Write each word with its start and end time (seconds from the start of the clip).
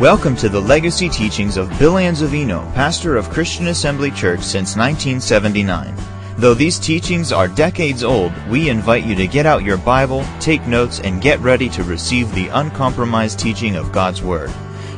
Welcome 0.00 0.36
to 0.36 0.50
the 0.50 0.60
legacy 0.60 1.08
teachings 1.08 1.56
of 1.56 1.70
Bill 1.78 1.94
Anzavino, 1.94 2.70
pastor 2.74 3.16
of 3.16 3.30
Christian 3.30 3.68
Assembly 3.68 4.10
Church 4.10 4.40
since 4.40 4.76
1979. 4.76 5.96
Though 6.36 6.52
these 6.52 6.78
teachings 6.78 7.32
are 7.32 7.48
decades 7.48 8.04
old, 8.04 8.30
we 8.48 8.68
invite 8.68 9.06
you 9.06 9.14
to 9.14 9.26
get 9.26 9.46
out 9.46 9.64
your 9.64 9.78
Bible, 9.78 10.22
take 10.38 10.66
notes, 10.66 11.00
and 11.00 11.22
get 11.22 11.40
ready 11.40 11.70
to 11.70 11.82
receive 11.82 12.30
the 12.34 12.48
uncompromised 12.48 13.38
teaching 13.38 13.74
of 13.74 13.90
God's 13.90 14.20
Word. 14.20 14.50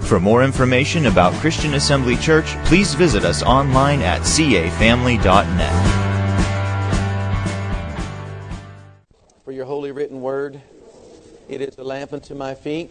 For 0.02 0.18
more 0.18 0.42
information 0.42 1.06
about 1.06 1.32
Christian 1.34 1.74
Assembly 1.74 2.16
Church, 2.16 2.46
please 2.64 2.94
visit 2.94 3.24
us 3.24 3.44
online 3.44 4.02
at 4.02 4.22
cafamily.net. 4.22 5.94
For 9.44 9.52
your 9.52 9.64
holy 9.64 9.92
written 9.92 10.20
word, 10.20 10.60
it 11.48 11.60
is 11.60 11.78
a 11.78 11.84
lamp 11.84 12.12
unto 12.12 12.34
my 12.34 12.56
feet 12.56 12.90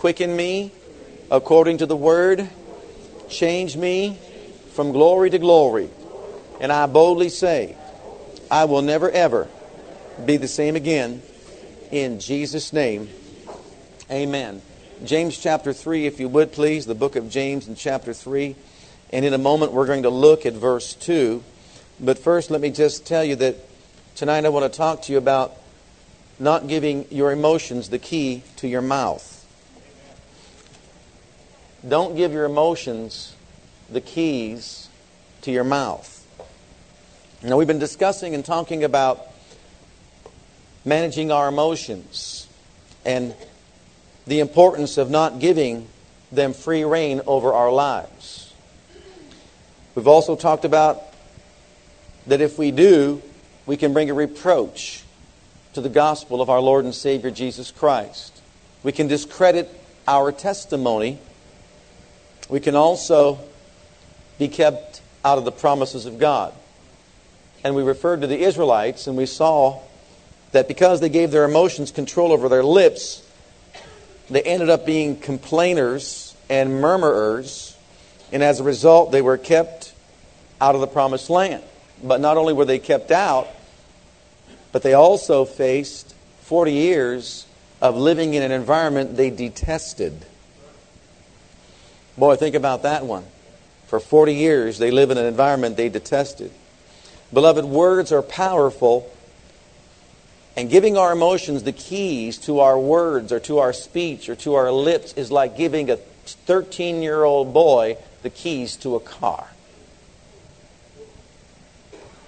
Quicken 0.00 0.34
me 0.34 0.72
according 1.30 1.76
to 1.76 1.84
the 1.84 1.94
word. 1.94 2.48
Change 3.28 3.76
me 3.76 4.16
from 4.72 4.92
glory 4.92 5.28
to 5.28 5.38
glory. 5.38 5.90
And 6.58 6.72
I 6.72 6.86
boldly 6.86 7.28
say, 7.28 7.76
I 8.50 8.64
will 8.64 8.80
never 8.80 9.10
ever 9.10 9.46
be 10.24 10.38
the 10.38 10.48
same 10.48 10.74
again. 10.74 11.20
In 11.90 12.18
Jesus' 12.18 12.72
name, 12.72 13.10
amen. 14.10 14.62
James 15.04 15.36
chapter 15.36 15.74
3, 15.74 16.06
if 16.06 16.18
you 16.18 16.30
would 16.30 16.50
please, 16.50 16.86
the 16.86 16.94
book 16.94 17.14
of 17.14 17.28
James 17.28 17.68
in 17.68 17.74
chapter 17.74 18.14
3. 18.14 18.56
And 19.12 19.22
in 19.26 19.34
a 19.34 19.38
moment, 19.38 19.72
we're 19.72 19.84
going 19.84 20.04
to 20.04 20.10
look 20.10 20.46
at 20.46 20.54
verse 20.54 20.94
2. 20.94 21.44
But 22.00 22.18
first, 22.18 22.50
let 22.50 22.62
me 22.62 22.70
just 22.70 23.04
tell 23.04 23.22
you 23.22 23.36
that 23.36 23.56
tonight 24.14 24.46
I 24.46 24.48
want 24.48 24.72
to 24.72 24.74
talk 24.74 25.02
to 25.02 25.12
you 25.12 25.18
about 25.18 25.54
not 26.38 26.68
giving 26.68 27.04
your 27.10 27.32
emotions 27.32 27.90
the 27.90 27.98
key 27.98 28.44
to 28.56 28.66
your 28.66 28.80
mouth. 28.80 29.29
Don't 31.88 32.14
give 32.14 32.32
your 32.32 32.44
emotions 32.44 33.34
the 33.88 34.00
keys 34.00 34.88
to 35.42 35.50
your 35.50 35.64
mouth. 35.64 36.16
Now, 37.42 37.56
we've 37.56 37.66
been 37.66 37.78
discussing 37.78 38.34
and 38.34 38.44
talking 38.44 38.84
about 38.84 39.26
managing 40.84 41.32
our 41.32 41.48
emotions 41.48 42.46
and 43.04 43.34
the 44.26 44.40
importance 44.40 44.98
of 44.98 45.10
not 45.10 45.38
giving 45.38 45.88
them 46.30 46.52
free 46.52 46.84
reign 46.84 47.22
over 47.26 47.54
our 47.54 47.72
lives. 47.72 48.52
We've 49.94 50.06
also 50.06 50.36
talked 50.36 50.66
about 50.66 51.02
that 52.26 52.42
if 52.42 52.58
we 52.58 52.70
do, 52.70 53.22
we 53.64 53.78
can 53.78 53.94
bring 53.94 54.10
a 54.10 54.14
reproach 54.14 55.02
to 55.72 55.80
the 55.80 55.88
gospel 55.88 56.42
of 56.42 56.50
our 56.50 56.60
Lord 56.60 56.84
and 56.84 56.94
Savior 56.94 57.30
Jesus 57.30 57.70
Christ. 57.70 58.40
We 58.82 58.92
can 58.92 59.08
discredit 59.08 59.70
our 60.06 60.30
testimony 60.30 61.18
we 62.50 62.60
can 62.60 62.74
also 62.74 63.38
be 64.38 64.48
kept 64.48 65.00
out 65.24 65.38
of 65.38 65.44
the 65.44 65.52
promises 65.52 66.06
of 66.06 66.18
God. 66.18 66.52
And 67.62 67.74
we 67.74 67.82
referred 67.82 68.22
to 68.22 68.26
the 68.26 68.40
Israelites, 68.40 69.06
and 69.06 69.16
we 69.16 69.26
saw 69.26 69.80
that 70.52 70.66
because 70.66 71.00
they 71.00 71.08
gave 71.08 71.30
their 71.30 71.44
emotions 71.44 71.90
control 71.90 72.32
over 72.32 72.48
their 72.48 72.64
lips, 72.64 73.22
they 74.28 74.42
ended 74.42 74.68
up 74.70 74.84
being 74.84 75.16
complainers 75.16 76.34
and 76.48 76.80
murmurers, 76.80 77.76
and 78.32 78.42
as 78.42 78.60
a 78.60 78.64
result, 78.64 79.12
they 79.12 79.22
were 79.22 79.38
kept 79.38 79.92
out 80.60 80.74
of 80.74 80.80
the 80.80 80.86
promised 80.86 81.30
land. 81.30 81.62
But 82.02 82.20
not 82.20 82.36
only 82.36 82.52
were 82.52 82.64
they 82.64 82.78
kept 82.78 83.10
out, 83.10 83.48
but 84.72 84.82
they 84.82 84.94
also 84.94 85.44
faced 85.44 86.14
40 86.42 86.72
years 86.72 87.46
of 87.80 87.96
living 87.96 88.34
in 88.34 88.42
an 88.42 88.52
environment 88.52 89.16
they 89.16 89.30
detested. 89.30 90.24
Boy, 92.20 92.36
think 92.36 92.54
about 92.54 92.82
that 92.82 93.06
one. 93.06 93.24
For 93.86 93.98
40 93.98 94.34
years, 94.34 94.76
they 94.76 94.90
live 94.90 95.10
in 95.10 95.16
an 95.16 95.24
environment 95.24 95.78
they 95.78 95.88
detested. 95.88 96.52
Beloved, 97.32 97.64
words 97.64 98.12
are 98.12 98.20
powerful, 98.20 99.10
and 100.54 100.68
giving 100.68 100.98
our 100.98 101.12
emotions 101.12 101.62
the 101.62 101.72
keys 101.72 102.36
to 102.40 102.60
our 102.60 102.78
words 102.78 103.32
or 103.32 103.40
to 103.40 103.58
our 103.60 103.72
speech 103.72 104.28
or 104.28 104.34
to 104.36 104.52
our 104.52 104.70
lips 104.70 105.14
is 105.14 105.32
like 105.32 105.56
giving 105.56 105.90
a 105.90 105.96
13 105.96 107.02
year 107.02 107.24
old 107.24 107.54
boy 107.54 107.96
the 108.22 108.28
keys 108.28 108.76
to 108.76 108.96
a 108.96 109.00
car. 109.00 109.48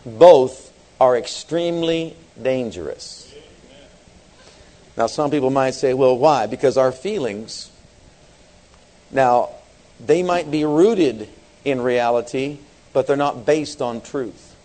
Both 0.07 0.73
are 0.99 1.19
extremely 1.19 2.17
dangerous. 2.41 3.35
Now, 4.97 5.07
some 5.07 5.31
people 5.31 5.51
might 5.51 5.75
say, 5.75 5.93
well, 5.93 6.17
why? 6.17 6.47
Because 6.47 6.79
our 6.79 6.93
feelings. 6.93 7.71
Now, 9.11 9.51
they 10.05 10.23
might 10.23 10.51
be 10.51 10.65
rooted 10.65 11.29
in 11.65 11.81
reality, 11.81 12.59
but 12.93 13.07
they're 13.07 13.17
not 13.17 13.47
based 13.47 13.81
on 13.81 14.01
truth. 14.01 14.57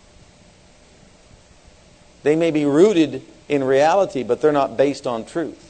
They 2.22 2.34
may 2.36 2.50
be 2.50 2.64
rooted 2.64 3.22
in 3.48 3.62
reality, 3.62 4.22
but 4.24 4.40
they're 4.40 4.52
not 4.52 4.76
based 4.76 5.06
on 5.06 5.24
truth. 5.24 5.64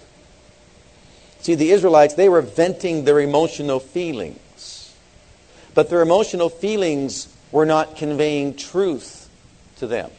See, 1.41 1.55
the 1.55 1.71
Israelites, 1.71 2.15
they 2.15 2.29
were 2.29 2.41
venting 2.41 3.05
their 3.05 3.21
emotional 3.21 3.79
feelings. 3.79 4.95
But 5.75 5.91
their 5.91 6.03
emotional 6.03 6.49
feelings 6.49 7.35
were 7.53 7.67
not 7.67 7.97
conveying 7.97 8.57
truth 8.57 9.29
to 9.77 9.87
them. 9.87 10.11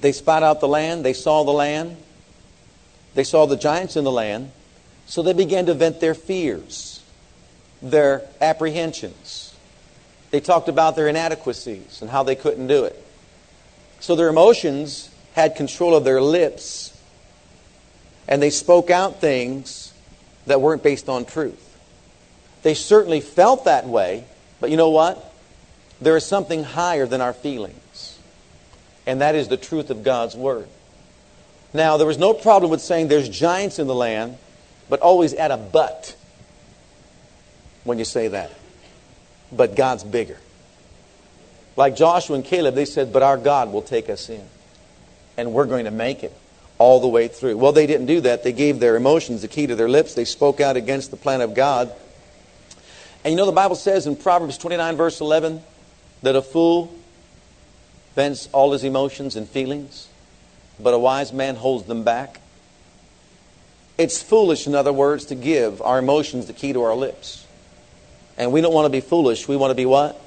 They 0.00 0.12
spied 0.12 0.42
out 0.42 0.60
the 0.60 0.68
land, 0.68 1.04
they 1.04 1.12
saw 1.12 1.44
the 1.44 1.52
land, 1.52 1.96
they 3.14 3.24
saw 3.24 3.44
the 3.46 3.56
giants 3.56 3.96
in 3.96 4.04
the 4.04 4.10
land, 4.10 4.50
so 5.06 5.22
they 5.22 5.34
began 5.34 5.66
to 5.66 5.74
vent 5.74 6.00
their 6.00 6.14
fears 6.14 6.99
their 7.82 8.22
apprehensions. 8.40 9.54
They 10.30 10.40
talked 10.40 10.68
about 10.68 10.96
their 10.96 11.08
inadequacies 11.08 12.02
and 12.02 12.10
how 12.10 12.22
they 12.22 12.34
couldn't 12.34 12.66
do 12.66 12.84
it. 12.84 13.02
So 13.98 14.14
their 14.14 14.28
emotions 14.28 15.10
had 15.34 15.56
control 15.56 15.94
of 15.94 16.04
their 16.04 16.22
lips, 16.22 16.96
and 18.28 18.42
they 18.42 18.50
spoke 18.50 18.90
out 18.90 19.20
things 19.20 19.92
that 20.46 20.60
weren't 20.60 20.82
based 20.82 21.08
on 21.08 21.24
truth. 21.24 21.66
They 22.62 22.74
certainly 22.74 23.20
felt 23.20 23.64
that 23.64 23.86
way, 23.86 24.24
but 24.60 24.70
you 24.70 24.76
know 24.76 24.90
what? 24.90 25.32
There 26.00 26.16
is 26.16 26.24
something 26.24 26.64
higher 26.64 27.06
than 27.06 27.20
our 27.20 27.32
feelings, 27.32 28.18
and 29.06 29.20
that 29.20 29.34
is 29.34 29.48
the 29.48 29.56
truth 29.56 29.90
of 29.90 30.02
God's 30.02 30.36
Word. 30.36 30.68
Now, 31.72 31.96
there 31.96 32.06
was 32.06 32.18
no 32.18 32.34
problem 32.34 32.70
with 32.70 32.80
saying 32.80 33.08
there's 33.08 33.28
giants 33.28 33.78
in 33.78 33.86
the 33.86 33.94
land, 33.94 34.38
but 34.88 35.00
always 35.00 35.34
add 35.34 35.50
a 35.50 35.56
but 35.56 36.16
when 37.84 37.98
you 37.98 38.04
say 38.04 38.28
that. 38.28 38.52
But 39.52 39.76
God's 39.76 40.04
bigger. 40.04 40.38
Like 41.76 41.96
Joshua 41.96 42.36
and 42.36 42.44
Caleb, 42.44 42.74
they 42.74 42.84
said, 42.84 43.12
But 43.12 43.22
our 43.22 43.36
God 43.36 43.72
will 43.72 43.82
take 43.82 44.08
us 44.10 44.28
in. 44.28 44.44
And 45.36 45.52
we're 45.52 45.66
going 45.66 45.86
to 45.86 45.90
make 45.90 46.22
it 46.22 46.34
all 46.78 47.00
the 47.00 47.08
way 47.08 47.28
through. 47.28 47.56
Well, 47.56 47.72
they 47.72 47.86
didn't 47.86 48.06
do 48.06 48.20
that. 48.22 48.44
They 48.44 48.52
gave 48.52 48.80
their 48.80 48.96
emotions 48.96 49.42
the 49.42 49.48
key 49.48 49.66
to 49.66 49.76
their 49.76 49.88
lips. 49.88 50.14
They 50.14 50.24
spoke 50.24 50.60
out 50.60 50.76
against 50.76 51.10
the 51.10 51.16
plan 51.16 51.40
of 51.40 51.54
God. 51.54 51.92
And 53.24 53.32
you 53.32 53.36
know, 53.36 53.46
the 53.46 53.52
Bible 53.52 53.76
says 53.76 54.06
in 54.06 54.16
Proverbs 54.16 54.56
29, 54.58 54.96
verse 54.96 55.20
11, 55.20 55.62
that 56.22 56.36
a 56.36 56.42
fool 56.42 56.94
vents 58.14 58.48
all 58.52 58.72
his 58.72 58.84
emotions 58.84 59.36
and 59.36 59.48
feelings, 59.48 60.08
but 60.78 60.94
a 60.94 60.98
wise 60.98 61.32
man 61.32 61.56
holds 61.56 61.86
them 61.86 62.02
back. 62.02 62.40
It's 63.98 64.22
foolish, 64.22 64.66
in 64.66 64.74
other 64.74 64.92
words, 64.92 65.26
to 65.26 65.34
give 65.34 65.82
our 65.82 65.98
emotions 65.98 66.46
the 66.46 66.52
key 66.52 66.72
to 66.72 66.82
our 66.82 66.94
lips. 66.94 67.46
And 68.40 68.52
we 68.52 68.62
don't 68.62 68.72
want 68.72 68.86
to 68.86 68.90
be 68.90 69.02
foolish. 69.02 69.46
We 69.46 69.58
want 69.58 69.70
to 69.70 69.74
be 69.74 69.84
what? 69.84 70.18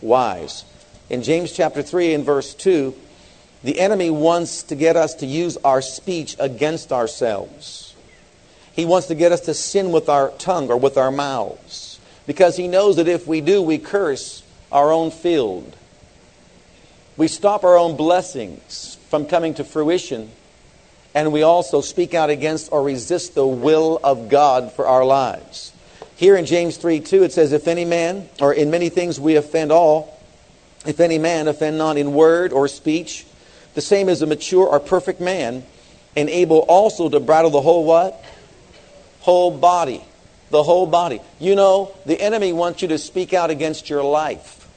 Wise. 0.00 0.64
In 1.08 1.22
James 1.22 1.52
chapter 1.52 1.82
3 1.82 2.12
and 2.12 2.24
verse 2.24 2.52
2, 2.52 2.92
the 3.62 3.78
enemy 3.78 4.10
wants 4.10 4.64
to 4.64 4.74
get 4.74 4.96
us 4.96 5.14
to 5.14 5.26
use 5.26 5.56
our 5.58 5.80
speech 5.80 6.34
against 6.40 6.92
ourselves. 6.92 7.94
He 8.72 8.84
wants 8.84 9.06
to 9.06 9.14
get 9.14 9.30
us 9.30 9.42
to 9.42 9.54
sin 9.54 9.92
with 9.92 10.08
our 10.08 10.30
tongue 10.30 10.68
or 10.68 10.76
with 10.76 10.98
our 10.98 11.12
mouths. 11.12 12.00
Because 12.26 12.56
he 12.56 12.66
knows 12.66 12.96
that 12.96 13.06
if 13.06 13.24
we 13.28 13.40
do, 13.40 13.62
we 13.62 13.78
curse 13.78 14.42
our 14.72 14.90
own 14.90 15.12
field. 15.12 15.76
We 17.16 17.28
stop 17.28 17.62
our 17.62 17.78
own 17.78 17.96
blessings 17.96 18.98
from 19.10 19.26
coming 19.26 19.54
to 19.54 19.64
fruition. 19.64 20.32
and 21.14 21.32
we 21.32 21.44
also 21.44 21.80
speak 21.80 22.14
out 22.14 22.30
against 22.30 22.72
or 22.72 22.82
resist 22.82 23.36
the 23.36 23.46
will 23.46 24.00
of 24.02 24.28
God 24.28 24.72
for 24.72 24.88
our 24.88 25.04
lives. 25.04 25.70
Here 26.16 26.36
in 26.36 26.46
James 26.46 26.76
3 26.76 27.00
2, 27.00 27.24
it 27.24 27.32
says, 27.32 27.52
If 27.52 27.66
any 27.66 27.84
man, 27.84 28.28
or 28.40 28.52
in 28.52 28.70
many 28.70 28.88
things 28.88 29.18
we 29.18 29.36
offend 29.36 29.72
all, 29.72 30.20
if 30.86 31.00
any 31.00 31.18
man 31.18 31.48
offend 31.48 31.78
not 31.78 31.96
in 31.96 32.14
word 32.14 32.52
or 32.52 32.68
speech, 32.68 33.26
the 33.74 33.80
same 33.80 34.08
as 34.08 34.22
a 34.22 34.26
mature 34.26 34.66
or 34.66 34.78
perfect 34.78 35.20
man, 35.20 35.64
and 36.16 36.28
able 36.28 36.60
also 36.60 37.08
to 37.08 37.18
bridle 37.18 37.50
the 37.50 37.60
whole 37.60 37.84
what? 37.84 38.22
Whole 39.20 39.50
body. 39.50 40.04
The 40.50 40.62
whole 40.62 40.86
body. 40.86 41.20
You 41.40 41.56
know, 41.56 41.94
the 42.06 42.20
enemy 42.20 42.52
wants 42.52 42.82
you 42.82 42.88
to 42.88 42.98
speak 42.98 43.32
out 43.32 43.50
against 43.50 43.90
your 43.90 44.04
life. 44.04 44.68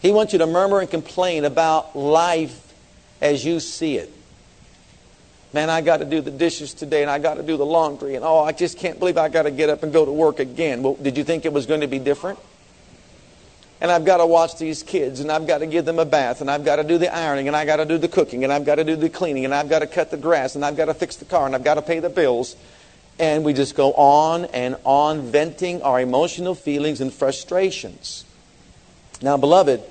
He 0.00 0.10
wants 0.10 0.32
you 0.32 0.40
to 0.40 0.46
murmur 0.46 0.80
and 0.80 0.90
complain 0.90 1.44
about 1.44 1.96
life 1.96 2.72
as 3.20 3.44
you 3.44 3.60
see 3.60 3.98
it. 3.98 4.12
Man, 5.52 5.70
I 5.70 5.80
got 5.80 5.98
to 5.98 6.04
do 6.04 6.20
the 6.20 6.30
dishes 6.30 6.74
today 6.74 7.00
and 7.00 7.10
I 7.10 7.18
got 7.18 7.34
to 7.34 7.42
do 7.42 7.56
the 7.56 7.64
laundry 7.64 8.16
and 8.16 8.24
oh, 8.24 8.40
I 8.40 8.52
just 8.52 8.78
can't 8.78 8.98
believe 8.98 9.16
I 9.16 9.28
got 9.28 9.44
to 9.44 9.50
get 9.50 9.70
up 9.70 9.82
and 9.82 9.92
go 9.92 10.04
to 10.04 10.12
work 10.12 10.40
again. 10.40 10.82
Well, 10.82 10.94
did 10.94 11.16
you 11.16 11.24
think 11.24 11.46
it 11.46 11.52
was 11.52 11.64
going 11.64 11.80
to 11.80 11.86
be 11.86 11.98
different? 11.98 12.38
And 13.80 13.90
I've 13.90 14.04
got 14.04 14.18
to 14.18 14.26
watch 14.26 14.58
these 14.58 14.82
kids 14.82 15.20
and 15.20 15.30
I've 15.32 15.46
got 15.46 15.58
to 15.58 15.66
give 15.66 15.84
them 15.84 15.98
a 15.98 16.04
bath 16.04 16.42
and 16.42 16.50
I've 16.50 16.64
got 16.64 16.76
to 16.76 16.84
do 16.84 16.98
the 16.98 17.14
ironing 17.14 17.46
and 17.46 17.56
I've 17.56 17.66
got 17.66 17.76
to 17.76 17.86
do 17.86 17.96
the 17.96 18.08
cooking 18.08 18.44
and 18.44 18.52
I've 18.52 18.66
got 18.66 18.74
to 18.74 18.84
do 18.84 18.96
the 18.96 19.08
cleaning 19.08 19.46
and 19.46 19.54
I've 19.54 19.70
got 19.70 19.78
to 19.78 19.86
cut 19.86 20.10
the 20.10 20.16
grass 20.16 20.54
and 20.54 20.64
I've 20.64 20.76
got 20.76 20.86
to 20.86 20.94
fix 20.94 21.16
the 21.16 21.24
car 21.24 21.46
and 21.46 21.54
I've 21.54 21.64
got 21.64 21.74
to 21.74 21.82
pay 21.82 22.00
the 22.00 22.10
bills. 22.10 22.56
And 23.18 23.44
we 23.44 23.52
just 23.52 23.74
go 23.74 23.92
on 23.94 24.44
and 24.46 24.76
on 24.84 25.22
venting 25.22 25.82
our 25.82 26.00
emotional 26.00 26.54
feelings 26.54 27.00
and 27.00 27.12
frustrations. 27.12 28.24
Now, 29.22 29.36
beloved, 29.36 29.82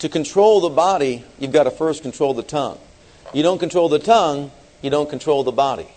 to 0.00 0.08
control 0.08 0.60
the 0.60 0.68
body, 0.68 1.24
you've 1.38 1.52
got 1.52 1.64
to 1.64 1.70
first 1.70 2.02
control 2.02 2.34
the 2.34 2.42
tongue. 2.42 2.78
You 3.32 3.42
don't 3.42 3.58
control 3.58 3.88
the 3.88 3.98
tongue, 3.98 4.50
you 4.82 4.90
don't 4.90 5.08
control 5.08 5.44
the 5.44 5.52
body. 5.52 5.88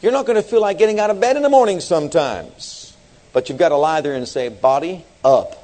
You're 0.00 0.12
not 0.12 0.26
going 0.26 0.36
to 0.36 0.42
feel 0.42 0.60
like 0.60 0.78
getting 0.78 1.00
out 1.00 1.10
of 1.10 1.20
bed 1.20 1.36
in 1.36 1.42
the 1.42 1.48
morning 1.48 1.80
sometimes. 1.80 2.94
But 3.32 3.48
you've 3.48 3.58
got 3.58 3.70
to 3.70 3.76
lie 3.76 4.00
there 4.00 4.14
and 4.14 4.28
say, 4.28 4.48
Body, 4.48 5.04
up. 5.24 5.60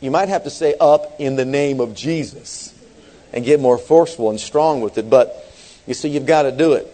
You 0.00 0.10
might 0.10 0.28
have 0.28 0.44
to 0.44 0.50
say 0.50 0.74
up 0.80 1.20
in 1.20 1.36
the 1.36 1.44
name 1.44 1.80
of 1.80 1.94
Jesus 1.94 2.74
and 3.32 3.44
get 3.44 3.60
more 3.60 3.78
forceful 3.78 4.30
and 4.30 4.40
strong 4.40 4.80
with 4.80 4.98
it. 4.98 5.08
But 5.08 5.50
you 5.86 5.94
see, 5.94 6.08
you've 6.08 6.26
got 6.26 6.42
to 6.42 6.52
do 6.52 6.72
it. 6.72 6.90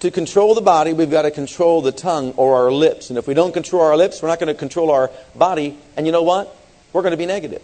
To 0.00 0.10
control 0.10 0.54
the 0.54 0.60
body, 0.60 0.92
we've 0.92 1.10
got 1.10 1.22
to 1.22 1.30
control 1.30 1.80
the 1.82 1.92
tongue 1.92 2.32
or 2.32 2.56
our 2.56 2.72
lips. 2.72 3.08
And 3.10 3.18
if 3.18 3.26
we 3.26 3.34
don't 3.34 3.52
control 3.52 3.82
our 3.82 3.96
lips, 3.96 4.22
we're 4.22 4.28
not 4.28 4.40
going 4.40 4.52
to 4.52 4.58
control 4.58 4.90
our 4.90 5.10
body. 5.34 5.78
And 5.96 6.06
you 6.06 6.12
know 6.12 6.22
what? 6.22 6.54
We're 6.92 7.02
going 7.02 7.12
to 7.12 7.16
be 7.16 7.26
negative. 7.26 7.62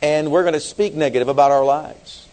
And 0.00 0.30
we're 0.30 0.42
going 0.42 0.54
to 0.54 0.60
speak 0.60 0.94
negative 0.94 1.28
about 1.28 1.50
our 1.50 1.64
lives. 1.64 2.27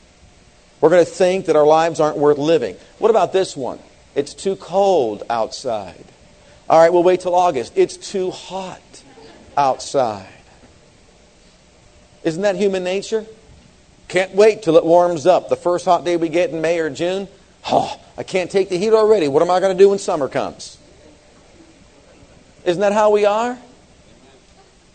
We're 0.86 0.92
going 0.92 1.04
to 1.04 1.12
think 1.12 1.48
that 1.48 1.56
our 1.56 1.66
lives 1.66 2.00
aren't 2.00 2.20
worth 2.20 2.38
living. 2.38 2.76
What 3.00 3.10
about 3.10 3.34
this 3.34 3.58
one? 3.58 3.80
It's 4.14 4.36
too 4.36 4.56
cold 4.56 5.24
outside. 5.32 6.06
All 6.70 6.80
right, 6.80 6.94
we'll 6.94 7.02
wait 7.02 7.22
till 7.22 7.34
August. 7.34 7.74
It's 7.76 7.98
too 7.98 8.30
hot 8.30 9.04
outside. 9.58 10.30
Isn't 12.24 12.44
that 12.44 12.56
human 12.56 12.84
nature? 12.84 13.26
Can't 14.10 14.36
wait 14.36 14.62
till 14.62 14.78
it 14.78 14.86
warms 14.86 15.26
up. 15.26 15.50
The 15.50 15.56
first 15.56 15.86
hot 15.86 16.06
day 16.06 16.18
we 16.18 16.30
get 16.30 16.52
in 16.52 16.62
May 16.62 16.78
or 16.78 16.92
June, 16.92 17.30
oh, 17.68 18.00
I 18.16 18.22
can't 18.22 18.52
take 18.52 18.70
the 18.70 18.78
heat 18.78 18.94
already. 18.94 19.28
What 19.28 19.42
am 19.42 19.50
I 19.50 19.60
going 19.60 19.76
to 19.76 19.84
do 19.84 19.90
when 19.90 19.98
summer 19.98 20.28
comes? 20.28 20.78
Isn't 22.64 22.82
that 22.82 22.94
how 22.94 23.10
we 23.10 23.26
are? 23.26 23.58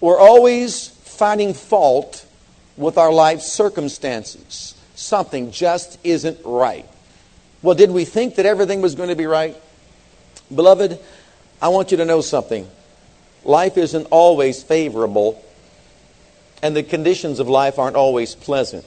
We're 0.00 0.20
always 0.20 0.86
finding 0.86 1.52
fault 1.52 2.24
with 2.76 2.96
our 2.96 3.12
life 3.12 3.40
circumstances. 3.40 4.76
Something 5.00 5.50
just 5.50 5.98
isn't 6.04 6.40
right. 6.44 6.86
Well, 7.62 7.74
did 7.74 7.90
we 7.90 8.04
think 8.04 8.34
that 8.34 8.44
everything 8.44 8.82
was 8.82 8.94
going 8.94 9.08
to 9.08 9.16
be 9.16 9.24
right? 9.24 9.56
Beloved, 10.54 11.00
I 11.62 11.68
want 11.68 11.90
you 11.90 11.96
to 11.96 12.04
know 12.04 12.20
something. 12.20 12.68
Life 13.42 13.78
isn't 13.78 14.08
always 14.10 14.62
favorable, 14.62 15.42
and 16.62 16.76
the 16.76 16.82
conditions 16.82 17.40
of 17.40 17.48
life 17.48 17.78
aren't 17.78 17.96
always 17.96 18.34
pleasant. 18.34 18.84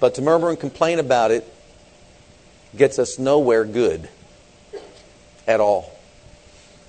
But 0.00 0.16
to 0.16 0.22
murmur 0.22 0.50
and 0.50 0.58
complain 0.58 0.98
about 0.98 1.30
it 1.30 1.46
gets 2.76 2.98
us 2.98 3.16
nowhere 3.16 3.64
good 3.64 4.08
at 5.46 5.60
all. 5.60 5.96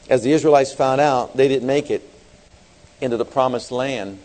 As 0.09 0.23
the 0.23 0.31
Israelites 0.31 0.73
found 0.73 1.01
out, 1.01 1.37
they 1.37 1.47
didn't 1.47 1.67
make 1.67 1.91
it 1.91 2.01
into 2.99 3.15
the 3.15 3.25
promised 3.25 3.71
land, 3.71 4.17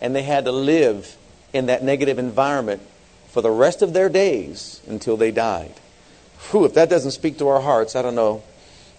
and 0.00 0.14
they 0.14 0.22
had 0.22 0.44
to 0.44 0.52
live 0.52 1.16
in 1.52 1.66
that 1.66 1.82
negative 1.82 2.20
environment 2.20 2.80
for 3.34 3.42
the 3.42 3.50
rest 3.50 3.82
of 3.82 3.92
their 3.92 4.08
days 4.08 4.80
until 4.86 5.16
they 5.16 5.32
died. 5.32 5.74
Whew, 6.50 6.66
if 6.66 6.74
that 6.74 6.88
doesn't 6.88 7.10
speak 7.10 7.38
to 7.38 7.48
our 7.48 7.60
hearts, 7.60 7.96
I 7.96 8.02
don't 8.02 8.14
know 8.14 8.44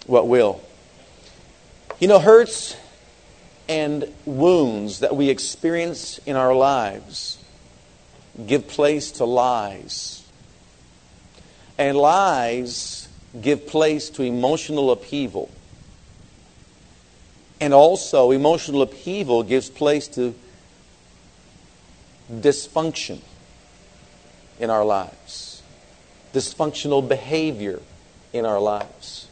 what 0.06 0.28
will. 0.28 0.60
You 1.98 2.08
know, 2.08 2.18
hurts 2.18 2.76
and 3.66 4.12
wounds 4.26 4.98
that 5.00 5.16
we 5.16 5.30
experience 5.30 6.18
in 6.26 6.36
our 6.36 6.54
lives 6.54 7.42
give 8.46 8.68
place 8.68 9.10
to 9.12 9.24
lies. 9.24 10.22
And 11.78 11.96
lies 11.96 13.08
give 13.40 13.66
place 13.66 14.10
to 14.10 14.22
emotional 14.22 14.90
upheaval. 14.90 15.50
And 17.58 17.72
also, 17.72 18.32
emotional 18.32 18.82
upheaval 18.82 19.44
gives 19.44 19.70
place 19.70 20.08
to 20.08 20.34
dysfunction 22.30 23.22
in 24.58 24.70
our 24.70 24.84
lives, 24.84 25.62
dysfunctional 26.32 27.06
behavior 27.06 27.80
in 28.32 28.44
our 28.44 28.60
lives. 28.60 29.28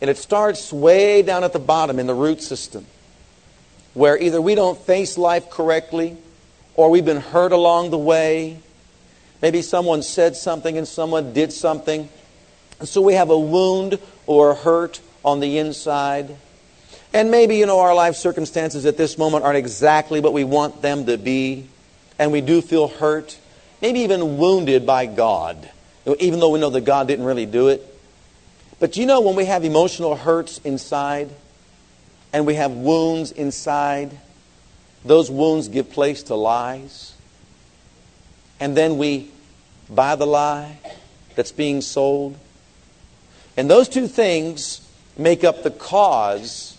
And 0.00 0.08
it 0.08 0.16
starts 0.16 0.72
way 0.72 1.22
down 1.22 1.44
at 1.44 1.52
the 1.52 1.58
bottom 1.58 1.98
in 1.98 2.06
the 2.06 2.14
root 2.14 2.42
system, 2.42 2.86
where 3.94 4.16
either 4.18 4.40
we 4.40 4.54
don't 4.54 4.78
face 4.78 5.18
life 5.18 5.50
correctly 5.50 6.16
or 6.74 6.90
we've 6.90 7.04
been 7.04 7.20
hurt 7.20 7.52
along 7.52 7.90
the 7.90 7.98
way. 7.98 8.58
Maybe 9.42 9.62
someone 9.62 10.02
said 10.02 10.36
something 10.36 10.78
and 10.78 10.88
someone 10.88 11.32
did 11.32 11.52
something. 11.52 12.08
And 12.78 12.88
so 12.88 13.02
we 13.02 13.14
have 13.14 13.30
a 13.30 13.38
wound 13.38 13.98
or 14.26 14.52
a 14.52 14.54
hurt 14.54 15.00
on 15.24 15.40
the 15.40 15.58
inside. 15.58 16.36
And 17.12 17.30
maybe, 17.30 17.56
you 17.56 17.66
know, 17.66 17.80
our 17.80 17.94
life 17.94 18.16
circumstances 18.16 18.86
at 18.86 18.96
this 18.96 19.18
moment 19.18 19.44
aren't 19.44 19.58
exactly 19.58 20.20
what 20.20 20.32
we 20.32 20.44
want 20.44 20.80
them 20.80 21.06
to 21.06 21.18
be. 21.18 21.66
And 22.18 22.32
we 22.32 22.40
do 22.40 22.62
feel 22.62 22.88
hurt, 22.88 23.38
maybe 23.80 24.00
even 24.00 24.38
wounded 24.38 24.86
by 24.86 25.06
God, 25.06 25.68
even 26.18 26.40
though 26.40 26.50
we 26.50 26.60
know 26.60 26.70
that 26.70 26.82
God 26.82 27.08
didn't 27.08 27.24
really 27.24 27.46
do 27.46 27.68
it. 27.68 27.86
But 28.78 28.96
you 28.96 29.06
know, 29.06 29.20
when 29.20 29.36
we 29.36 29.44
have 29.44 29.64
emotional 29.64 30.16
hurts 30.16 30.58
inside 30.58 31.30
and 32.32 32.46
we 32.46 32.54
have 32.54 32.72
wounds 32.72 33.32
inside, 33.32 34.16
those 35.04 35.30
wounds 35.30 35.68
give 35.68 35.90
place 35.90 36.22
to 36.24 36.34
lies. 36.34 37.14
And 38.58 38.76
then 38.76 38.98
we 38.98 39.30
buy 39.88 40.16
the 40.16 40.26
lie 40.26 40.78
that's 41.34 41.52
being 41.52 41.80
sold. 41.80 42.36
And 43.56 43.70
those 43.70 43.88
two 43.88 44.06
things 44.06 44.86
make 45.16 45.44
up 45.44 45.62
the 45.62 45.70
cause 45.70 46.76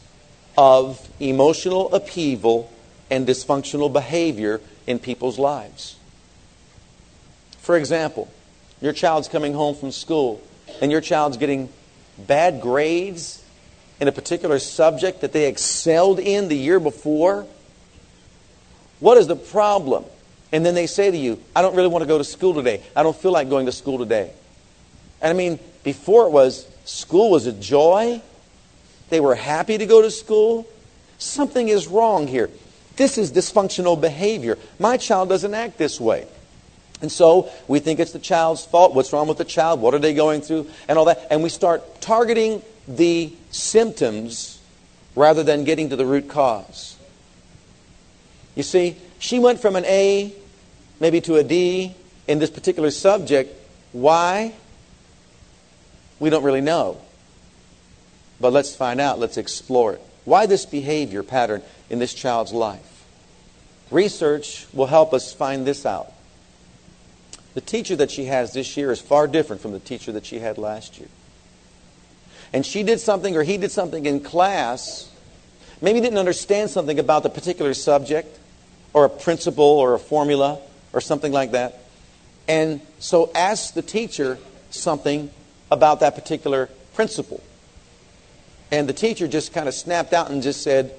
of 0.58 1.08
emotional 1.20 1.93
upheaval 1.93 2.72
and 3.10 3.27
dysfunctional 3.27 3.91
behavior 3.91 4.62
in 4.88 5.00
people's 5.00 5.38
lives. 5.38 5.98
For 7.62 7.77
example, 7.77 8.30
your 8.82 8.94
child's 8.94 9.27
coming 9.27 9.53
home 9.53 9.75
from 9.75 9.91
school 9.91 10.41
and 10.82 10.91
your 10.91 11.01
child's 11.01 11.38
getting 11.38 11.70
bad 12.18 12.62
grades 12.62 13.44
in 14.00 14.08
a 14.08 14.12
particular 14.12 14.60
subject 14.60 15.22
that 15.22 15.32
they 15.32 15.48
excelled 15.48 16.20
in 16.20 16.48
the 16.48 16.58
year 16.58 16.80
before. 16.80 17.46
What 19.00 19.18
is 19.18 19.27
the 19.27 19.36
problem? 19.36 20.06
And 20.51 20.65
then 20.65 20.74
they 20.74 20.88
say 20.88 21.10
to 21.10 21.18
you, 21.18 21.39
I 21.56 21.62
don't 21.62 21.75
really 21.75 21.88
want 21.88 22.01
to 22.01 22.08
go 22.08 22.18
to 22.18 22.24
school 22.24 22.53
today. 22.53 22.82
I 22.96 23.03
don't 23.03 23.15
feel 23.15 23.32
like 23.32 23.50
going 23.50 23.68
to 23.68 23.72
school 23.72 24.00
today. 24.00 24.32
And 25.22 25.30
I 25.30 25.34
mean, 25.34 25.60
before 25.84 26.25
it 26.25 26.32
was 26.32 26.68
school 26.86 27.30
was 27.30 27.46
a 27.46 27.53
joy. 27.53 28.22
They 29.10 29.20
were 29.20 29.36
happy 29.36 29.77
to 29.77 29.86
go 29.86 30.01
to 30.01 30.10
school. 30.10 30.68
Something 31.18 31.68
is 31.68 31.88
wrong 31.88 32.27
here. 32.27 32.50
This 32.96 33.18
is 33.18 33.32
dysfunctional 33.32 34.00
behavior. 34.00 34.58
My 34.80 34.98
child 34.98 35.30
doesn't 35.30 35.53
act 35.53 35.77
this 35.77 36.00
way. 36.00 36.27
And 37.01 37.12
so 37.12 37.50
we 37.67 37.79
think 37.79 38.00
it's 38.00 38.12
the 38.12 38.20
child's 38.20 38.63
fault. 38.65 38.93
What's 38.93 39.12
wrong 39.12 39.27
with 39.27 39.38
the 39.38 39.46
child? 39.46 39.81
What 39.81 39.93
are 39.93 40.00
they 40.00 40.13
going 40.13 40.41
through? 40.41 40.70
And 40.88 40.98
all 40.98 41.05
that. 41.05 41.27
And 41.31 41.41
we 41.41 41.50
start 41.50 42.00
targeting 42.01 42.62
the 42.88 43.34
symptoms 43.50 44.60
rather 45.15 45.43
than 45.43 45.63
getting 45.63 45.89
to 45.89 45.96
the 45.96 46.05
root 46.05 46.29
cause. 46.29 46.98
You 48.55 48.63
see, 48.63 48.98
she 49.20 49.39
went 49.39 49.60
from 49.60 49.75
an 49.75 49.86
A 49.86 50.34
maybe 51.00 51.22
to 51.22 51.36
a 51.36 51.43
D 51.43 51.96
in 52.27 52.39
this 52.39 52.50
particular 52.50 52.91
subject. 52.91 53.53
Why? 53.91 54.53
We 56.20 56.29
don't 56.29 56.43
really 56.43 56.62
know. 56.62 57.01
But 58.39 58.53
let's 58.53 58.75
find 58.75 59.01
out. 59.01 59.20
Let's 59.20 59.38
explore 59.38 59.93
it. 59.93 60.01
Why 60.25 60.46
this 60.46 60.65
behavior 60.65 61.24
pattern 61.24 61.63
in 61.89 62.00
this 62.00 62.13
child's 62.13 62.53
life? 62.53 63.05
Research 63.89 64.67
will 64.72 64.86
help 64.86 65.13
us 65.13 65.34
find 65.34 65.65
this 65.65 65.86
out. 65.86 66.13
The 67.53 67.62
teacher 67.62 67.96
that 67.98 68.12
she 68.12 68.25
has 68.25 68.53
this 68.53 68.77
year 68.77 68.91
is 68.91 69.01
far 69.01 69.27
different 69.27 69.62
from 69.62 69.72
the 69.72 69.79
teacher 69.79 70.12
that 70.13 70.25
she 70.25 70.39
had 70.39 70.58
last 70.58 71.00
year. 71.00 71.10
And 72.53 72.65
she 72.65 72.84
did 72.84 73.00
something 73.00 73.36
or 73.36 73.43
he 73.43 73.58
did 73.58 73.72
something 73.72 74.05
in 74.05 74.22
class, 74.22 75.10
maybe 75.81 76.00
didn't 76.00 76.20
understand 76.20 76.70
something 76.70 77.00
about 77.00 77.24
the 77.24 77.29
particular 77.29 77.74
subject 77.74 78.39
or 78.93 79.05
a 79.05 79.10
principle 79.10 79.65
or 79.65 79.93
a 79.93 80.00
formula 80.00 80.60
or 80.93 81.01
something 81.01 81.31
like 81.31 81.51
that. 81.51 81.79
And 82.48 82.81
so 83.00 83.31
asked 83.34 83.75
the 83.75 83.81
teacher 83.81 84.38
something 84.70 85.29
about 85.70 86.01
that 86.01 86.15
particular 86.15 86.70
principle. 86.93 87.41
And 88.72 88.88
the 88.88 88.93
teacher 88.93 89.27
just 89.27 89.53
kind 89.53 89.67
of 89.67 89.74
snapped 89.74 90.13
out 90.13 90.29
and 90.29 90.41
just 90.41 90.62
said, 90.62 90.93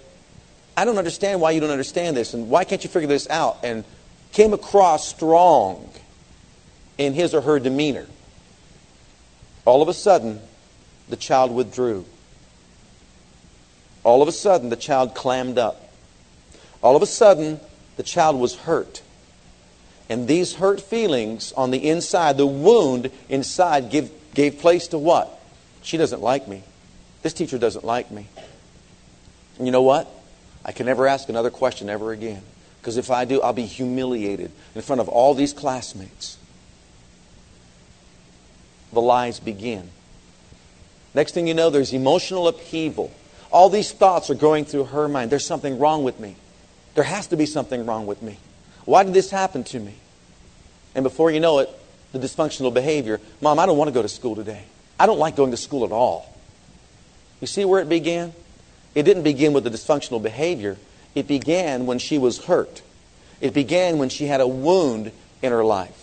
I 0.77 0.85
don't 0.85 0.99
understand 0.99 1.41
why 1.41 1.51
you 1.51 1.61
don't 1.61 1.71
understand 1.71 2.17
this, 2.17 2.33
and 2.33 2.49
why 2.49 2.65
can't 2.65 2.83
you 2.83 2.89
figure 2.89 3.09
this 3.09 3.29
out? 3.29 3.59
And 3.63 3.85
came 4.33 4.55
across 4.55 5.07
strong 5.07 5.91
in 6.99 7.15
his 7.15 7.35
or 7.35 7.41
her 7.41 7.59
demeanor. 7.59 8.07
All 9.65 9.83
of 9.83 9.89
a 9.89 9.95
sudden, 9.95 10.41
the 11.09 11.17
child 11.17 11.53
withdrew. 11.53 12.05
All 14.05 14.23
of 14.23 14.29
a 14.29 14.33
sudden, 14.33 14.69
the 14.69 14.77
child 14.77 15.15
clammed 15.15 15.59
up. 15.59 15.89
All 16.83 16.97
of 16.97 17.03
a 17.03 17.07
sudden, 17.07 17.61
the 17.97 18.03
child 18.03 18.39
was 18.39 18.57
hurt. 18.57 19.03
And 20.09 20.27
these 20.27 20.55
hurt 20.55 20.81
feelings 20.81 21.53
on 21.53 21.71
the 21.71 21.89
inside, 21.89 22.37
the 22.37 22.47
wound 22.47 23.11
inside, 23.29 23.91
give, 23.91 24.11
gave 24.35 24.59
place 24.59 24.89
to 24.89 24.99
what? 24.99 25.41
She 25.83 25.97
doesn't 25.97 26.21
like 26.21 26.49
me. 26.49 26.63
This 27.23 27.33
teacher 27.33 27.59
doesn't 27.59 27.85
like 27.85 28.11
me. 28.11 28.27
And 29.59 29.67
you 29.67 29.73
know 29.73 29.83
what? 29.83 30.09
I 30.65 30.73
can 30.73 30.87
never 30.87 31.07
ask 31.07 31.29
another 31.29 31.51
question 31.51 31.89
ever 31.89 32.13
again. 32.13 32.43
Because 32.81 32.97
if 32.97 33.11
I 33.11 33.25
do, 33.25 33.41
I'll 33.41 33.53
be 33.53 33.67
humiliated 33.67 34.51
in 34.75 34.83
front 34.83 35.01
of 35.01 35.09
all 35.09 35.35
these 35.35 35.53
classmates. 35.53 36.37
The 38.93 39.01
lies 39.01 39.41
begin. 39.41 39.89
Next 41.15 41.33
thing 41.33 41.47
you 41.47 41.55
know, 41.55 41.71
there's 41.71 41.93
emotional 41.93 42.49
upheaval. 42.49 43.13
All 43.51 43.69
these 43.69 43.93
thoughts 43.93 44.31
are 44.31 44.35
going 44.35 44.65
through 44.65 44.85
her 44.85 45.09
mind. 45.09 45.31
There's 45.31 45.47
something 45.47 45.79
wrong 45.79 46.05
with 46.05 46.19
me. 46.19 46.37
There 46.95 47.05
has 47.05 47.27
to 47.29 47.37
be 47.37 47.47
something 47.47 47.87
wrong 47.87 48.07
with 48.07 48.23
me. 48.23 48.39
Why 48.85 49.03
did 49.03 49.15
this 49.15 49.31
happen 49.31 49.65
to 49.65 49.81
me? 49.81 49.95
And 50.95 51.03
before 51.03 51.31
you 51.31 51.41
know 51.41 51.59
it, 51.61 51.71
the 52.13 52.19
dysfunctional 52.19 52.73
behavior 52.73 53.21
Mom, 53.41 53.59
I 53.59 53.67
don't 53.67 53.79
want 53.79 53.89
to 53.89 53.95
go 53.95 54.03
to 54.03 54.09
school 54.09 54.37
today. 54.37 54.65
I 54.99 55.07
don't 55.07 55.19
like 55.19 55.37
going 55.37 55.51
to 55.51 55.57
school 55.57 55.85
at 55.85 55.93
all. 55.93 56.33
You 57.41 57.47
see 57.47 57.65
where 57.65 57.81
it 57.81 57.89
began? 57.89 58.33
It 58.95 59.05
didn't 59.05 59.23
begin 59.23 59.53
with 59.53 59.65
the 59.65 59.71
dysfunctional 59.71 60.23
behavior. 60.23 60.77
It 61.15 61.27
began 61.27 61.87
when 61.87 61.99
she 61.99 62.19
was 62.19 62.45
hurt. 62.45 62.83
It 63.41 63.55
began 63.55 63.99
when 63.99 64.11
she 64.11 64.27
had 64.27 64.41
a 64.41 64.47
wound 64.47 65.13
in 65.43 65.51
her 65.51 65.65
life. 65.65 66.02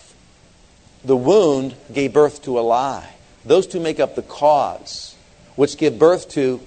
The 1.04 1.16
wound 1.16 1.74
gave 1.92 2.12
birth 2.12 2.42
to 2.42 2.58
a 2.58 2.62
lie. 2.62 3.14
Those 3.44 3.66
two 3.66 3.80
make 3.80 4.00
up 4.00 4.14
the 4.14 4.22
cause, 4.22 5.16
which 5.56 5.76
give 5.78 5.98
birth 5.98 6.28
to 6.30 6.60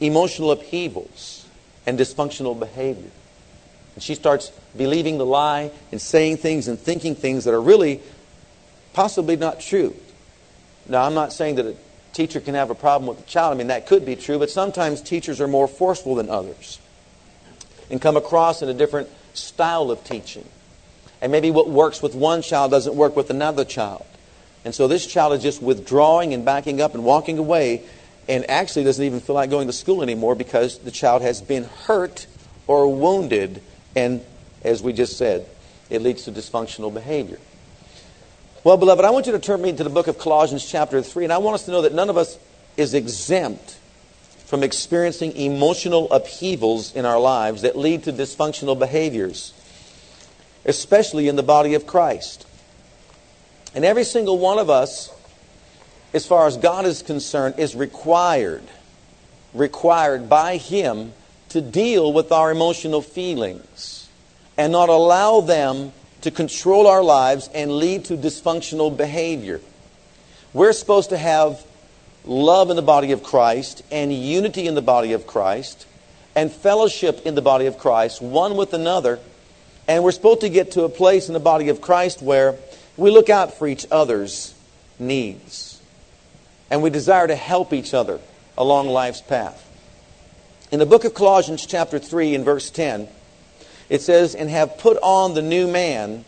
emotional 0.00 0.50
upheavals 0.50 1.46
and 1.86 1.98
dysfunctional 1.98 2.58
behavior. 2.58 3.10
And 3.94 4.02
she 4.02 4.14
starts 4.14 4.50
believing 4.76 5.18
the 5.18 5.26
lie 5.26 5.70
and 5.92 6.00
saying 6.00 6.38
things 6.38 6.66
and 6.66 6.78
thinking 6.78 7.14
things 7.14 7.44
that 7.44 7.54
are 7.54 7.60
really 7.60 8.00
possibly 8.92 9.36
not 9.36 9.60
true. 9.60 9.94
Now, 10.88 11.04
I'm 11.04 11.14
not 11.14 11.32
saying 11.32 11.56
that 11.56 11.66
a 11.66 11.76
teacher 12.12 12.40
can 12.40 12.54
have 12.54 12.70
a 12.70 12.74
problem 12.74 13.06
with 13.06 13.18
the 13.18 13.24
child. 13.24 13.54
I 13.54 13.56
mean, 13.58 13.68
that 13.68 13.86
could 13.86 14.04
be 14.04 14.16
true, 14.16 14.38
but 14.38 14.50
sometimes 14.50 15.00
teachers 15.00 15.40
are 15.40 15.48
more 15.48 15.68
forceful 15.68 16.14
than 16.14 16.30
others 16.30 16.78
and 17.90 18.00
come 18.00 18.16
across 18.16 18.62
in 18.62 18.68
a 18.68 18.74
different 18.74 19.08
style 19.34 19.90
of 19.90 20.02
teaching. 20.04 20.48
And 21.24 21.32
maybe 21.32 21.50
what 21.50 21.70
works 21.70 22.02
with 22.02 22.14
one 22.14 22.42
child 22.42 22.70
doesn't 22.70 22.94
work 22.94 23.16
with 23.16 23.30
another 23.30 23.64
child. 23.64 24.04
And 24.62 24.74
so 24.74 24.86
this 24.86 25.06
child 25.06 25.32
is 25.32 25.42
just 25.42 25.62
withdrawing 25.62 26.34
and 26.34 26.44
backing 26.44 26.82
up 26.82 26.92
and 26.92 27.02
walking 27.02 27.38
away 27.38 27.82
and 28.28 28.44
actually 28.50 28.84
doesn't 28.84 29.02
even 29.02 29.20
feel 29.20 29.34
like 29.34 29.48
going 29.48 29.66
to 29.66 29.72
school 29.72 30.02
anymore 30.02 30.34
because 30.34 30.80
the 30.80 30.90
child 30.90 31.22
has 31.22 31.40
been 31.40 31.64
hurt 31.64 32.26
or 32.66 32.94
wounded. 32.94 33.62
And 33.96 34.22
as 34.62 34.82
we 34.82 34.92
just 34.92 35.16
said, 35.16 35.46
it 35.88 36.02
leads 36.02 36.24
to 36.24 36.30
dysfunctional 36.30 36.92
behavior. 36.92 37.38
Well, 38.62 38.76
beloved, 38.76 39.02
I 39.02 39.08
want 39.08 39.24
you 39.24 39.32
to 39.32 39.38
turn 39.38 39.62
me 39.62 39.72
to 39.72 39.82
the 39.82 39.88
book 39.88 40.08
of 40.08 40.18
Colossians, 40.18 40.70
chapter 40.70 41.00
3, 41.00 41.24
and 41.24 41.32
I 41.32 41.38
want 41.38 41.54
us 41.54 41.64
to 41.64 41.70
know 41.70 41.80
that 41.80 41.94
none 41.94 42.10
of 42.10 42.18
us 42.18 42.38
is 42.76 42.92
exempt 42.92 43.78
from 44.44 44.62
experiencing 44.62 45.34
emotional 45.38 46.12
upheavals 46.12 46.94
in 46.94 47.06
our 47.06 47.18
lives 47.18 47.62
that 47.62 47.78
lead 47.78 48.02
to 48.04 48.12
dysfunctional 48.12 48.78
behaviors, 48.78 49.53
especially 50.64 51.28
in 51.28 51.36
the 51.36 51.42
body 51.42 51.74
of 51.74 51.86
Christ. 51.86 52.46
And 53.74 53.84
every 53.84 54.04
single 54.04 54.38
one 54.38 54.58
of 54.58 54.70
us, 54.70 55.10
as 56.12 56.26
far 56.26 56.46
as 56.46 56.56
God 56.56 56.86
is 56.86 57.02
concerned, 57.02 57.56
is 57.58 57.74
required, 57.74 58.62
required 59.52 60.28
by 60.28 60.56
Him 60.56 61.12
to 61.50 61.60
deal 61.60 62.12
with 62.12 62.32
our 62.32 62.50
emotional 62.50 63.02
feelings 63.02 64.08
and 64.56 64.72
not 64.72 64.88
allow 64.88 65.40
them 65.40 65.92
to 66.20 66.30
control 66.30 66.86
our 66.86 67.02
lives 67.02 67.50
and 67.54 67.70
lead 67.70 68.04
to 68.06 68.16
dysfunctional 68.16 68.96
behavior. 68.96 69.60
We're 70.52 70.72
supposed 70.72 71.10
to 71.10 71.18
have 71.18 71.64
love 72.24 72.70
in 72.70 72.76
the 72.76 72.82
body 72.82 73.12
of 73.12 73.22
Christ 73.22 73.82
and 73.90 74.12
unity 74.12 74.66
in 74.66 74.74
the 74.74 74.82
body 74.82 75.12
of 75.12 75.26
Christ 75.26 75.86
and 76.34 76.50
fellowship 76.50 77.26
in 77.26 77.34
the 77.34 77.42
body 77.42 77.66
of 77.66 77.78
Christ, 77.78 78.22
one 78.22 78.56
with 78.56 78.72
another. 78.72 79.18
And 79.86 80.02
we're 80.02 80.12
supposed 80.12 80.40
to 80.40 80.48
get 80.48 80.72
to 80.72 80.84
a 80.84 80.88
place 80.88 81.28
in 81.28 81.34
the 81.34 81.40
body 81.40 81.68
of 81.68 81.80
Christ 81.80 82.22
where 82.22 82.56
we 82.96 83.10
look 83.10 83.28
out 83.28 83.58
for 83.58 83.66
each 83.66 83.86
other's 83.90 84.54
needs. 84.98 85.80
And 86.70 86.82
we 86.82 86.90
desire 86.90 87.26
to 87.26 87.36
help 87.36 87.72
each 87.72 87.92
other 87.92 88.20
along 88.56 88.88
life's 88.88 89.20
path. 89.20 89.60
In 90.70 90.78
the 90.78 90.86
book 90.86 91.04
of 91.04 91.14
Colossians, 91.14 91.66
chapter 91.66 91.98
3, 91.98 92.34
in 92.34 92.44
verse 92.44 92.70
10, 92.70 93.08
it 93.88 94.00
says, 94.00 94.34
And 94.34 94.48
have 94.48 94.78
put 94.78 94.96
on 95.02 95.34
the 95.34 95.42
new 95.42 95.68
man, 95.68 96.24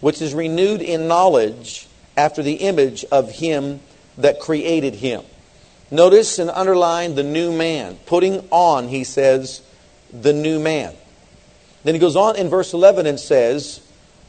which 0.00 0.20
is 0.20 0.34
renewed 0.34 0.82
in 0.82 1.08
knowledge 1.08 1.88
after 2.16 2.42
the 2.42 2.54
image 2.54 3.04
of 3.06 3.30
him 3.30 3.80
that 4.18 4.40
created 4.40 4.94
him. 4.94 5.22
Notice 5.90 6.38
and 6.38 6.50
underline 6.50 7.14
the 7.14 7.22
new 7.22 7.52
man. 7.52 7.96
Putting 8.06 8.46
on, 8.50 8.88
he 8.88 9.04
says, 9.04 9.62
the 10.12 10.32
new 10.32 10.58
man. 10.58 10.94
Then 11.84 11.94
he 11.94 11.98
goes 11.98 12.16
on 12.16 12.36
in 12.36 12.48
verse 12.48 12.72
11 12.72 13.06
and 13.06 13.18
says, 13.18 13.80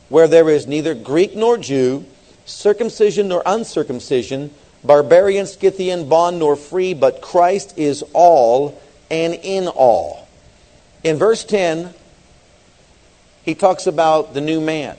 Where 0.09 0.27
there 0.27 0.49
is 0.49 0.67
neither 0.67 0.93
Greek 0.93 1.35
nor 1.35 1.57
Jew, 1.57 2.05
circumcision 2.45 3.27
nor 3.27 3.43
uncircumcision, 3.45 4.51
barbarian, 4.83 5.45
Scythian, 5.45 6.09
bond 6.09 6.39
nor 6.39 6.55
free, 6.55 6.93
but 6.93 7.21
Christ 7.21 7.77
is 7.77 8.03
all 8.13 8.81
and 9.09 9.33
in 9.33 9.67
all. 9.67 10.27
In 11.03 11.17
verse 11.17 11.43
10, 11.43 11.93
he 13.43 13.55
talks 13.55 13.87
about 13.87 14.33
the 14.33 14.41
new 14.41 14.61
man. 14.61 14.97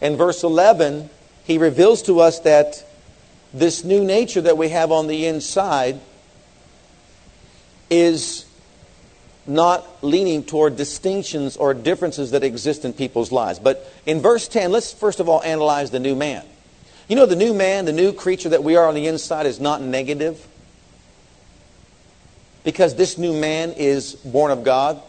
In 0.00 0.16
verse 0.16 0.42
11, 0.42 1.08
he 1.44 1.58
reveals 1.58 2.02
to 2.02 2.20
us 2.20 2.40
that 2.40 2.84
this 3.54 3.82
new 3.84 4.04
nature 4.04 4.42
that 4.42 4.58
we 4.58 4.68
have 4.68 4.92
on 4.92 5.06
the 5.06 5.26
inside 5.26 6.00
is 7.88 8.44
not 9.48 10.04
leaning 10.04 10.44
toward 10.44 10.76
distinctions 10.76 11.56
or 11.56 11.74
differences 11.74 12.32
that 12.32 12.44
exist 12.44 12.84
in 12.84 12.92
people's 12.92 13.32
lives. 13.32 13.58
But 13.58 13.90
in 14.06 14.20
verse 14.20 14.46
10, 14.46 14.70
let's 14.70 14.92
first 14.92 15.20
of 15.20 15.28
all 15.28 15.42
analyze 15.42 15.90
the 15.90 16.00
new 16.00 16.14
man. 16.14 16.44
You 17.08 17.16
know, 17.16 17.26
the 17.26 17.36
new 17.36 17.54
man, 17.54 17.86
the 17.86 17.92
new 17.92 18.12
creature 18.12 18.50
that 18.50 18.62
we 18.62 18.76
are 18.76 18.86
on 18.86 18.94
the 18.94 19.06
inside 19.06 19.46
is 19.46 19.58
not 19.58 19.80
negative. 19.80 20.46
Because 22.64 22.94
this 22.94 23.16
new 23.16 23.32
man 23.32 23.72
is 23.72 24.14
born 24.14 24.50
of 24.50 24.62
God. 24.62 25.00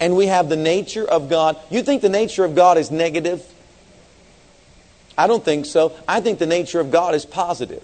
And 0.00 0.16
we 0.16 0.26
have 0.26 0.48
the 0.48 0.56
nature 0.56 1.04
of 1.04 1.28
God. 1.28 1.56
You 1.70 1.82
think 1.82 2.02
the 2.02 2.08
nature 2.08 2.44
of 2.44 2.54
God 2.54 2.78
is 2.78 2.90
negative? 2.90 3.44
I 5.16 5.26
don't 5.26 5.44
think 5.44 5.66
so. 5.66 5.96
I 6.06 6.20
think 6.20 6.38
the 6.38 6.46
nature 6.46 6.80
of 6.80 6.90
God 6.90 7.14
is 7.14 7.24
positive. 7.24 7.82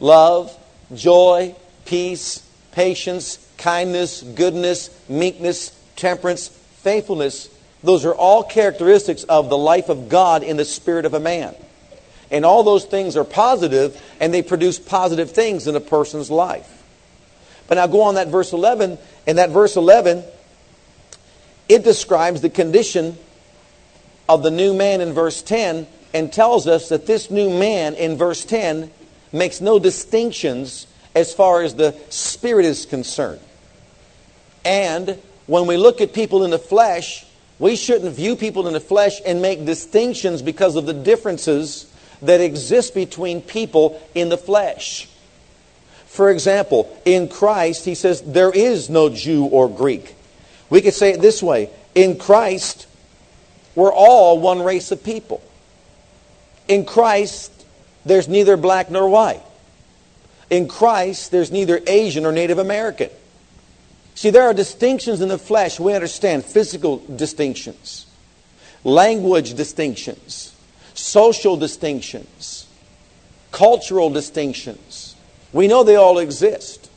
Love, 0.00 0.54
joy, 0.94 1.54
peace, 1.84 2.46
patience, 2.72 3.43
kindness, 3.64 4.22
goodness, 4.22 4.90
meekness, 5.08 5.70
temperance, 5.96 6.48
faithfulness. 6.48 7.48
Those 7.82 8.04
are 8.04 8.14
all 8.14 8.42
characteristics 8.42 9.24
of 9.24 9.48
the 9.48 9.56
life 9.56 9.88
of 9.88 10.10
God 10.10 10.42
in 10.42 10.58
the 10.58 10.66
spirit 10.66 11.06
of 11.06 11.14
a 11.14 11.20
man. 11.20 11.54
And 12.30 12.44
all 12.44 12.62
those 12.62 12.84
things 12.84 13.16
are 13.16 13.24
positive, 13.24 13.98
and 14.20 14.34
they 14.34 14.42
produce 14.42 14.78
positive 14.78 15.30
things 15.30 15.66
in 15.66 15.76
a 15.76 15.80
person's 15.80 16.30
life. 16.30 16.82
But 17.66 17.76
now 17.76 17.86
go 17.86 18.02
on 18.02 18.16
that 18.16 18.28
verse 18.28 18.52
11. 18.52 18.98
In 19.26 19.36
that 19.36 19.48
verse 19.48 19.76
11, 19.76 20.24
it 21.66 21.84
describes 21.84 22.42
the 22.42 22.50
condition 22.50 23.16
of 24.28 24.42
the 24.42 24.50
new 24.50 24.74
man 24.74 25.00
in 25.00 25.14
verse 25.14 25.40
10 25.40 25.86
and 26.12 26.30
tells 26.30 26.68
us 26.68 26.90
that 26.90 27.06
this 27.06 27.30
new 27.30 27.48
man 27.48 27.94
in 27.94 28.18
verse 28.18 28.44
10 28.44 28.90
makes 29.32 29.62
no 29.62 29.78
distinctions 29.78 30.86
as 31.14 31.32
far 31.32 31.62
as 31.62 31.76
the 31.76 31.98
spirit 32.10 32.66
is 32.66 32.84
concerned. 32.84 33.40
And 34.64 35.18
when 35.46 35.66
we 35.66 35.76
look 35.76 36.00
at 36.00 36.12
people 36.12 36.44
in 36.44 36.50
the 36.50 36.58
flesh, 36.58 37.26
We 37.58 37.76
shouldn't 37.76 38.14
view 38.14 38.36
people 38.36 38.66
in 38.66 38.72
the 38.72 38.80
flesh 38.80 39.20
and 39.24 39.40
make 39.40 39.64
distinctions 39.64 40.42
because 40.42 40.76
of 40.76 40.86
the 40.86 40.92
differences 40.92 41.90
that 42.22 42.40
exist 42.40 42.94
between 42.94 43.40
people 43.40 44.00
in 44.14 44.28
the 44.28 44.36
flesh. 44.36 45.08
For 46.06 46.30
example, 46.30 46.96
in 47.04 47.28
Christ, 47.28 47.84
he 47.84 47.94
says, 47.94 48.22
there 48.22 48.50
is 48.50 48.90
no 48.90 49.08
Jew 49.08 49.44
or 49.46 49.68
Greek. 49.68 50.14
We 50.70 50.80
could 50.80 50.94
say 50.94 51.10
it 51.10 51.20
this 51.20 51.42
way 51.42 51.70
In 51.94 52.18
Christ, 52.18 52.86
we're 53.74 53.92
all 53.92 54.40
one 54.40 54.62
race 54.62 54.90
of 54.90 55.04
people. 55.04 55.42
In 56.66 56.84
Christ, 56.84 57.52
there's 58.04 58.28
neither 58.28 58.56
black 58.56 58.90
nor 58.90 59.08
white. 59.08 59.42
In 60.50 60.68
Christ, 60.68 61.30
there's 61.30 61.50
neither 61.50 61.80
Asian 61.86 62.26
or 62.26 62.32
Native 62.32 62.58
American. 62.58 63.10
See, 64.14 64.30
there 64.30 64.44
are 64.44 64.54
distinctions 64.54 65.20
in 65.20 65.28
the 65.28 65.38
flesh. 65.38 65.80
We 65.80 65.94
understand 65.94 66.44
physical 66.44 66.98
distinctions, 66.98 68.06
language 68.84 69.54
distinctions, 69.54 70.54
social 70.94 71.56
distinctions, 71.56 72.66
cultural 73.50 74.10
distinctions. 74.10 75.16
We 75.52 75.66
know 75.66 75.82
they 75.82 75.96
all 75.96 76.18
exist. 76.18 76.90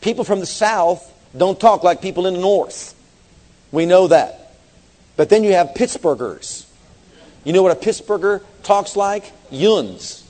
People 0.00 0.24
from 0.24 0.40
the 0.40 0.46
South 0.46 1.12
don't 1.36 1.58
talk 1.58 1.82
like 1.82 2.00
people 2.00 2.26
in 2.26 2.34
the 2.34 2.40
North. 2.40 2.94
We 3.72 3.86
know 3.86 4.08
that. 4.08 4.54
But 5.16 5.28
then 5.28 5.44
you 5.44 5.52
have 5.52 5.68
Pittsburghers. 5.68 6.66
You 7.44 7.52
know 7.52 7.62
what 7.62 7.72
a 7.72 7.80
Pittsburgher 7.80 8.42
talks 8.62 8.96
like? 8.96 9.30
Yuns. 9.50 10.26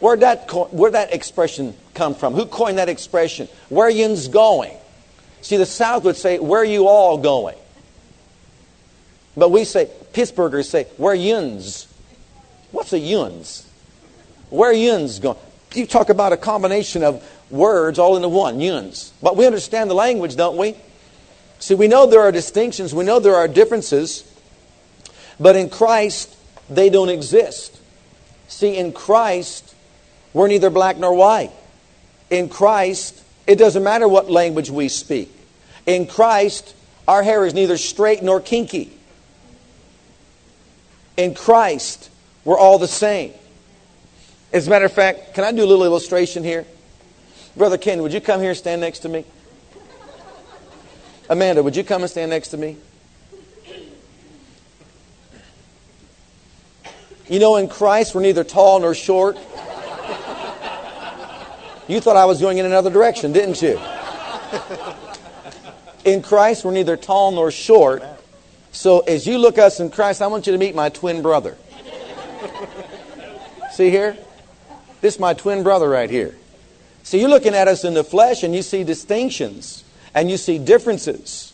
Where'd 0.00 0.20
that, 0.20 0.50
where'd 0.72 0.94
that 0.94 1.14
expression 1.14 1.74
come 1.96 2.14
from? 2.14 2.34
Who 2.34 2.46
coined 2.46 2.78
that 2.78 2.88
expression? 2.88 3.48
Where 3.68 3.88
yin's 3.88 4.28
going? 4.28 4.76
See, 5.40 5.56
the 5.56 5.66
South 5.66 6.04
would 6.04 6.16
say, 6.16 6.38
where 6.38 6.64
you 6.64 6.86
all 6.86 7.18
going? 7.18 7.56
But 9.36 9.50
we 9.50 9.64
say, 9.64 9.90
Pittsburghers 10.12 10.66
say, 10.66 10.84
where 10.96 11.14
yins? 11.14 11.92
What's 12.72 12.92
a 12.92 12.98
yuns? 12.98 13.68
Where 14.50 14.72
yins 14.72 15.18
going? 15.18 15.38
You 15.74 15.86
talk 15.86 16.08
about 16.08 16.32
a 16.32 16.36
combination 16.36 17.02
of 17.02 17.22
words 17.50 17.98
all 17.98 18.16
into 18.16 18.28
one, 18.28 18.60
yuns. 18.60 19.12
But 19.22 19.36
we 19.36 19.46
understand 19.46 19.90
the 19.90 19.94
language, 19.94 20.36
don't 20.36 20.56
we? 20.56 20.74
See, 21.58 21.74
we 21.74 21.88
know 21.88 22.06
there 22.06 22.20
are 22.20 22.32
distinctions, 22.32 22.94
we 22.94 23.04
know 23.04 23.18
there 23.18 23.36
are 23.36 23.48
differences, 23.48 24.30
but 25.40 25.56
in 25.56 25.70
Christ, 25.70 26.34
they 26.68 26.90
don't 26.90 27.08
exist. 27.08 27.78
See, 28.48 28.76
in 28.76 28.92
Christ, 28.92 29.74
we're 30.32 30.48
neither 30.48 30.70
black 30.70 30.98
nor 30.98 31.14
white. 31.14 31.52
In 32.30 32.48
Christ, 32.48 33.22
it 33.46 33.56
doesn't 33.56 33.82
matter 33.82 34.08
what 34.08 34.30
language 34.30 34.70
we 34.70 34.88
speak. 34.88 35.32
In 35.86 36.06
Christ, 36.06 36.74
our 37.06 37.22
hair 37.22 37.46
is 37.46 37.54
neither 37.54 37.76
straight 37.76 38.22
nor 38.22 38.40
kinky. 38.40 38.92
In 41.16 41.34
Christ, 41.34 42.10
we're 42.44 42.58
all 42.58 42.78
the 42.78 42.88
same. 42.88 43.32
As 44.52 44.66
a 44.66 44.70
matter 44.70 44.84
of 44.84 44.92
fact, 44.92 45.34
can 45.34 45.44
I 45.44 45.52
do 45.52 45.64
a 45.64 45.66
little 45.66 45.84
illustration 45.84 46.42
here? 46.42 46.66
Brother 47.56 47.78
Ken, 47.78 48.02
would 48.02 48.12
you 48.12 48.20
come 48.20 48.40
here 48.40 48.50
and 48.50 48.58
stand 48.58 48.80
next 48.80 49.00
to 49.00 49.08
me? 49.08 49.24
Amanda, 51.28 51.62
would 51.62 51.74
you 51.74 51.84
come 51.84 52.02
and 52.02 52.10
stand 52.10 52.30
next 52.30 52.48
to 52.48 52.56
me? 52.56 52.76
You 57.28 57.40
know, 57.40 57.56
in 57.56 57.68
Christ, 57.68 58.14
we're 58.14 58.20
neither 58.20 58.44
tall 58.44 58.78
nor 58.80 58.94
short. 58.94 59.36
You 61.88 62.00
thought 62.00 62.16
I 62.16 62.24
was 62.24 62.40
going 62.40 62.58
in 62.58 62.66
another 62.66 62.90
direction, 62.90 63.32
didn't 63.32 63.62
you? 63.62 63.80
In 66.04 66.22
Christ, 66.22 66.64
we're 66.64 66.72
neither 66.72 66.96
tall 66.96 67.32
nor 67.32 67.50
short. 67.50 68.02
So 68.72 69.00
as 69.00 69.26
you 69.26 69.38
look 69.38 69.58
us 69.58 69.80
in 69.80 69.90
Christ, 69.90 70.20
I 70.20 70.26
want 70.26 70.46
you 70.46 70.52
to 70.52 70.58
meet 70.58 70.74
my 70.74 70.88
twin 70.88 71.22
brother. 71.22 71.56
See 73.72 73.90
here? 73.90 74.16
This 75.00 75.14
is 75.14 75.20
my 75.20 75.34
twin 75.34 75.62
brother 75.62 75.88
right 75.88 76.10
here. 76.10 76.34
See, 77.02 77.20
you're 77.20 77.28
looking 77.28 77.54
at 77.54 77.68
us 77.68 77.84
in 77.84 77.94
the 77.94 78.02
flesh 78.02 78.42
and 78.42 78.54
you 78.54 78.62
see 78.62 78.82
distinctions 78.82 79.84
and 80.14 80.30
you 80.30 80.36
see 80.36 80.58
differences. 80.58 81.52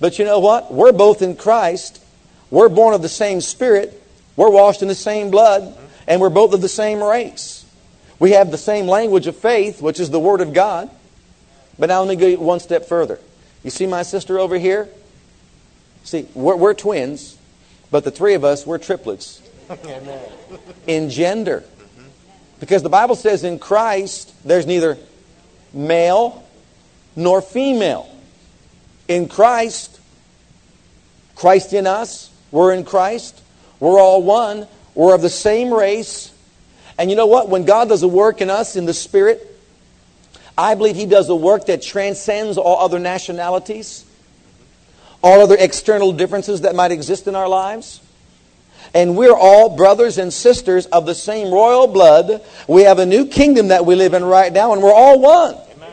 But 0.00 0.18
you 0.18 0.24
know 0.24 0.38
what? 0.38 0.72
We're 0.72 0.92
both 0.92 1.20
in 1.20 1.36
Christ. 1.36 2.02
We're 2.50 2.68
born 2.68 2.94
of 2.94 3.02
the 3.02 3.08
same 3.08 3.40
spirit. 3.40 4.02
We're 4.36 4.50
washed 4.50 4.80
in 4.80 4.88
the 4.88 4.94
same 4.94 5.30
blood. 5.30 5.76
And 6.06 6.20
we're 6.20 6.30
both 6.30 6.54
of 6.54 6.62
the 6.62 6.68
same 6.68 7.02
race. 7.02 7.57
We 8.18 8.32
have 8.32 8.50
the 8.50 8.58
same 8.58 8.86
language 8.86 9.26
of 9.26 9.36
faith, 9.36 9.80
which 9.80 10.00
is 10.00 10.10
the 10.10 10.20
Word 10.20 10.40
of 10.40 10.52
God. 10.52 10.90
But 11.78 11.86
now 11.86 12.02
let 12.02 12.08
me 12.08 12.16
go 12.16 12.42
one 12.42 12.60
step 12.60 12.86
further. 12.86 13.18
You 13.62 13.70
see 13.70 13.86
my 13.86 14.02
sister 14.02 14.38
over 14.38 14.58
here? 14.58 14.88
See, 16.04 16.26
we're, 16.34 16.56
we're 16.56 16.74
twins, 16.74 17.36
but 17.90 18.04
the 18.04 18.10
three 18.10 18.34
of 18.34 18.44
us, 18.44 18.66
we're 18.66 18.78
triplets 18.78 19.42
in 20.86 21.10
gender. 21.10 21.64
Because 22.60 22.82
the 22.82 22.88
Bible 22.88 23.14
says 23.14 23.44
in 23.44 23.58
Christ, 23.58 24.34
there's 24.44 24.66
neither 24.66 24.98
male 25.72 26.44
nor 27.14 27.40
female. 27.42 28.08
In 29.06 29.28
Christ, 29.28 30.00
Christ 31.34 31.72
in 31.72 31.86
us, 31.86 32.30
we're 32.50 32.72
in 32.72 32.84
Christ, 32.84 33.40
we're 33.80 34.00
all 34.00 34.22
one, 34.22 34.66
we're 34.94 35.14
of 35.14 35.22
the 35.22 35.30
same 35.30 35.72
race, 35.72 36.32
and 36.98 37.10
you 37.10 37.16
know 37.16 37.26
what? 37.26 37.48
When 37.48 37.64
God 37.64 37.88
does 37.88 38.02
a 38.02 38.08
work 38.08 38.40
in 38.40 38.50
us 38.50 38.74
in 38.74 38.84
the 38.84 38.94
Spirit, 38.94 39.44
I 40.58 40.74
believe 40.74 40.96
He 40.96 41.06
does 41.06 41.28
a 41.28 41.36
work 41.36 41.66
that 41.66 41.80
transcends 41.80 42.58
all 42.58 42.78
other 42.78 42.98
nationalities, 42.98 44.04
all 45.22 45.40
other 45.40 45.56
external 45.58 46.12
differences 46.12 46.62
that 46.62 46.74
might 46.74 46.90
exist 46.90 47.28
in 47.28 47.36
our 47.36 47.48
lives. 47.48 48.00
And 48.94 49.16
we're 49.16 49.36
all 49.36 49.76
brothers 49.76 50.18
and 50.18 50.32
sisters 50.32 50.86
of 50.86 51.06
the 51.06 51.14
same 51.14 51.52
royal 51.52 51.86
blood. 51.86 52.42
We 52.66 52.82
have 52.82 52.98
a 52.98 53.06
new 53.06 53.26
kingdom 53.26 53.68
that 53.68 53.86
we 53.86 53.94
live 53.94 54.14
in 54.14 54.24
right 54.24 54.52
now, 54.52 54.72
and 54.72 54.82
we're 54.82 54.92
all 54.92 55.20
one. 55.20 55.54
Amen. 55.76 55.92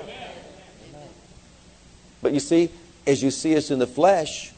But 2.21 2.33
you 2.33 2.39
see, 2.39 2.69
as 3.05 3.21
you 3.21 3.29
see 3.29 3.55
us 3.57 3.69
in 3.69 3.79
the 3.79 3.87
flesh, 3.87 4.53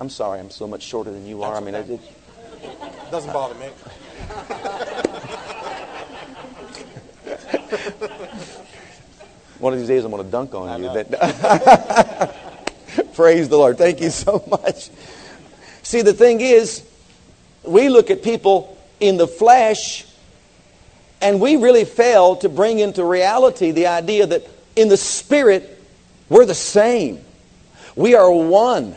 I'm 0.00 0.08
sorry, 0.08 0.40
I'm 0.40 0.50
so 0.50 0.66
much 0.66 0.82
shorter 0.82 1.10
than 1.10 1.26
you 1.26 1.42
are. 1.42 1.60
That's 1.60 1.62
I 1.62 1.64
mean, 1.64 1.74
okay. 1.74 2.00
it 2.62 3.10
doesn't 3.10 3.32
bother 3.32 3.54
me. 3.56 3.68
One 9.58 9.72
of 9.72 9.78
these 9.78 9.88
days 9.88 10.04
I'm 10.04 10.10
going 10.10 10.24
to 10.24 10.30
dunk 10.30 10.54
on 10.54 10.82
you. 10.82 10.90
Praise 13.14 13.48
the 13.48 13.56
Lord. 13.56 13.78
Thank 13.78 14.02
you 14.02 14.10
so 14.10 14.44
much. 14.50 14.90
See, 15.82 16.02
the 16.02 16.12
thing 16.12 16.42
is, 16.42 16.86
we 17.64 17.88
look 17.88 18.10
at 18.10 18.22
people 18.22 18.76
in 19.00 19.16
the 19.16 19.26
flesh 19.26 20.04
and 21.22 21.40
we 21.40 21.56
really 21.56 21.84
fail 21.84 22.36
to 22.36 22.48
bring 22.48 22.78
into 22.78 23.04
reality 23.04 23.70
the 23.70 23.86
idea 23.86 24.26
that 24.26 24.46
in 24.76 24.88
the 24.88 24.96
spirit, 24.96 25.82
we're 26.28 26.44
the 26.44 26.54
same. 26.54 27.24
We 27.96 28.14
are 28.14 28.30
one. 28.30 28.94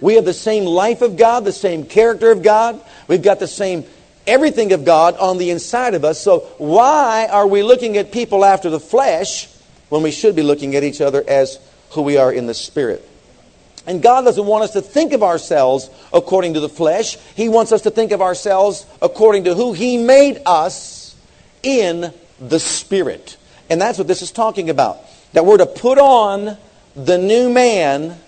We 0.00 0.14
have 0.14 0.24
the 0.24 0.32
same 0.32 0.64
life 0.64 1.02
of 1.02 1.16
God, 1.16 1.44
the 1.44 1.52
same 1.52 1.84
character 1.84 2.30
of 2.30 2.42
God. 2.42 2.80
We've 3.06 3.22
got 3.22 3.38
the 3.38 3.48
same 3.48 3.84
everything 4.28 4.72
of 4.72 4.84
God 4.84 5.16
on 5.16 5.38
the 5.38 5.50
inside 5.50 5.94
of 5.94 6.04
us. 6.04 6.20
So 6.20 6.40
why 6.58 7.26
are 7.30 7.46
we 7.46 7.62
looking 7.62 7.96
at 7.96 8.12
people 8.12 8.44
after 8.44 8.70
the 8.70 8.80
flesh 8.80 9.48
when 9.88 10.02
we 10.02 10.10
should 10.10 10.36
be 10.36 10.42
looking 10.42 10.76
at 10.76 10.84
each 10.84 11.00
other 11.00 11.24
as 11.26 11.58
who 11.90 12.02
we 12.02 12.16
are 12.16 12.32
in 12.32 12.46
the 12.46 12.54
spirit? 12.54 13.08
And 13.88 14.02
God 14.02 14.26
doesn't 14.26 14.44
want 14.44 14.64
us 14.64 14.72
to 14.72 14.82
think 14.82 15.14
of 15.14 15.22
ourselves 15.22 15.88
according 16.12 16.54
to 16.54 16.60
the 16.60 16.68
flesh. 16.68 17.16
He 17.34 17.48
wants 17.48 17.72
us 17.72 17.80
to 17.82 17.90
think 17.90 18.12
of 18.12 18.20
ourselves 18.20 18.84
according 19.00 19.44
to 19.44 19.54
who 19.54 19.72
He 19.72 19.96
made 19.96 20.42
us 20.44 21.16
in 21.62 22.12
the 22.38 22.60
Spirit. 22.60 23.38
And 23.70 23.80
that's 23.80 23.96
what 23.96 24.06
this 24.06 24.20
is 24.20 24.30
talking 24.30 24.68
about. 24.68 24.98
That 25.32 25.46
we're 25.46 25.56
to 25.56 25.66
put 25.66 25.96
on 25.96 26.58
the 26.94 27.16
new 27.16 27.50
man, 27.50 28.18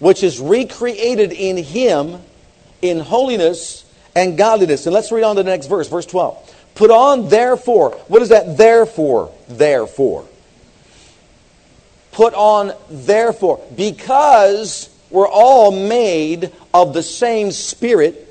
which 0.00 0.24
is 0.24 0.40
recreated 0.40 1.30
in 1.30 1.58
Him 1.58 2.20
in 2.80 2.98
holiness 2.98 3.84
and 4.14 4.36
godliness. 4.36 4.86
And 4.86 4.94
let's 4.94 5.12
read 5.12 5.24
on 5.24 5.36
to 5.36 5.42
the 5.42 5.50
next 5.50 5.66
verse, 5.66 5.88
verse 5.88 6.06
12. 6.06 6.54
Put 6.74 6.90
on, 6.90 7.28
therefore. 7.28 7.90
What 8.08 8.22
is 8.22 8.30
that 8.30 8.56
therefore? 8.56 9.32
Therefore. 9.48 10.26
Put 12.12 12.34
on, 12.34 12.72
therefore. 12.90 13.64
Because 13.76 14.88
we're 15.10 15.28
all 15.28 15.70
made 15.70 16.52
of 16.72 16.94
the 16.94 17.02
same 17.02 17.50
spirit, 17.50 18.28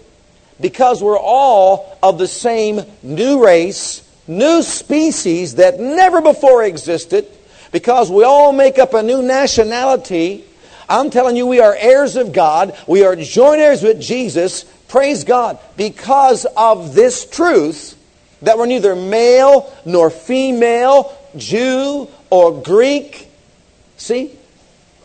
because 0.59 1.01
we're 1.01 1.19
all 1.19 1.97
of 2.01 2.17
the 2.17 2.27
same 2.27 2.81
new 3.03 3.43
race, 3.43 4.07
new 4.27 4.63
species 4.63 5.55
that 5.55 5.79
never 5.79 6.21
before 6.21 6.63
existed, 6.63 7.27
because 7.71 8.11
we 8.11 8.23
all 8.23 8.51
make 8.51 8.79
up 8.79 8.93
a 8.93 9.03
new 9.03 9.21
nationality. 9.21 10.43
I'm 10.89 11.09
telling 11.09 11.35
you, 11.35 11.47
we 11.47 11.59
are 11.59 11.75
heirs 11.75 12.15
of 12.15 12.33
God. 12.33 12.77
We 12.87 13.03
are 13.03 13.15
joint 13.15 13.61
heirs 13.61 13.81
with 13.81 14.01
Jesus. 14.01 14.65
Praise 14.91 15.23
God. 15.23 15.57
Because 15.77 16.45
of 16.57 16.93
this 16.93 17.25
truth 17.25 17.97
that 18.41 18.57
we're 18.57 18.65
neither 18.65 18.93
male 18.93 19.73
nor 19.85 20.09
female, 20.09 21.17
Jew 21.37 22.09
or 22.29 22.61
Greek. 22.61 23.29
See? 23.95 24.37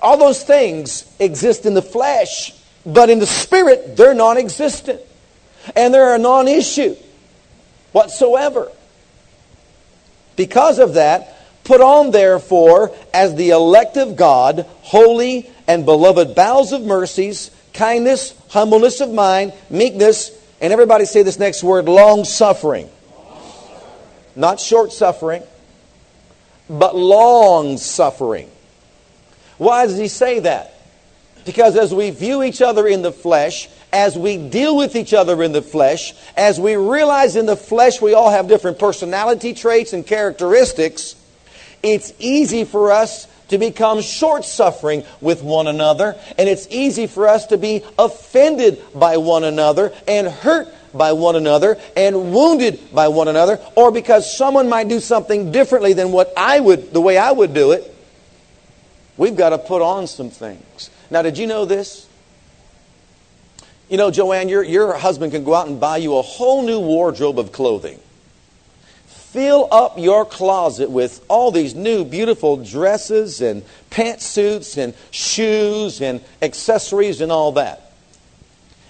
All 0.02 0.16
those 0.16 0.42
things 0.42 1.08
exist 1.20 1.66
in 1.66 1.74
the 1.74 1.82
flesh, 1.82 2.52
but 2.84 3.10
in 3.10 3.20
the 3.20 3.26
spirit, 3.26 3.96
they're 3.96 4.12
non 4.12 4.38
existent. 4.38 5.00
And 5.76 5.94
they're 5.94 6.16
a 6.16 6.18
non 6.18 6.48
issue 6.48 6.96
whatsoever. 7.92 8.72
Because 10.34 10.80
of 10.80 10.94
that, 10.94 11.62
put 11.62 11.80
on 11.80 12.10
therefore 12.10 12.90
as 13.14 13.36
the 13.36 13.50
elect 13.50 13.96
of 13.96 14.16
God, 14.16 14.66
holy 14.82 15.48
and 15.68 15.84
beloved 15.84 16.34
bowels 16.34 16.72
of 16.72 16.82
mercies, 16.82 17.52
kindness, 17.76 18.34
humbleness 18.48 19.00
of 19.00 19.12
mind, 19.12 19.52
meekness, 19.70 20.32
and 20.60 20.72
everybody 20.72 21.04
say 21.04 21.22
this 21.22 21.38
next 21.38 21.62
word 21.62 21.86
long 21.86 22.24
suffering. 22.24 22.88
Not 24.34 24.60
short 24.60 24.92
suffering, 24.92 25.42
but 26.68 26.96
long 26.96 27.78
suffering. 27.78 28.50
Why 29.58 29.86
does 29.86 29.96
he 29.96 30.08
say 30.08 30.40
that? 30.40 30.74
Because 31.44 31.76
as 31.76 31.94
we 31.94 32.10
view 32.10 32.42
each 32.42 32.60
other 32.60 32.86
in 32.86 33.02
the 33.02 33.12
flesh, 33.12 33.68
as 33.92 34.18
we 34.18 34.36
deal 34.36 34.76
with 34.76 34.96
each 34.96 35.14
other 35.14 35.42
in 35.42 35.52
the 35.52 35.62
flesh, 35.62 36.12
as 36.36 36.58
we 36.58 36.76
realize 36.76 37.36
in 37.36 37.46
the 37.46 37.56
flesh 37.56 38.02
we 38.02 38.14
all 38.14 38.30
have 38.30 38.48
different 38.48 38.78
personality 38.78 39.54
traits 39.54 39.92
and 39.92 40.06
characteristics, 40.06 41.14
it's 41.82 42.12
easy 42.18 42.64
for 42.64 42.90
us 42.90 43.28
to 43.48 43.58
become 43.58 44.00
short 44.00 44.44
suffering 44.44 45.04
with 45.20 45.42
one 45.42 45.66
another, 45.66 46.16
and 46.36 46.48
it's 46.48 46.66
easy 46.70 47.06
for 47.06 47.28
us 47.28 47.46
to 47.46 47.58
be 47.58 47.84
offended 47.98 48.82
by 48.94 49.16
one 49.16 49.44
another 49.44 49.92
and 50.08 50.26
hurt 50.26 50.68
by 50.92 51.12
one 51.12 51.36
another 51.36 51.76
and 51.96 52.32
wounded 52.32 52.80
by 52.92 53.08
one 53.08 53.28
another, 53.28 53.60
or 53.74 53.92
because 53.92 54.36
someone 54.36 54.68
might 54.68 54.88
do 54.88 55.00
something 55.00 55.52
differently 55.52 55.92
than 55.92 56.12
what 56.12 56.32
I 56.36 56.60
would, 56.60 56.92
the 56.92 57.00
way 57.00 57.18
I 57.18 57.30
would 57.32 57.54
do 57.54 57.72
it. 57.72 57.92
We've 59.16 59.36
got 59.36 59.50
to 59.50 59.58
put 59.58 59.82
on 59.82 60.06
some 60.06 60.30
things. 60.30 60.90
Now, 61.10 61.22
did 61.22 61.38
you 61.38 61.46
know 61.46 61.64
this? 61.64 62.08
You 63.88 63.96
know, 63.96 64.10
Joanne, 64.10 64.48
your, 64.48 64.64
your 64.64 64.94
husband 64.94 65.32
can 65.32 65.44
go 65.44 65.54
out 65.54 65.68
and 65.68 65.78
buy 65.78 65.98
you 65.98 66.16
a 66.16 66.22
whole 66.22 66.62
new 66.62 66.80
wardrobe 66.80 67.38
of 67.38 67.52
clothing. 67.52 68.00
Fill 69.36 69.68
up 69.70 69.98
your 69.98 70.24
closet 70.24 70.90
with 70.90 71.22
all 71.28 71.50
these 71.50 71.74
new 71.74 72.06
beautiful 72.06 72.56
dresses 72.56 73.42
and 73.42 73.62
pantsuits 73.90 74.78
and 74.78 74.94
shoes 75.10 76.00
and 76.00 76.24
accessories 76.40 77.20
and 77.20 77.30
all 77.30 77.52
that. 77.52 77.92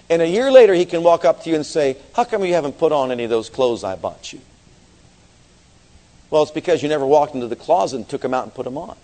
And 0.09 0.21
a 0.21 0.25
year 0.25 0.49
later, 0.49 0.73
he 0.73 0.85
can 0.85 1.03
walk 1.03 1.25
up 1.25 1.43
to 1.43 1.49
you 1.49 1.57
and 1.57 1.65
say, 1.65 1.97
How 2.13 2.23
come 2.23 2.45
you 2.45 2.53
haven't 2.53 2.77
put 2.77 2.93
on 2.93 3.11
any 3.11 3.25
of 3.25 3.29
those 3.29 3.49
clothes 3.49 3.83
I 3.83 3.97
bought 3.97 4.31
you? 4.31 4.39
Well, 6.29 6.43
it's 6.43 6.51
because 6.53 6.81
you 6.81 6.87
never 6.87 7.05
walked 7.05 7.35
into 7.35 7.47
the 7.47 7.57
closet 7.57 7.97
and 7.97 8.07
took 8.07 8.21
them 8.21 8.33
out 8.33 8.45
and 8.45 8.53
put 8.53 8.63
them 8.63 8.77
on. 8.77 8.95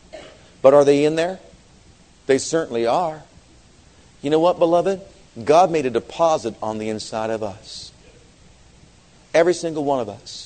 But 0.62 0.74
are 0.74 0.86
they 0.86 1.04
in 1.04 1.18
there? 1.18 1.42
They 2.26 2.38
certainly 2.38 2.88
are. 2.88 3.22
You 4.22 4.30
know 4.30 4.40
what, 4.40 4.60
beloved? 4.60 5.02
God 5.44 5.72
made 5.72 5.86
a 5.86 5.90
deposit 5.90 6.56
on 6.64 6.78
the 6.78 6.88
inside 6.88 7.32
of 7.32 7.44
us. 7.44 7.92
Every 9.34 9.54
single 9.54 9.84
one 9.84 10.00
of 10.00 10.08
us. 10.08 10.43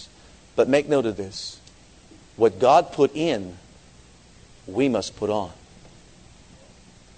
But 0.57 0.67
make 0.67 0.89
note 0.89 1.05
of 1.05 1.15
this. 1.15 1.61
What 2.35 2.59
God 2.59 2.91
put 2.91 3.15
in, 3.15 3.57
we 4.65 4.89
must 4.89 5.15
put 5.15 5.29
on. 5.29 5.51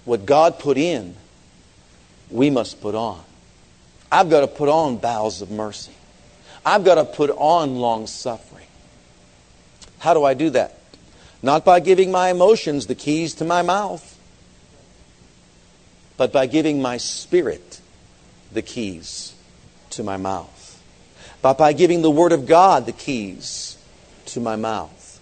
What 0.04 0.26
God 0.26 0.58
put 0.58 0.76
in, 0.76 1.16
we 2.30 2.50
must 2.50 2.80
put 2.80 2.94
on. 2.94 3.24
I've 4.12 4.28
got 4.28 4.40
to 4.40 4.46
put 4.46 4.68
on 4.68 4.98
bowels 4.98 5.40
of 5.40 5.50
mercy. 5.50 5.92
I've 6.64 6.84
got 6.84 6.96
to 6.96 7.04
put 7.04 7.30
on 7.30 7.76
long 7.76 8.06
suffering. 8.06 8.66
How 10.00 10.12
do 10.12 10.22
I 10.22 10.34
do 10.34 10.50
that? 10.50 10.78
Not 11.42 11.64
by 11.64 11.80
giving 11.80 12.12
my 12.12 12.28
emotions 12.30 12.86
the 12.86 12.94
keys 12.94 13.34
to 13.36 13.46
my 13.46 13.62
mouth, 13.62 14.18
but 16.18 16.30
by 16.30 16.44
giving 16.44 16.82
my 16.82 16.98
spirit 16.98 17.80
the 18.52 18.60
keys 18.60 19.34
to 19.90 20.02
my 20.02 20.18
mouth. 20.18 20.59
But 21.42 21.58
by 21.58 21.72
giving 21.72 22.02
the 22.02 22.10
Word 22.10 22.32
of 22.32 22.46
God 22.46 22.86
the 22.86 22.92
keys 22.92 23.78
to 24.26 24.40
my 24.40 24.56
mouth. 24.56 25.20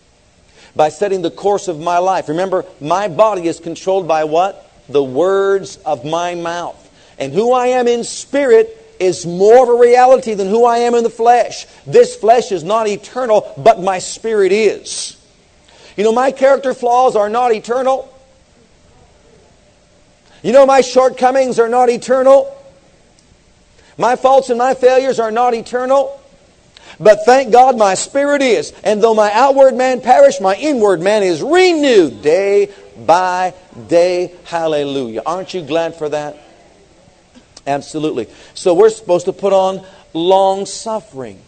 By 0.74 0.88
setting 0.88 1.22
the 1.22 1.30
course 1.30 1.68
of 1.68 1.78
my 1.78 1.98
life. 1.98 2.28
Remember, 2.28 2.64
my 2.80 3.08
body 3.08 3.46
is 3.46 3.60
controlled 3.60 4.06
by 4.08 4.24
what? 4.24 4.70
The 4.88 5.02
words 5.02 5.76
of 5.78 6.04
my 6.04 6.34
mouth. 6.34 6.84
And 7.18 7.32
who 7.32 7.52
I 7.52 7.68
am 7.68 7.88
in 7.88 8.04
spirit 8.04 8.74
is 9.00 9.26
more 9.26 9.62
of 9.62 9.68
a 9.68 9.80
reality 9.80 10.34
than 10.34 10.48
who 10.48 10.64
I 10.64 10.78
am 10.78 10.94
in 10.94 11.04
the 11.04 11.10
flesh. 11.10 11.66
This 11.86 12.16
flesh 12.16 12.52
is 12.52 12.64
not 12.64 12.88
eternal, 12.88 13.52
but 13.56 13.80
my 13.80 13.98
spirit 13.98 14.52
is. 14.52 15.16
You 15.96 16.04
know, 16.04 16.12
my 16.12 16.30
character 16.30 16.74
flaws 16.74 17.16
are 17.16 17.28
not 17.28 17.52
eternal. 17.52 18.12
You 20.42 20.52
know, 20.52 20.66
my 20.66 20.80
shortcomings 20.80 21.58
are 21.58 21.68
not 21.68 21.90
eternal. 21.90 22.54
My 23.98 24.14
faults 24.14 24.48
and 24.48 24.58
my 24.58 24.74
failures 24.74 25.18
are 25.18 25.32
not 25.32 25.54
eternal. 25.54 26.18
But 27.00 27.24
thank 27.24 27.52
God 27.52 27.76
my 27.76 27.94
spirit 27.94 28.42
is. 28.42 28.72
And 28.82 29.02
though 29.02 29.14
my 29.14 29.30
outward 29.32 29.74
man 29.74 30.00
perish, 30.00 30.40
my 30.40 30.54
inward 30.54 31.00
man 31.00 31.22
is 31.22 31.42
renewed 31.42 32.22
day 32.22 32.72
by 32.96 33.54
day. 33.88 34.32
Hallelujah. 34.44 35.22
Aren't 35.26 35.54
you 35.54 35.62
glad 35.62 35.94
for 35.96 36.08
that? 36.08 36.36
Absolutely. 37.66 38.28
So 38.54 38.74
we're 38.74 38.90
supposed 38.90 39.26
to 39.26 39.32
put 39.32 39.52
on 39.52 39.84
long 40.14 40.64
suffering. 40.64 41.40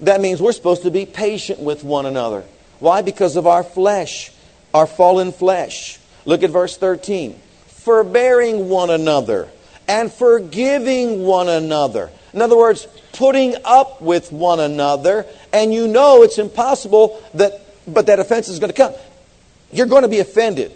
That 0.00 0.20
means 0.20 0.42
we're 0.42 0.52
supposed 0.52 0.82
to 0.82 0.90
be 0.90 1.06
patient 1.06 1.60
with 1.60 1.82
one 1.82 2.04
another. 2.04 2.44
Why? 2.78 3.02
Because 3.02 3.36
of 3.36 3.46
our 3.46 3.64
flesh, 3.64 4.30
our 4.74 4.86
fallen 4.86 5.32
flesh. 5.32 5.98
Look 6.26 6.42
at 6.42 6.50
verse 6.50 6.76
13. 6.76 7.40
Forbearing 7.66 8.68
one 8.68 8.90
another 8.90 9.48
and 9.88 10.12
forgiving 10.12 11.22
one 11.22 11.48
another. 11.48 12.10
In 12.32 12.42
other 12.42 12.56
words, 12.56 12.86
putting 13.12 13.54
up 13.64 14.02
with 14.02 14.30
one 14.32 14.60
another, 14.60 15.26
and 15.52 15.72
you 15.72 15.88
know 15.88 16.22
it's 16.22 16.38
impossible 16.38 17.22
that, 17.34 17.60
but 17.86 18.06
that 18.06 18.18
offense 18.18 18.48
is 18.48 18.58
going 18.58 18.72
to 18.72 18.76
come. 18.76 18.92
You're 19.72 19.86
going 19.86 20.02
to 20.02 20.08
be 20.08 20.20
offended. 20.20 20.72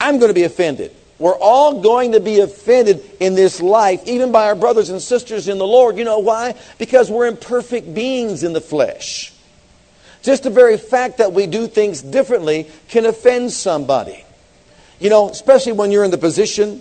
I'm 0.00 0.18
going 0.18 0.28
to 0.28 0.34
be 0.34 0.44
offended. 0.44 0.94
We're 1.18 1.36
all 1.36 1.80
going 1.80 2.12
to 2.12 2.20
be 2.20 2.38
offended 2.40 3.04
in 3.18 3.34
this 3.34 3.60
life, 3.60 4.06
even 4.06 4.30
by 4.30 4.46
our 4.46 4.54
brothers 4.54 4.88
and 4.90 5.02
sisters 5.02 5.48
in 5.48 5.58
the 5.58 5.66
Lord. 5.66 5.98
You 5.98 6.04
know 6.04 6.20
why? 6.20 6.54
Because 6.78 7.10
we're 7.10 7.26
imperfect 7.26 7.92
beings 7.92 8.44
in 8.44 8.52
the 8.52 8.60
flesh. 8.60 9.32
Just 10.22 10.44
the 10.44 10.50
very 10.50 10.76
fact 10.78 11.18
that 11.18 11.32
we 11.32 11.46
do 11.46 11.66
things 11.66 12.02
differently 12.02 12.68
can 12.88 13.04
offend 13.04 13.50
somebody. 13.50 14.24
You 15.00 15.10
know, 15.10 15.28
especially 15.28 15.72
when 15.72 15.90
you're 15.90 16.04
in 16.04 16.10
the 16.10 16.18
position 16.18 16.80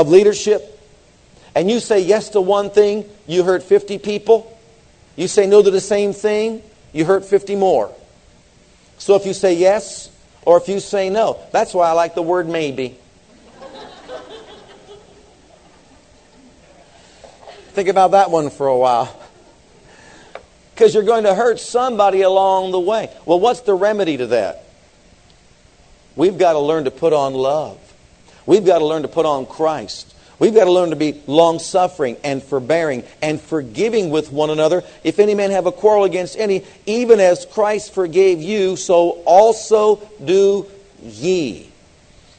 of 0.00 0.08
leadership 0.08 0.78
and 1.54 1.70
you 1.70 1.78
say 1.78 2.00
yes 2.00 2.30
to 2.30 2.40
one 2.40 2.70
thing, 2.70 3.04
you 3.26 3.42
hurt 3.42 3.62
50 3.62 3.98
people. 3.98 4.58
You 5.14 5.28
say 5.28 5.46
no 5.46 5.62
to 5.62 5.70
the 5.70 5.80
same 5.80 6.12
thing, 6.14 6.62
you 6.92 7.04
hurt 7.04 7.24
50 7.24 7.54
more. 7.56 7.92
So 8.98 9.14
if 9.16 9.26
you 9.26 9.34
say 9.34 9.54
yes 9.54 10.10
or 10.42 10.56
if 10.56 10.68
you 10.68 10.80
say 10.80 11.10
no, 11.10 11.38
that's 11.52 11.74
why 11.74 11.88
I 11.88 11.92
like 11.92 12.14
the 12.14 12.22
word 12.22 12.48
maybe. 12.48 12.96
Think 17.72 17.88
about 17.88 18.12
that 18.12 18.30
one 18.30 18.50
for 18.50 18.66
a 18.66 18.76
while. 18.76 19.14
Because 20.74 20.94
you're 20.94 21.02
going 21.02 21.24
to 21.24 21.34
hurt 21.34 21.60
somebody 21.60 22.22
along 22.22 22.72
the 22.72 22.80
way. 22.80 23.10
Well, 23.26 23.38
what's 23.38 23.60
the 23.60 23.74
remedy 23.74 24.16
to 24.16 24.28
that? 24.28 24.64
We've 26.16 26.38
got 26.38 26.54
to 26.54 26.58
learn 26.58 26.84
to 26.84 26.90
put 26.90 27.12
on 27.12 27.34
love. 27.34 27.78
We've 28.46 28.64
got 28.64 28.78
to 28.78 28.86
learn 28.86 29.02
to 29.02 29.08
put 29.08 29.26
on 29.26 29.46
Christ. 29.46 30.14
We've 30.38 30.54
got 30.54 30.64
to 30.64 30.72
learn 30.72 30.90
to 30.90 30.96
be 30.96 31.20
long 31.26 31.58
suffering 31.58 32.16
and 32.24 32.42
forbearing 32.42 33.04
and 33.20 33.38
forgiving 33.38 34.08
with 34.08 34.32
one 34.32 34.48
another. 34.48 34.82
If 35.04 35.18
any 35.18 35.34
man 35.34 35.50
have 35.50 35.66
a 35.66 35.72
quarrel 35.72 36.04
against 36.04 36.38
any, 36.38 36.64
even 36.86 37.20
as 37.20 37.44
Christ 37.44 37.92
forgave 37.92 38.40
you, 38.40 38.76
so 38.76 39.22
also 39.26 40.00
do 40.24 40.66
ye. 41.02 41.70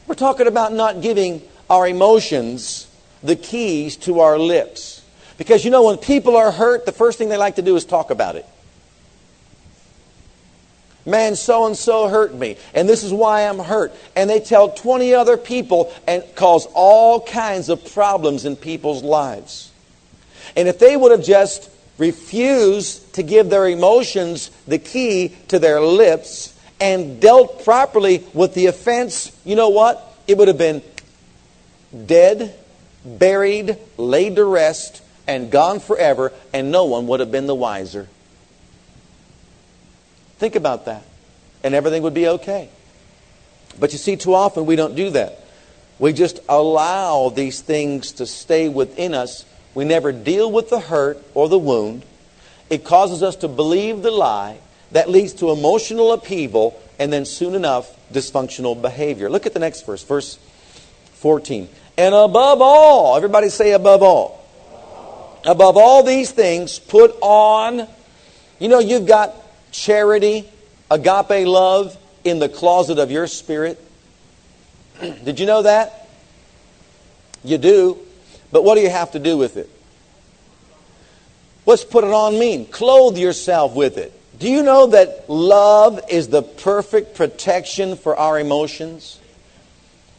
We're 0.08 0.16
talking 0.16 0.48
about 0.48 0.72
not 0.72 1.00
giving 1.00 1.42
our 1.70 1.86
emotions 1.86 2.88
the 3.22 3.36
keys 3.36 3.96
to 3.98 4.18
our 4.18 4.36
lips. 4.36 5.00
Because 5.38 5.64
you 5.64 5.70
know, 5.70 5.84
when 5.84 5.96
people 5.96 6.36
are 6.36 6.50
hurt, 6.50 6.86
the 6.86 6.92
first 6.92 7.18
thing 7.18 7.28
they 7.28 7.36
like 7.36 7.56
to 7.56 7.62
do 7.62 7.76
is 7.76 7.84
talk 7.84 8.10
about 8.10 8.34
it. 8.34 8.46
Man, 11.04 11.34
so 11.34 11.66
and 11.66 11.76
so 11.76 12.08
hurt 12.08 12.32
me, 12.34 12.56
and 12.74 12.88
this 12.88 13.02
is 13.02 13.12
why 13.12 13.48
I'm 13.48 13.58
hurt. 13.58 13.92
And 14.14 14.30
they 14.30 14.38
tell 14.38 14.70
20 14.70 15.14
other 15.14 15.36
people 15.36 15.92
and 16.06 16.22
cause 16.36 16.66
all 16.74 17.20
kinds 17.20 17.68
of 17.68 17.92
problems 17.92 18.44
in 18.44 18.54
people's 18.54 19.02
lives. 19.02 19.72
And 20.56 20.68
if 20.68 20.78
they 20.78 20.96
would 20.96 21.10
have 21.10 21.24
just 21.24 21.70
refused 21.98 23.14
to 23.14 23.22
give 23.22 23.50
their 23.50 23.66
emotions 23.68 24.50
the 24.66 24.78
key 24.78 25.34
to 25.48 25.58
their 25.58 25.80
lips 25.80 26.58
and 26.80 27.20
dealt 27.20 27.64
properly 27.64 28.24
with 28.32 28.54
the 28.54 28.66
offense, 28.66 29.36
you 29.44 29.56
know 29.56 29.70
what? 29.70 30.16
It 30.26 30.38
would 30.38 30.48
have 30.48 30.58
been 30.58 30.82
dead, 32.06 32.54
buried, 33.04 33.76
laid 33.96 34.36
to 34.36 34.44
rest, 34.44 35.02
and 35.26 35.50
gone 35.50 35.80
forever, 35.80 36.32
and 36.52 36.70
no 36.70 36.84
one 36.84 37.06
would 37.08 37.20
have 37.20 37.30
been 37.30 37.46
the 37.46 37.54
wiser. 37.54 38.08
Think 40.42 40.56
about 40.56 40.86
that. 40.86 41.04
And 41.62 41.72
everything 41.72 42.02
would 42.02 42.14
be 42.14 42.26
okay. 42.26 42.68
But 43.78 43.92
you 43.92 43.98
see, 43.98 44.16
too 44.16 44.34
often 44.34 44.66
we 44.66 44.74
don't 44.74 44.96
do 44.96 45.10
that. 45.10 45.38
We 46.00 46.12
just 46.12 46.40
allow 46.48 47.28
these 47.28 47.60
things 47.60 48.10
to 48.14 48.26
stay 48.26 48.68
within 48.68 49.14
us. 49.14 49.44
We 49.72 49.84
never 49.84 50.10
deal 50.10 50.50
with 50.50 50.68
the 50.68 50.80
hurt 50.80 51.22
or 51.34 51.48
the 51.48 51.60
wound. 51.60 52.04
It 52.70 52.82
causes 52.82 53.22
us 53.22 53.36
to 53.36 53.46
believe 53.46 54.02
the 54.02 54.10
lie 54.10 54.58
that 54.90 55.08
leads 55.08 55.32
to 55.34 55.52
emotional 55.52 56.12
upheaval 56.12 56.76
and 56.98 57.12
then 57.12 57.24
soon 57.24 57.54
enough, 57.54 57.96
dysfunctional 58.12 58.82
behavior. 58.82 59.30
Look 59.30 59.46
at 59.46 59.54
the 59.54 59.60
next 59.60 59.86
verse, 59.86 60.02
verse 60.02 60.40
14. 61.20 61.68
And 61.96 62.16
above 62.16 62.60
all, 62.60 63.16
everybody 63.16 63.48
say 63.48 63.74
above 63.74 64.02
all. 64.02 64.44
Above 65.46 65.76
all 65.76 66.02
these 66.02 66.32
things, 66.32 66.80
put 66.80 67.14
on, 67.20 67.86
you 68.58 68.66
know, 68.66 68.80
you've 68.80 69.06
got 69.06 69.36
charity, 69.72 70.48
agape 70.90 71.46
love 71.46 71.96
in 72.24 72.38
the 72.38 72.48
closet 72.48 72.98
of 72.98 73.10
your 73.10 73.26
spirit. 73.26 73.82
Did 75.00 75.40
you 75.40 75.46
know 75.46 75.62
that? 75.62 76.08
You 77.42 77.58
do. 77.58 77.98
But 78.52 78.62
what 78.62 78.76
do 78.76 78.82
you 78.82 78.90
have 78.90 79.12
to 79.12 79.18
do 79.18 79.36
with 79.36 79.56
it? 79.56 79.68
What's 81.64 81.84
put 81.84 82.04
it 82.04 82.10
on 82.10 82.38
mean? 82.38 82.66
Clothe 82.66 83.16
yourself 83.16 83.74
with 83.74 83.96
it. 83.96 84.12
Do 84.38 84.50
you 84.50 84.62
know 84.62 84.88
that 84.88 85.30
love 85.30 86.00
is 86.08 86.28
the 86.28 86.42
perfect 86.42 87.14
protection 87.14 87.96
for 87.96 88.16
our 88.16 88.38
emotions? 88.38 89.20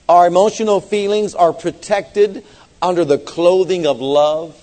Our 0.08 0.28
emotional 0.28 0.80
feelings 0.80 1.36
are 1.36 1.54
protected 1.54 2.46
under 2.82 3.06
the 3.06 3.18
clothing 3.18 3.86
of 3.86 4.00
love. 4.00 4.60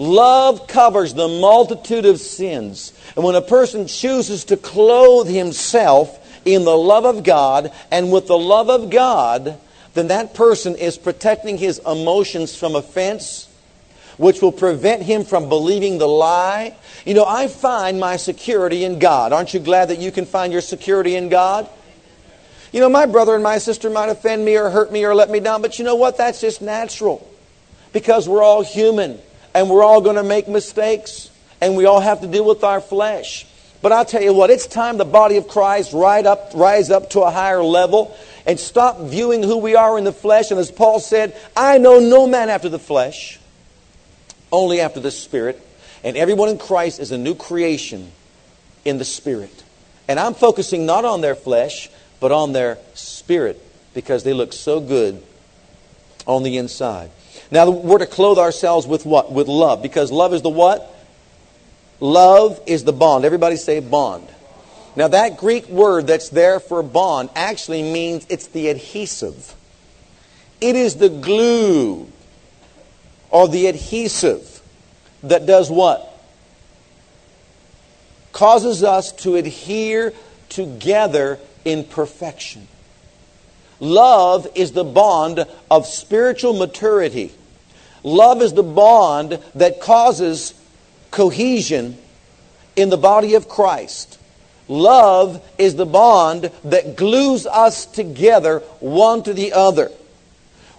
Love 0.00 0.66
covers 0.66 1.12
the 1.12 1.28
multitude 1.28 2.06
of 2.06 2.18
sins. 2.18 2.94
And 3.14 3.22
when 3.22 3.34
a 3.34 3.42
person 3.42 3.86
chooses 3.86 4.46
to 4.46 4.56
clothe 4.56 5.28
himself 5.28 6.16
in 6.46 6.64
the 6.64 6.76
love 6.76 7.04
of 7.04 7.22
God 7.22 7.70
and 7.90 8.10
with 8.10 8.26
the 8.26 8.38
love 8.38 8.70
of 8.70 8.88
God, 8.88 9.60
then 9.92 10.08
that 10.08 10.32
person 10.32 10.74
is 10.74 10.96
protecting 10.96 11.58
his 11.58 11.82
emotions 11.86 12.56
from 12.56 12.76
offense, 12.76 13.46
which 14.16 14.40
will 14.40 14.52
prevent 14.52 15.02
him 15.02 15.22
from 15.22 15.50
believing 15.50 15.98
the 15.98 16.08
lie. 16.08 16.74
You 17.04 17.12
know, 17.12 17.26
I 17.26 17.48
find 17.48 18.00
my 18.00 18.16
security 18.16 18.84
in 18.84 19.00
God. 19.00 19.34
Aren't 19.34 19.52
you 19.52 19.60
glad 19.60 19.90
that 19.90 19.98
you 19.98 20.10
can 20.10 20.24
find 20.24 20.50
your 20.50 20.62
security 20.62 21.14
in 21.14 21.28
God? 21.28 21.68
You 22.72 22.80
know, 22.80 22.88
my 22.88 23.04
brother 23.04 23.34
and 23.34 23.42
my 23.42 23.58
sister 23.58 23.90
might 23.90 24.08
offend 24.08 24.46
me 24.46 24.56
or 24.56 24.70
hurt 24.70 24.90
me 24.90 25.04
or 25.04 25.14
let 25.14 25.28
me 25.28 25.40
down, 25.40 25.60
but 25.60 25.78
you 25.78 25.84
know 25.84 25.96
what? 25.96 26.16
That's 26.16 26.40
just 26.40 26.62
natural. 26.62 27.30
Because 27.92 28.26
we're 28.26 28.42
all 28.42 28.62
human 28.62 29.20
and 29.54 29.68
we're 29.68 29.82
all 29.82 30.00
going 30.00 30.16
to 30.16 30.22
make 30.22 30.48
mistakes 30.48 31.30
and 31.60 31.76
we 31.76 31.86
all 31.86 32.00
have 32.00 32.20
to 32.20 32.26
deal 32.26 32.44
with 32.44 32.64
our 32.64 32.80
flesh. 32.80 33.46
But 33.82 33.92
I'll 33.92 34.04
tell 34.04 34.22
you 34.22 34.34
what, 34.34 34.50
it's 34.50 34.66
time 34.66 34.98
the 34.98 35.04
body 35.04 35.36
of 35.36 35.48
Christ 35.48 35.94
up, 35.94 36.50
rise 36.54 36.90
up 36.90 37.10
to 37.10 37.22
a 37.22 37.30
higher 37.30 37.62
level 37.62 38.16
and 38.46 38.60
stop 38.60 39.00
viewing 39.00 39.42
who 39.42 39.58
we 39.58 39.74
are 39.74 39.96
in 39.96 40.04
the 40.04 40.12
flesh. 40.12 40.50
And 40.50 40.60
as 40.60 40.70
Paul 40.70 41.00
said, 41.00 41.36
I 41.56 41.78
know 41.78 41.98
no 41.98 42.26
man 42.26 42.50
after 42.50 42.68
the 42.68 42.78
flesh, 42.78 43.38
only 44.52 44.80
after 44.80 45.00
the 45.00 45.10
Spirit. 45.10 45.60
And 46.04 46.16
everyone 46.16 46.48
in 46.48 46.58
Christ 46.58 47.00
is 47.00 47.10
a 47.10 47.18
new 47.18 47.34
creation 47.34 48.12
in 48.84 48.98
the 48.98 49.04
Spirit. 49.04 49.62
And 50.08 50.18
I'm 50.18 50.34
focusing 50.34 50.86
not 50.86 51.04
on 51.04 51.20
their 51.20 51.34
flesh, 51.34 51.88
but 52.20 52.32
on 52.32 52.52
their 52.52 52.78
spirit 52.94 53.60
because 53.94 54.24
they 54.24 54.32
look 54.32 54.52
so 54.52 54.80
good 54.80 55.22
on 56.26 56.42
the 56.42 56.58
inside. 56.58 57.10
Now, 57.50 57.68
we're 57.70 57.98
to 57.98 58.06
clothe 58.06 58.38
ourselves 58.38 58.86
with 58.86 59.04
what? 59.04 59.32
With 59.32 59.48
love. 59.48 59.82
Because 59.82 60.12
love 60.12 60.32
is 60.32 60.42
the 60.42 60.50
what? 60.50 60.94
Love 61.98 62.60
is 62.66 62.84
the 62.84 62.92
bond. 62.92 63.24
Everybody 63.24 63.56
say 63.56 63.80
bond. 63.80 64.28
Now, 64.96 65.08
that 65.08 65.36
Greek 65.36 65.68
word 65.68 66.06
that's 66.06 66.28
there 66.28 66.60
for 66.60 66.82
bond 66.82 67.30
actually 67.34 67.82
means 67.82 68.26
it's 68.28 68.48
the 68.48 68.68
adhesive. 68.68 69.54
It 70.60 70.76
is 70.76 70.96
the 70.96 71.08
glue 71.08 72.10
or 73.30 73.48
the 73.48 73.66
adhesive 73.66 74.60
that 75.22 75.46
does 75.46 75.70
what? 75.70 76.06
Causes 78.32 78.82
us 78.84 79.12
to 79.12 79.36
adhere 79.36 80.12
together 80.48 81.38
in 81.64 81.84
perfection. 81.84 82.66
Love 83.80 84.46
is 84.54 84.72
the 84.72 84.84
bond 84.84 85.46
of 85.70 85.86
spiritual 85.86 86.52
maturity. 86.52 87.32
Love 88.02 88.42
is 88.42 88.52
the 88.54 88.62
bond 88.62 89.38
that 89.54 89.80
causes 89.80 90.54
cohesion 91.10 91.96
in 92.76 92.88
the 92.88 92.96
body 92.96 93.34
of 93.34 93.48
Christ. 93.48 94.18
Love 94.68 95.42
is 95.58 95.74
the 95.74 95.86
bond 95.86 96.50
that 96.64 96.96
glues 96.96 97.46
us 97.46 97.86
together 97.86 98.60
one 98.78 99.22
to 99.24 99.34
the 99.34 99.52
other. 99.52 99.90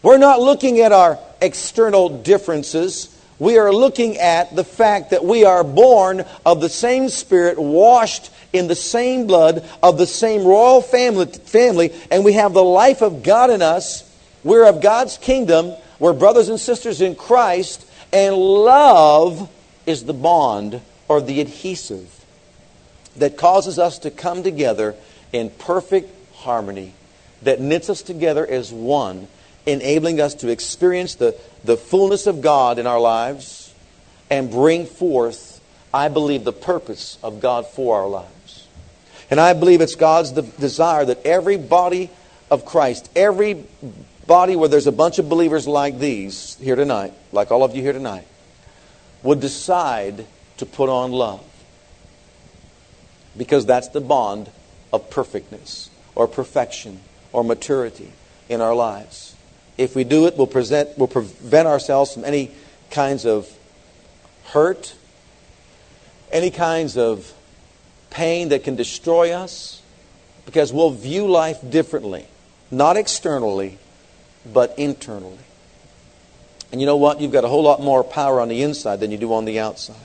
We're 0.01 0.17
not 0.17 0.39
looking 0.39 0.79
at 0.79 0.91
our 0.91 1.19
external 1.41 2.09
differences. 2.09 3.15
We 3.37 3.57
are 3.57 3.73
looking 3.73 4.17
at 4.17 4.55
the 4.55 4.63
fact 4.63 5.09
that 5.09 5.25
we 5.25 5.43
are 5.43 5.63
born 5.63 6.25
of 6.45 6.61
the 6.61 6.69
same 6.69 7.09
Spirit, 7.09 7.59
washed 7.59 8.31
in 8.53 8.67
the 8.67 8.75
same 8.75 9.27
blood, 9.27 9.67
of 9.83 9.97
the 9.97 10.07
same 10.07 10.45
royal 10.45 10.81
family, 10.81 11.25
family, 11.25 11.93
and 12.09 12.23
we 12.23 12.33
have 12.33 12.53
the 12.53 12.63
life 12.63 13.01
of 13.01 13.23
God 13.23 13.49
in 13.49 13.61
us. 13.61 14.07
We're 14.43 14.67
of 14.67 14.81
God's 14.81 15.17
kingdom. 15.17 15.73
We're 16.01 16.13
brothers 16.13 16.49
and 16.49 16.59
sisters 16.59 16.99
in 16.99 17.13
Christ, 17.13 17.87
and 18.11 18.35
love 18.35 19.51
is 19.85 20.03
the 20.03 20.15
bond 20.15 20.81
or 21.07 21.21
the 21.21 21.39
adhesive 21.39 22.25
that 23.17 23.37
causes 23.37 23.77
us 23.77 23.99
to 23.99 24.09
come 24.09 24.41
together 24.41 24.95
in 25.31 25.51
perfect 25.51 26.09
harmony, 26.37 26.93
that 27.43 27.61
knits 27.61 27.87
us 27.87 28.01
together 28.01 28.47
as 28.47 28.73
one, 28.73 29.27
enabling 29.67 30.19
us 30.19 30.33
to 30.33 30.47
experience 30.47 31.13
the, 31.13 31.39
the 31.63 31.77
fullness 31.77 32.25
of 32.25 32.41
God 32.41 32.79
in 32.79 32.87
our 32.87 32.99
lives 32.99 33.71
and 34.31 34.49
bring 34.49 34.87
forth, 34.87 35.61
I 35.93 36.07
believe, 36.07 36.45
the 36.45 36.51
purpose 36.51 37.19
of 37.21 37.41
God 37.41 37.67
for 37.67 38.01
our 38.01 38.07
lives. 38.07 38.67
And 39.29 39.39
I 39.39 39.53
believe 39.53 39.81
it's 39.81 39.93
God's 39.93 40.31
de- 40.31 40.41
desire 40.41 41.05
that 41.05 41.23
every 41.27 41.57
body 41.57 42.09
of 42.49 42.65
Christ, 42.65 43.07
every 43.15 43.65
body 44.31 44.55
where 44.55 44.69
there's 44.69 44.87
a 44.87 44.93
bunch 44.93 45.19
of 45.19 45.27
believers 45.27 45.67
like 45.67 45.99
these 45.99 46.55
here 46.61 46.77
tonight, 46.77 47.11
like 47.33 47.51
all 47.51 47.65
of 47.65 47.75
you 47.75 47.81
here 47.81 47.91
tonight, 47.91 48.25
would 49.23 49.41
decide 49.41 50.25
to 50.55 50.65
put 50.65 50.87
on 50.87 51.11
love. 51.11 51.43
Because 53.35 53.65
that's 53.65 53.89
the 53.89 53.99
bond 53.99 54.49
of 54.93 55.09
perfectness 55.09 55.89
or 56.15 56.29
perfection 56.29 57.01
or 57.33 57.43
maturity 57.43 58.13
in 58.47 58.61
our 58.61 58.73
lives. 58.73 59.35
If 59.77 59.97
we 59.97 60.05
do 60.05 60.27
it, 60.27 60.37
we'll, 60.37 60.47
present, 60.47 60.97
we'll 60.97 61.09
prevent 61.09 61.67
ourselves 61.67 62.13
from 62.13 62.23
any 62.23 62.51
kinds 62.89 63.25
of 63.25 63.51
hurt, 64.45 64.95
any 66.31 66.51
kinds 66.51 66.95
of 66.95 67.33
pain 68.09 68.47
that 68.47 68.63
can 68.63 68.77
destroy 68.77 69.33
us, 69.33 69.81
because 70.45 70.71
we'll 70.71 70.91
view 70.91 71.27
life 71.27 71.59
differently, 71.69 72.27
not 72.71 72.95
externally, 72.95 73.77
but 74.45 74.77
internally. 74.77 75.37
And 76.71 76.79
you 76.79 76.87
know 76.87 76.97
what? 76.97 77.19
You've 77.19 77.31
got 77.31 77.43
a 77.43 77.47
whole 77.47 77.63
lot 77.63 77.81
more 77.81 78.03
power 78.03 78.39
on 78.39 78.47
the 78.47 78.61
inside 78.61 78.99
than 78.99 79.11
you 79.11 79.17
do 79.17 79.33
on 79.33 79.45
the 79.45 79.59
outside. 79.59 79.95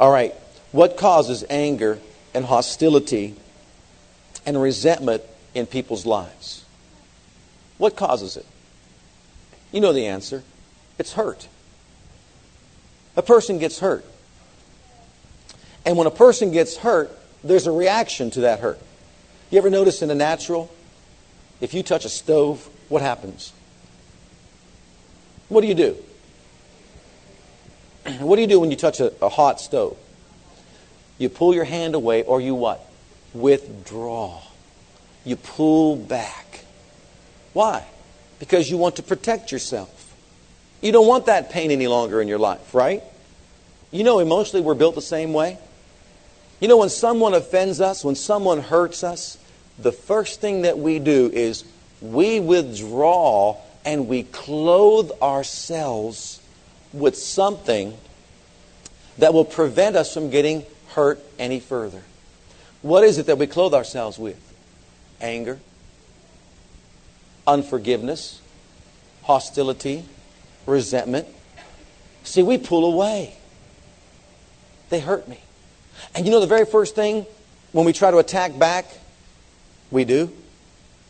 All 0.00 0.10
right. 0.10 0.34
What 0.72 0.96
causes 0.96 1.44
anger 1.50 1.98
and 2.34 2.44
hostility 2.44 3.34
and 4.46 4.60
resentment 4.60 5.22
in 5.54 5.66
people's 5.66 6.06
lives? 6.06 6.64
What 7.76 7.96
causes 7.96 8.36
it? 8.36 8.46
You 9.72 9.80
know 9.80 9.92
the 9.92 10.06
answer. 10.06 10.42
It's 10.98 11.12
hurt. 11.12 11.48
A 13.16 13.22
person 13.22 13.58
gets 13.58 13.78
hurt. 13.78 14.04
And 15.84 15.96
when 15.96 16.06
a 16.06 16.10
person 16.10 16.50
gets 16.50 16.76
hurt, 16.76 17.10
there's 17.44 17.66
a 17.66 17.72
reaction 17.72 18.30
to 18.32 18.40
that 18.42 18.60
hurt. 18.60 18.78
You 19.50 19.58
ever 19.58 19.70
notice 19.70 20.02
in 20.02 20.08
the 20.08 20.14
natural, 20.14 20.70
if 21.60 21.74
you 21.74 21.82
touch 21.82 22.04
a 22.04 22.08
stove, 22.08 22.68
what 22.88 23.02
happens? 23.02 23.52
What 25.48 25.62
do 25.62 25.66
you 25.66 25.74
do? 25.74 25.96
What 28.20 28.36
do 28.36 28.42
you 28.42 28.48
do 28.48 28.60
when 28.60 28.70
you 28.70 28.76
touch 28.76 29.00
a, 29.00 29.12
a 29.22 29.28
hot 29.28 29.60
stove? 29.60 29.96
You 31.18 31.28
pull 31.28 31.54
your 31.54 31.64
hand 31.64 31.94
away 31.94 32.22
or 32.22 32.40
you 32.40 32.54
what? 32.54 32.80
Withdraw. 33.34 34.40
You 35.24 35.36
pull 35.36 35.96
back. 35.96 36.64
Why? 37.52 37.84
Because 38.38 38.70
you 38.70 38.76
want 38.76 38.96
to 38.96 39.02
protect 39.02 39.52
yourself. 39.52 40.14
You 40.80 40.92
don't 40.92 41.06
want 41.06 41.26
that 41.26 41.50
pain 41.50 41.70
any 41.70 41.88
longer 41.88 42.22
in 42.22 42.28
your 42.28 42.38
life, 42.38 42.72
right? 42.74 43.02
You 43.90 44.04
know, 44.04 44.20
emotionally, 44.20 44.64
we're 44.64 44.74
built 44.74 44.94
the 44.94 45.02
same 45.02 45.32
way. 45.32 45.58
You 46.60 46.68
know, 46.68 46.76
when 46.76 46.88
someone 46.88 47.34
offends 47.34 47.80
us, 47.80 48.04
when 48.04 48.14
someone 48.14 48.60
hurts 48.60 49.02
us, 49.02 49.38
the 49.78 49.92
first 49.92 50.40
thing 50.40 50.62
that 50.62 50.78
we 50.78 50.98
do 50.98 51.30
is 51.32 51.64
we 52.00 52.40
withdraw 52.40 53.56
and 53.84 54.08
we 54.08 54.24
clothe 54.24 55.10
ourselves 55.22 56.40
with 56.92 57.16
something 57.16 57.96
that 59.18 59.34
will 59.34 59.44
prevent 59.44 59.96
us 59.96 60.12
from 60.12 60.30
getting 60.30 60.64
hurt 60.88 61.20
any 61.38 61.60
further. 61.60 62.02
What 62.82 63.04
is 63.04 63.18
it 63.18 63.26
that 63.26 63.38
we 63.38 63.46
clothe 63.46 63.74
ourselves 63.74 64.18
with? 64.18 64.38
Anger, 65.20 65.58
unforgiveness, 67.46 68.40
hostility, 69.22 70.04
resentment. 70.66 71.26
See, 72.22 72.42
we 72.42 72.58
pull 72.58 72.92
away. 72.92 73.34
They 74.90 75.00
hurt 75.00 75.28
me. 75.28 75.40
And 76.14 76.24
you 76.24 76.30
know 76.32 76.40
the 76.40 76.46
very 76.46 76.64
first 76.64 76.94
thing 76.94 77.26
when 77.72 77.84
we 77.84 77.92
try 77.92 78.10
to 78.10 78.18
attack 78.18 78.58
back, 78.58 78.86
we 79.90 80.04
do? 80.04 80.32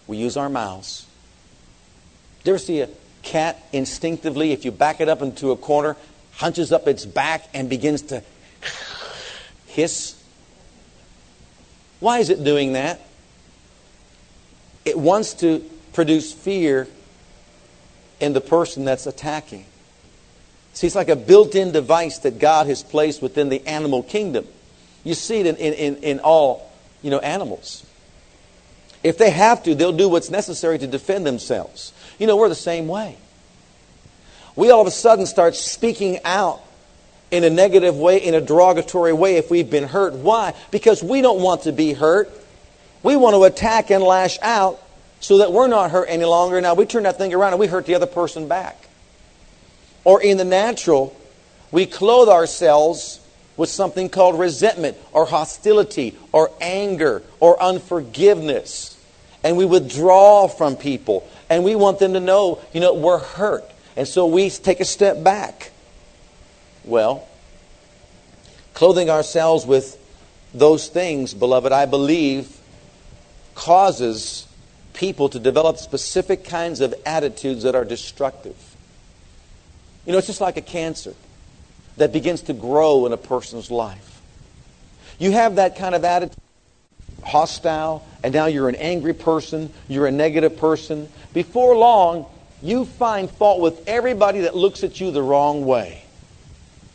We 0.06 0.16
use 0.16 0.36
our 0.36 0.48
mouths. 0.48 1.06
Do 2.44 2.50
you 2.50 2.54
ever 2.54 2.58
see 2.58 2.80
a 2.80 2.88
cat 3.22 3.62
instinctively, 3.72 4.52
if 4.52 4.64
you 4.64 4.70
back 4.70 5.00
it 5.00 5.08
up 5.08 5.22
into 5.22 5.50
a 5.50 5.56
corner, 5.56 5.96
hunches 6.32 6.72
up 6.72 6.86
its 6.86 7.04
back 7.04 7.48
and 7.52 7.68
begins 7.68 8.02
to 8.02 8.22
hiss? 9.66 10.20
Why 12.00 12.20
is 12.20 12.30
it 12.30 12.44
doing 12.44 12.74
that? 12.74 13.00
It 14.84 14.96
wants 14.96 15.34
to 15.34 15.64
produce 15.92 16.32
fear 16.32 16.88
in 18.20 18.32
the 18.32 18.40
person 18.40 18.84
that's 18.84 19.06
attacking. 19.06 19.66
See, 20.72 20.86
it's 20.86 20.96
like 20.96 21.08
a 21.08 21.16
built 21.16 21.54
in 21.54 21.72
device 21.72 22.18
that 22.20 22.38
God 22.38 22.68
has 22.68 22.82
placed 22.82 23.20
within 23.20 23.48
the 23.48 23.66
animal 23.66 24.02
kingdom. 24.02 24.46
You 25.02 25.14
see 25.14 25.40
it 25.40 25.46
in, 25.46 25.56
in, 25.56 25.96
in, 25.96 26.20
all 26.20 26.70
you 27.02 27.10
know, 27.10 27.18
animals. 27.18 27.84
If 29.02 29.18
they 29.18 29.30
have 29.30 29.62
to, 29.64 29.74
they'll 29.74 29.92
do 29.92 30.08
what's 30.08 30.30
necessary 30.30 30.78
to 30.78 30.86
defend 30.86 31.24
themselves. 31.26 31.92
You 32.18 32.26
know, 32.26 32.36
we're 32.36 32.48
the 32.48 32.54
same 32.54 32.88
way. 32.88 33.16
We 34.56 34.70
all 34.70 34.80
of 34.80 34.86
a 34.86 34.92
sudden 34.92 35.26
start 35.26 35.54
speaking 35.54 36.18
out 36.24 36.60
in 37.30 37.44
a 37.44 37.50
negative 37.50 37.96
way, 37.96 38.18
in 38.18 38.34
a 38.34 38.40
derogatory 38.40 39.12
way 39.12 39.36
if 39.36 39.50
we've 39.50 39.70
been 39.70 39.84
hurt. 39.84 40.14
Why? 40.14 40.54
Because 40.70 41.02
we 41.02 41.20
don't 41.20 41.40
want 41.40 41.62
to 41.62 41.72
be 41.72 41.92
hurt. 41.92 42.30
We 43.02 43.16
want 43.16 43.34
to 43.34 43.44
attack 43.44 43.90
and 43.90 44.02
lash 44.02 44.38
out 44.42 44.82
so 45.20 45.38
that 45.38 45.52
we're 45.52 45.68
not 45.68 45.90
hurt 45.90 46.06
any 46.08 46.24
longer. 46.24 46.60
Now 46.60 46.74
we 46.74 46.86
turn 46.86 47.04
that 47.04 47.18
thing 47.18 47.32
around 47.32 47.52
and 47.52 47.60
we 47.60 47.66
hurt 47.66 47.86
the 47.86 47.94
other 47.94 48.06
person 48.06 48.48
back. 48.48 48.88
Or 50.04 50.22
in 50.22 50.38
the 50.38 50.44
natural, 50.44 51.14
we 51.70 51.86
clothe 51.86 52.28
ourselves 52.28 53.20
with 53.58 53.68
something 53.68 54.08
called 54.08 54.38
resentment 54.38 54.96
or 55.12 55.26
hostility 55.26 56.16
or 56.32 56.50
anger 56.62 57.22
or 57.40 57.62
unforgiveness. 57.62 58.96
And 59.44 59.58
we 59.58 59.66
withdraw 59.66 60.48
from 60.48 60.76
people. 60.76 61.28
And 61.50 61.64
we 61.64 61.74
want 61.74 61.98
them 61.98 62.14
to 62.14 62.20
know, 62.20 62.60
you 62.72 62.80
know, 62.80 62.94
we're 62.94 63.18
hurt. 63.18 63.64
And 63.96 64.08
so 64.08 64.26
we 64.26 64.48
take 64.48 64.80
a 64.80 64.84
step 64.84 65.22
back. 65.22 65.72
Well, 66.84 67.28
clothing 68.74 69.10
ourselves 69.10 69.66
with 69.66 69.98
those 70.54 70.88
things, 70.88 71.34
beloved, 71.34 71.72
I 71.72 71.84
believe 71.84 72.56
causes 73.54 74.46
people 74.94 75.28
to 75.28 75.40
develop 75.40 75.78
specific 75.78 76.44
kinds 76.44 76.80
of 76.80 76.94
attitudes 77.04 77.64
that 77.64 77.74
are 77.74 77.84
destructive. 77.84 78.56
You 80.06 80.12
know, 80.12 80.18
it's 80.18 80.28
just 80.28 80.40
like 80.40 80.56
a 80.56 80.62
cancer 80.62 81.14
that 81.98 82.12
begins 82.12 82.42
to 82.42 82.52
grow 82.52 83.06
in 83.06 83.12
a 83.12 83.16
person's 83.16 83.70
life. 83.70 84.20
You 85.18 85.32
have 85.32 85.56
that 85.56 85.76
kind 85.76 85.94
of 85.94 86.04
attitude, 86.04 86.36
hostile, 87.24 88.06
and 88.22 88.32
now 88.32 88.46
you're 88.46 88.68
an 88.68 88.76
angry 88.76 89.14
person, 89.14 89.72
you're 89.88 90.06
a 90.06 90.12
negative 90.12 90.56
person. 90.56 91.08
Before 91.32 91.76
long, 91.76 92.26
you 92.62 92.84
find 92.84 93.30
fault 93.30 93.60
with 93.60 93.86
everybody 93.88 94.40
that 94.40 94.56
looks 94.56 94.82
at 94.84 95.00
you 95.00 95.10
the 95.10 95.22
wrong 95.22 95.64
way. 95.66 96.02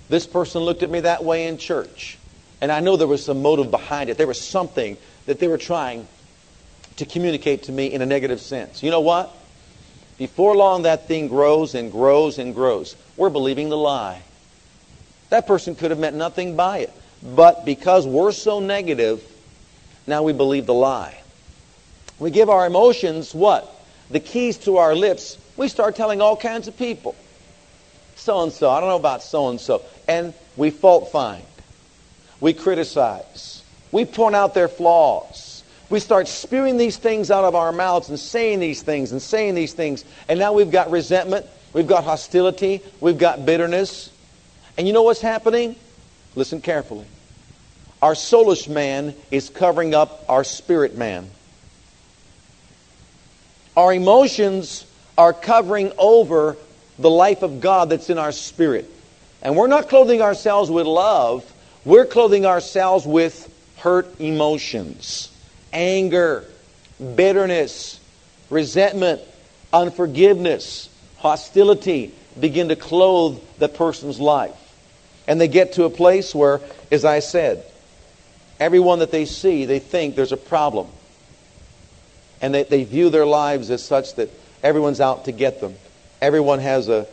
This 0.09 0.27
person 0.27 0.61
looked 0.61 0.83
at 0.83 0.89
me 0.89 1.01
that 1.01 1.23
way 1.23 1.47
in 1.47 1.57
church. 1.57 2.17
And 2.61 2.71
I 2.71 2.79
know 2.79 2.95
there 2.95 3.07
was 3.07 3.25
some 3.25 3.41
motive 3.41 3.71
behind 3.71 4.09
it. 4.09 4.17
There 4.17 4.27
was 4.27 4.39
something 4.39 4.97
that 5.25 5.39
they 5.39 5.47
were 5.47 5.57
trying 5.57 6.07
to 6.97 7.05
communicate 7.05 7.63
to 7.63 7.71
me 7.71 7.87
in 7.87 8.01
a 8.01 8.05
negative 8.05 8.39
sense. 8.39 8.83
You 8.83 8.91
know 8.91 9.01
what? 9.01 9.35
Before 10.17 10.55
long, 10.55 10.83
that 10.83 11.07
thing 11.07 11.27
grows 11.27 11.75
and 11.75 11.91
grows 11.91 12.37
and 12.39 12.53
grows. 12.53 12.95
We're 13.17 13.29
believing 13.29 13.69
the 13.69 13.77
lie. 13.77 14.21
That 15.33 15.47
person 15.47 15.73
could 15.73 15.89
have 15.89 15.99
meant 15.99 16.15
nothing 16.15 16.55
by 16.55 16.77
it. 16.77 16.93
But 17.23 17.65
because 17.65 18.05
we're 18.05 18.33
so 18.33 18.59
negative, 18.59 19.19
now 20.05 20.21
we 20.21 20.31
believe 20.31 20.67
the 20.67 20.75
lie. 20.75 21.19
We 22.19 22.29
give 22.29 22.51
our 22.51 22.67
emotions 22.67 23.33
what? 23.33 23.67
The 24.11 24.19
keys 24.19 24.59
to 24.59 24.77
our 24.77 24.93
lips. 24.93 25.39
We 25.57 25.69
start 25.69 25.95
telling 25.95 26.21
all 26.21 26.37
kinds 26.37 26.67
of 26.67 26.77
people. 26.77 27.15
So 28.15 28.43
and 28.43 28.53
so, 28.53 28.69
I 28.69 28.79
don't 28.79 28.89
know 28.89 28.95
about 28.95 29.23
so 29.23 29.49
and 29.49 29.59
so. 29.59 29.81
And 30.07 30.35
we 30.55 30.69
fault 30.69 31.11
find. 31.11 31.41
We 32.39 32.53
criticize. 32.53 33.63
We 33.91 34.05
point 34.05 34.35
out 34.35 34.53
their 34.53 34.67
flaws. 34.67 35.63
We 35.89 35.99
start 35.99 36.27
spewing 36.27 36.77
these 36.77 36.97
things 36.97 37.31
out 37.31 37.43
of 37.43 37.55
our 37.55 37.71
mouths 37.71 38.09
and 38.09 38.19
saying 38.19 38.59
these 38.59 38.83
things 38.83 39.11
and 39.11 39.19
saying 39.19 39.55
these 39.55 39.73
things. 39.73 40.05
And 40.29 40.37
now 40.37 40.53
we've 40.53 40.69
got 40.69 40.91
resentment. 40.91 41.47
We've 41.73 41.87
got 41.87 42.03
hostility. 42.03 42.83
We've 43.01 43.17
got 43.17 43.47
bitterness. 43.47 44.12
And 44.77 44.88
you 44.88 44.93
know 44.93 45.03
what's 45.03 45.21
happening? 45.21 45.75
Listen 46.36 46.62
carefully. 46.62 47.05
Our 48.01 48.13
soulish 48.13 48.67
man 48.67 49.15
is 49.31 49.49
covering 49.49 49.93
up 49.95 50.25
our 50.27 50.43
spirit 50.43 50.97
man. 50.97 51.29
Our 53.77 53.93
emotions 53.93 54.86
are 55.17 55.33
covering 55.33 55.91
over 55.97 56.57
the 56.99 57.09
life 57.09 57.43
of 57.43 57.62
God 57.62 57.89
that's 57.89 58.09
in 58.09 58.17
our 58.17 58.31
spirit. 58.31 58.89
And 59.41 59.55
we're 59.55 59.67
not 59.67 59.89
clothing 59.89 60.21
ourselves 60.21 60.69
with 60.69 60.86
love, 60.86 61.49
we're 61.86 62.05
clothing 62.05 62.45
ourselves 62.45 63.05
with 63.05 63.49
hurt 63.77 64.19
emotions, 64.19 65.29
anger, 65.71 66.45
bitterness, 67.15 67.99
resentment, 68.49 69.21
unforgiveness, 69.71 70.89
hostility 71.17 72.13
begin 72.39 72.69
to 72.69 72.75
clothe 72.75 73.41
the 73.59 73.67
person's 73.69 74.19
life. 74.19 74.62
And 75.27 75.39
they 75.39 75.47
get 75.47 75.73
to 75.73 75.86
a 75.86 75.89
place 75.89 76.36
where, 76.36 76.59
as 76.91 77.05
I 77.05 77.19
said, 77.19 77.65
everyone 78.59 78.99
that 78.99 79.12
they 79.12 79.25
see, 79.25 79.65
they 79.65 79.79
think 79.79 80.15
there's 80.15 80.31
a 80.31 80.38
problem. 80.38 80.88
And 82.41 82.53
they, 82.53 82.63
they 82.63 82.83
view 82.83 83.09
their 83.09 83.25
lives 83.25 83.71
as 83.71 83.83
such 83.83 84.15
that 84.15 84.29
everyone's 84.62 84.99
out 84.99 85.25
to 85.25 85.31
get 85.31 85.62
them. 85.62 85.75
Everyone 86.21 86.59
has 86.59 86.89
a, 86.89 87.07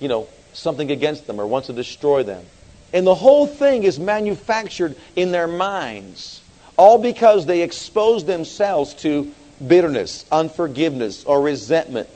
you 0.00 0.08
know, 0.08 0.28
something 0.52 0.90
against 0.90 1.26
them 1.26 1.40
or 1.40 1.46
wants 1.46 1.66
to 1.68 1.72
destroy 1.72 2.22
them. 2.22 2.44
And 2.92 3.06
the 3.06 3.14
whole 3.14 3.46
thing 3.46 3.82
is 3.84 3.98
manufactured 3.98 4.96
in 5.16 5.32
their 5.32 5.46
minds, 5.46 6.40
all 6.76 6.98
because 6.98 7.46
they 7.46 7.62
expose 7.62 8.24
themselves 8.24 8.94
to 8.94 9.32
bitterness, 9.66 10.24
unforgiveness, 10.30 11.24
or 11.24 11.40
resentment. 11.40 12.08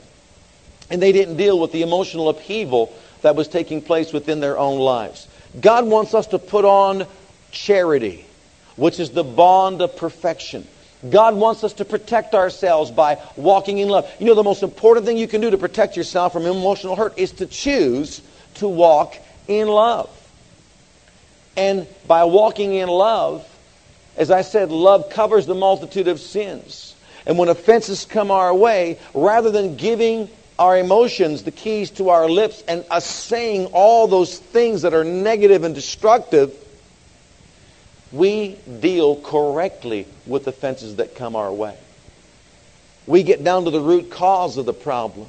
And 0.89 1.01
they 1.01 1.11
didn't 1.11 1.37
deal 1.37 1.59
with 1.59 1.71
the 1.71 1.81
emotional 1.81 2.29
upheaval 2.29 2.93
that 3.21 3.35
was 3.35 3.47
taking 3.47 3.81
place 3.81 4.13
within 4.13 4.39
their 4.39 4.57
own 4.57 4.79
lives. 4.79 5.27
God 5.59 5.85
wants 5.85 6.13
us 6.13 6.27
to 6.27 6.39
put 6.39 6.65
on 6.65 7.05
charity, 7.51 8.25
which 8.75 8.99
is 8.99 9.11
the 9.11 9.23
bond 9.23 9.81
of 9.81 9.95
perfection. 9.97 10.67
God 11.09 11.35
wants 11.35 11.63
us 11.63 11.73
to 11.73 11.85
protect 11.85 12.35
ourselves 12.35 12.91
by 12.91 13.17
walking 13.35 13.79
in 13.79 13.89
love. 13.89 14.09
You 14.19 14.27
know, 14.27 14.35
the 14.35 14.43
most 14.43 14.63
important 14.63 15.05
thing 15.05 15.17
you 15.17 15.27
can 15.27 15.41
do 15.41 15.49
to 15.49 15.57
protect 15.57 15.97
yourself 15.97 16.33
from 16.33 16.45
emotional 16.45 16.95
hurt 16.95 17.17
is 17.17 17.31
to 17.33 17.47
choose 17.47 18.21
to 18.55 18.67
walk 18.67 19.15
in 19.47 19.67
love. 19.67 20.09
And 21.57 21.87
by 22.07 22.23
walking 22.25 22.75
in 22.75 22.87
love, 22.87 23.47
as 24.15 24.31
I 24.31 24.41
said, 24.43 24.71
love 24.71 25.09
covers 25.09 25.45
the 25.47 25.55
multitude 25.55 26.07
of 26.07 26.19
sins. 26.19 26.95
And 27.25 27.37
when 27.37 27.49
offenses 27.49 28.05
come 28.05 28.31
our 28.31 28.53
way, 28.53 28.99
rather 29.13 29.51
than 29.51 29.75
giving 29.75 30.29
our 30.61 30.77
emotions 30.77 31.41
the 31.41 31.49
keys 31.49 31.89
to 31.89 32.09
our 32.09 32.29
lips 32.29 32.63
and 32.67 32.85
us 32.91 33.03
saying 33.03 33.65
all 33.73 34.07
those 34.07 34.37
things 34.37 34.83
that 34.83 34.93
are 34.93 35.03
negative 35.03 35.63
and 35.63 35.73
destructive, 35.73 36.55
we 38.11 38.55
deal 38.79 39.15
correctly 39.15 40.05
with 40.27 40.45
offenses 40.45 40.97
that 40.97 41.15
come 41.15 41.35
our 41.35 41.51
way. 41.51 41.75
We 43.07 43.23
get 43.23 43.43
down 43.43 43.65
to 43.65 43.71
the 43.71 43.79
root 43.79 44.11
cause 44.11 44.57
of 44.57 44.67
the 44.67 44.73
problem. 44.73 45.27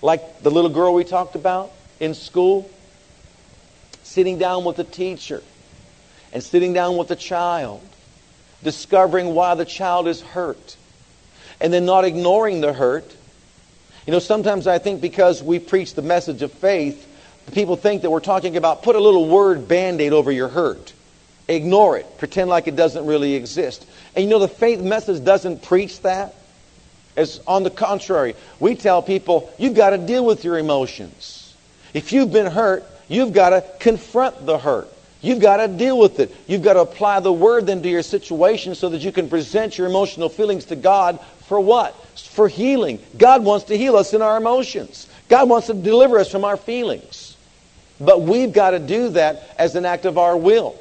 Like 0.00 0.44
the 0.44 0.50
little 0.52 0.70
girl 0.70 0.94
we 0.94 1.02
talked 1.02 1.34
about 1.34 1.72
in 1.98 2.14
school, 2.14 2.70
sitting 4.04 4.38
down 4.38 4.64
with 4.64 4.76
the 4.76 4.84
teacher 4.84 5.42
and 6.32 6.40
sitting 6.40 6.72
down 6.72 6.96
with 6.96 7.08
the 7.08 7.16
child, 7.16 7.82
discovering 8.62 9.34
why 9.34 9.56
the 9.56 9.64
child 9.64 10.06
is 10.06 10.20
hurt, 10.20 10.76
and 11.60 11.72
then 11.72 11.84
not 11.84 12.04
ignoring 12.04 12.60
the 12.60 12.72
hurt. 12.72 13.16
You 14.08 14.12
know, 14.12 14.20
sometimes 14.20 14.66
I 14.66 14.78
think 14.78 15.02
because 15.02 15.42
we 15.42 15.58
preach 15.58 15.92
the 15.92 16.00
message 16.00 16.40
of 16.40 16.50
faith, 16.50 17.06
people 17.52 17.76
think 17.76 18.00
that 18.00 18.10
we're 18.10 18.20
talking 18.20 18.56
about 18.56 18.82
put 18.82 18.96
a 18.96 18.98
little 18.98 19.28
word 19.28 19.68
band 19.68 20.00
aid 20.00 20.14
over 20.14 20.32
your 20.32 20.48
hurt. 20.48 20.94
Ignore 21.46 21.98
it. 21.98 22.16
Pretend 22.16 22.48
like 22.48 22.66
it 22.66 22.74
doesn't 22.74 23.04
really 23.04 23.34
exist. 23.34 23.84
And 24.16 24.24
you 24.24 24.30
know, 24.30 24.38
the 24.38 24.48
faith 24.48 24.80
message 24.80 25.22
doesn't 25.22 25.62
preach 25.62 26.00
that. 26.00 26.34
As 27.18 27.42
on 27.46 27.64
the 27.64 27.70
contrary, 27.70 28.34
we 28.58 28.76
tell 28.76 29.02
people, 29.02 29.52
you've 29.58 29.74
got 29.74 29.90
to 29.90 29.98
deal 29.98 30.24
with 30.24 30.42
your 30.42 30.56
emotions. 30.56 31.54
If 31.92 32.10
you've 32.10 32.32
been 32.32 32.50
hurt, 32.50 32.86
you've 33.08 33.34
got 33.34 33.50
to 33.50 33.62
confront 33.78 34.46
the 34.46 34.56
hurt. 34.56 34.88
You've 35.20 35.40
got 35.40 35.56
to 35.56 35.68
deal 35.68 35.98
with 35.98 36.20
it. 36.20 36.34
You've 36.46 36.62
got 36.62 36.74
to 36.74 36.80
apply 36.80 37.20
the 37.20 37.32
word 37.32 37.66
then 37.66 37.82
to 37.82 37.88
your 37.88 38.02
situation 38.02 38.74
so 38.74 38.88
that 38.90 39.02
you 39.02 39.10
can 39.10 39.28
present 39.28 39.76
your 39.76 39.88
emotional 39.88 40.28
feelings 40.28 40.66
to 40.66 40.76
God 40.76 41.18
for 41.46 41.58
what? 41.58 41.94
For 42.16 42.46
healing. 42.46 43.00
God 43.16 43.44
wants 43.44 43.66
to 43.66 43.76
heal 43.76 43.96
us 43.96 44.14
in 44.14 44.22
our 44.22 44.36
emotions. 44.36 45.08
God 45.28 45.48
wants 45.48 45.66
to 45.66 45.74
deliver 45.74 46.18
us 46.18 46.30
from 46.30 46.44
our 46.44 46.56
feelings. 46.56 47.36
But 48.00 48.22
we've 48.22 48.52
got 48.52 48.70
to 48.70 48.78
do 48.78 49.08
that 49.10 49.54
as 49.58 49.74
an 49.74 49.84
act 49.84 50.04
of 50.04 50.18
our 50.18 50.36
will. 50.36 50.76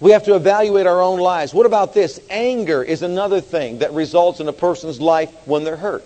We 0.00 0.12
have 0.12 0.24
to 0.24 0.36
evaluate 0.36 0.86
our 0.86 1.02
own 1.02 1.18
lives. 1.18 1.52
What 1.52 1.66
about 1.66 1.92
this? 1.92 2.20
Anger 2.30 2.84
is 2.84 3.02
another 3.02 3.40
thing 3.40 3.80
that 3.80 3.92
results 3.92 4.38
in 4.38 4.46
a 4.46 4.52
person's 4.52 5.00
life 5.00 5.32
when 5.44 5.64
they're 5.64 5.76
hurt. 5.76 6.04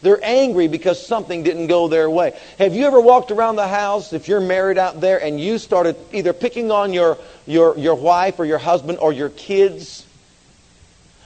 They're 0.00 0.20
angry 0.22 0.68
because 0.68 1.04
something 1.04 1.42
didn't 1.42 1.66
go 1.66 1.88
their 1.88 2.08
way. 2.08 2.38
Have 2.58 2.74
you 2.74 2.86
ever 2.86 3.00
walked 3.00 3.32
around 3.32 3.56
the 3.56 3.66
house, 3.66 4.12
if 4.12 4.28
you're 4.28 4.40
married 4.40 4.78
out 4.78 5.00
there, 5.00 5.20
and 5.20 5.40
you 5.40 5.58
started 5.58 5.96
either 6.12 6.32
picking 6.32 6.70
on 6.70 6.92
your, 6.92 7.18
your, 7.46 7.76
your 7.76 7.96
wife 7.96 8.38
or 8.38 8.44
your 8.44 8.58
husband 8.58 8.98
or 8.98 9.12
your 9.12 9.28
kids? 9.28 10.06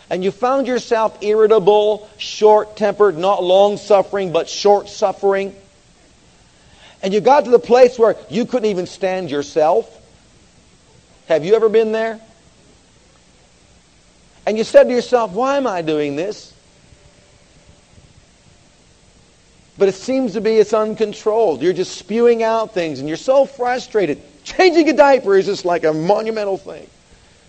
And 0.09 0.25
you 0.25 0.31
found 0.31 0.67
yourself 0.67 1.23
irritable, 1.23 2.09
short 2.17 2.77
tempered, 2.77 3.17
not 3.19 3.43
long 3.43 3.77
suffering, 3.77 4.33
but 4.33 4.49
short 4.49 4.89
suffering. 4.89 5.55
And 7.03 7.13
you 7.13 7.21
got 7.21 7.45
to 7.45 7.51
the 7.51 7.59
place 7.59 7.99
where 7.99 8.17
you 8.31 8.47
couldn't 8.47 8.71
even 8.71 8.87
stand 8.87 9.31
yourself. 9.31 9.99
Have 11.29 11.45
you 11.45 11.55
ever 11.55 11.69
been 11.69 11.93
there? 11.93 12.21
And 14.47 14.57
you 14.59 14.65
said 14.65 14.85
to 14.85 14.91
yourself, 14.91 15.33
why 15.33 15.57
am 15.57 15.67
I 15.67 15.83
doing 15.83 16.17
this? 16.17 16.52
But 19.79 19.89
it 19.89 19.95
seems 19.95 20.35
to 20.35 20.41
be 20.41 20.57
it's 20.57 20.75
uncontrolled. 20.75 21.63
You're 21.63 21.73
just 21.73 21.97
spewing 21.97 22.43
out 22.43 22.75
things 22.75 23.01
and 23.01 23.09
you're 23.09 23.17
so 23.17 23.47
frustrated. 23.47 24.21
Changing 24.45 24.89
a 24.89 24.93
diaper 24.93 25.37
is 25.37 25.47
just 25.47 25.65
like 25.65 25.85
a 25.85 25.93
monumental 25.93 26.59
thing. 26.59 26.89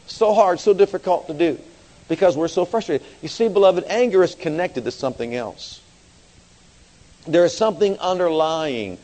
So 0.07 0.34
hard, 0.34 0.59
so 0.59 0.74
difficult 0.74 1.28
to 1.28 1.34
do 1.34 1.59
because 2.07 2.38
we're 2.38 2.47
so 2.47 2.65
frustrated. 2.65 3.05
You 3.21 3.30
see, 3.30 3.47
beloved, 3.47 3.86
anger 3.88 4.24
is 4.24 4.36
connected 4.36 4.84
to 4.86 4.91
something 4.91 5.36
else. 5.36 5.82
There 7.28 7.45
is 7.45 7.55
something 7.55 7.97
underlying 7.99 8.97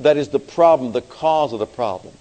that 0.00 0.16
is 0.16 0.28
the 0.28 0.38
problem, 0.38 0.92
the 0.92 1.02
cause 1.02 1.52
of 1.52 1.58
the 1.58 1.66
problem. 1.66 2.14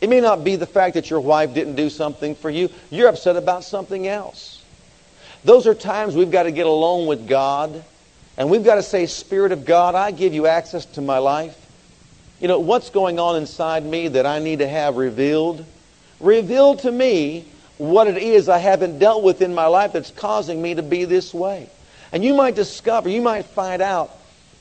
It 0.00 0.08
may 0.08 0.20
not 0.20 0.44
be 0.44 0.56
the 0.56 0.66
fact 0.66 0.94
that 0.94 1.10
your 1.10 1.20
wife 1.20 1.54
didn't 1.54 1.74
do 1.74 1.90
something 1.90 2.34
for 2.34 2.50
you. 2.50 2.70
You're 2.90 3.08
upset 3.08 3.36
about 3.36 3.64
something 3.64 4.06
else. 4.06 4.62
Those 5.44 5.66
are 5.66 5.74
times 5.74 6.14
we've 6.14 6.30
got 6.30 6.44
to 6.44 6.52
get 6.52 6.66
alone 6.66 7.06
with 7.06 7.26
God 7.28 7.84
and 8.38 8.48
we've 8.48 8.64
got 8.64 8.76
to 8.76 8.82
say, 8.82 9.06
Spirit 9.06 9.50
of 9.50 9.64
God, 9.64 9.96
I 9.96 10.12
give 10.12 10.32
you 10.32 10.46
access 10.46 10.86
to 10.86 11.00
my 11.00 11.18
life. 11.18 11.56
You 12.40 12.46
know, 12.46 12.60
what's 12.60 12.90
going 12.90 13.18
on 13.18 13.34
inside 13.36 13.84
me 13.84 14.06
that 14.08 14.26
I 14.26 14.38
need 14.38 14.60
to 14.60 14.68
have 14.68 14.96
revealed? 14.96 15.66
Reveal 16.20 16.76
to 16.76 16.90
me 16.90 17.44
what 17.78 18.06
it 18.06 18.16
is 18.16 18.48
I 18.48 18.58
haven't 18.58 19.00
dealt 19.00 19.24
with 19.24 19.42
in 19.42 19.54
my 19.54 19.66
life 19.66 19.92
that's 19.92 20.12
causing 20.12 20.62
me 20.62 20.74
to 20.76 20.82
be 20.84 21.04
this 21.04 21.34
way. 21.34 21.68
And 22.12 22.24
you 22.24 22.32
might 22.32 22.54
discover, 22.54 23.08
you 23.08 23.20
might 23.20 23.44
find 23.44 23.82
out 23.82 24.16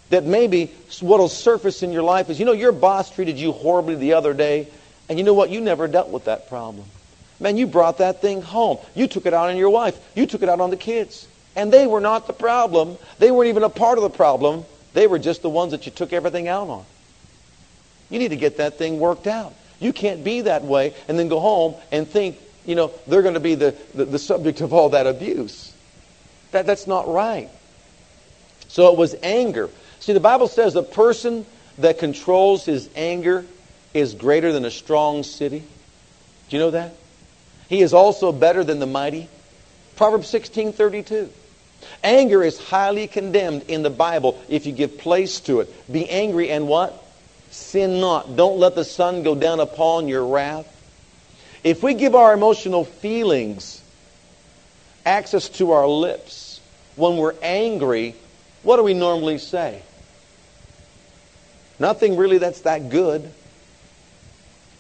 that 0.10 0.24
maybe 0.24 0.72
what 1.02 1.20
will 1.20 1.30
surface 1.30 1.84
in 1.84 1.92
your 1.92 2.04
life 2.04 2.32
is, 2.32 2.40
you 2.40 2.46
know, 2.46 2.54
your 2.54 2.72
boss 2.72 3.12
treated 3.12 3.38
you 3.38 3.52
horribly 3.52 3.94
the 3.94 4.14
other 4.14 4.34
day, 4.34 4.68
and 5.08 5.20
you 5.20 5.24
know 5.24 5.36
what? 5.36 5.52
You 5.52 5.62
never 5.62 5.88
dealt 5.88 6.10
with 6.10 6.26
that 6.26 6.50
problem. 6.50 6.86
Man, 7.40 7.58
you 7.58 7.68
brought 7.68 8.00
that 8.00 8.22
thing 8.22 8.42
home. 8.42 8.80
You 8.96 9.08
took 9.08 9.28
it 9.28 9.34
out 9.36 9.50
on 9.50 9.58
your 9.58 9.70
wife. 9.70 10.00
You 10.16 10.26
took 10.26 10.42
it 10.42 10.50
out 10.50 10.60
on 10.62 10.72
the 10.72 10.78
kids. 10.78 11.28
And 11.58 11.74
they 11.74 11.88
were 11.88 12.00
not 12.00 12.28
the 12.28 12.34
problem. 12.34 12.98
They 13.18 13.32
weren't 13.32 13.50
even 13.50 13.64
a 13.64 13.70
part 13.70 13.98
of 13.98 14.04
the 14.04 14.12
problem. 14.12 14.64
They 14.94 15.08
were 15.08 15.18
just 15.18 15.42
the 15.42 15.50
ones 15.50 15.72
that 15.72 15.88
you 15.88 15.92
took 15.92 16.14
everything 16.14 16.48
out 16.48 16.70
on. 16.70 16.86
You 18.12 18.20
need 18.20 18.30
to 18.30 18.38
get 18.38 18.58
that 18.58 18.78
thing 18.78 19.00
worked 19.00 19.26
out. 19.26 19.54
You 19.80 19.92
can't 19.92 20.24
be 20.24 20.42
that 20.42 20.64
way 20.64 20.94
and 21.08 21.18
then 21.18 21.28
go 21.28 21.40
home 21.40 21.74
and 21.92 22.08
think, 22.08 22.38
you 22.66 22.76
know, 22.76 22.92
they're 23.08 23.24
going 23.24 23.34
to 23.34 23.40
be 23.40 23.56
the, 23.56 23.76
the, 23.96 24.06
the 24.06 24.20
subject 24.20 24.62
of 24.62 24.72
all 24.72 24.90
that 24.90 25.08
abuse. 25.08 25.74
That, 26.52 26.68
that's 26.68 26.86
not 26.86 27.12
right. 27.12 27.50
So 28.68 28.92
it 28.92 28.98
was 28.98 29.16
anger. 29.24 29.72
See, 30.00 30.14
the 30.14 30.20
Bible 30.20 30.48
says 30.48 30.76
the 30.76 30.84
person 30.84 31.44
that 31.80 31.98
controls 31.98 32.66
his 32.66 32.88
anger 32.96 33.46
is 33.96 34.14
greater 34.14 34.54
than 34.54 34.64
a 34.64 34.72
strong 34.72 35.24
city. 35.24 35.64
Do 36.50 36.56
you 36.56 36.60
know 36.60 36.72
that? 36.72 36.94
He 37.68 37.82
is 37.82 37.96
also 37.96 38.32
better 38.32 38.64
than 38.64 38.78
the 38.78 38.86
mighty. 38.86 39.28
Proverbs 39.96 40.32
16:32. 40.32 41.30
Anger 42.04 42.44
is 42.44 42.60
highly 42.60 43.08
condemned 43.08 43.64
in 43.64 43.84
the 43.84 43.90
Bible 43.90 44.40
if 44.48 44.66
you 44.66 44.72
give 44.72 44.98
place 44.98 45.40
to 45.42 45.62
it. 45.62 45.92
Be 45.92 46.10
angry 46.10 46.50
and 46.50 46.68
what? 46.68 47.04
Sin 47.50 48.00
not. 48.00 48.36
Don't 48.36 48.60
let 48.60 48.76
the 48.76 48.86
sun 48.86 49.24
go 49.24 49.36
down 49.36 49.60
upon 49.60 50.08
your 50.08 50.26
wrath. 50.26 50.74
If 51.64 51.82
we 51.84 51.94
give 51.94 52.16
our 52.16 52.34
emotional 52.34 52.86
feelings 52.86 53.82
access 55.06 55.50
to 55.50 55.72
our 55.72 55.88
lips 55.88 56.62
when 56.96 57.18
we're 57.18 57.36
angry, 57.42 58.16
what 58.64 58.78
do 58.78 58.84
we 58.84 58.94
normally 58.94 59.38
say? 59.38 59.82
Nothing 61.80 62.18
really 62.18 62.38
that's 62.38 62.62
that 62.62 62.90
good. 62.90 63.32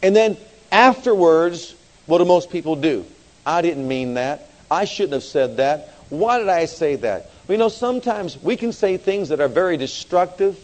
And 0.01 0.15
then 0.15 0.37
afterwards, 0.71 1.75
what 2.05 2.19
do 2.19 2.25
most 2.25 2.49
people 2.49 2.75
do? 2.75 3.05
I 3.45 3.61
didn't 3.61 3.87
mean 3.87 4.15
that. 4.15 4.49
I 4.69 4.85
shouldn't 4.85 5.13
have 5.13 5.23
said 5.23 5.57
that. 5.57 5.93
Why 6.09 6.39
did 6.39 6.49
I 6.49 6.65
say 6.65 6.95
that? 6.97 7.29
Well, 7.47 7.55
you 7.55 7.57
know, 7.57 7.69
sometimes 7.69 8.41
we 8.41 8.55
can 8.55 8.71
say 8.71 8.97
things 8.97 9.29
that 9.29 9.39
are 9.39 9.47
very 9.47 9.77
destructive 9.77 10.57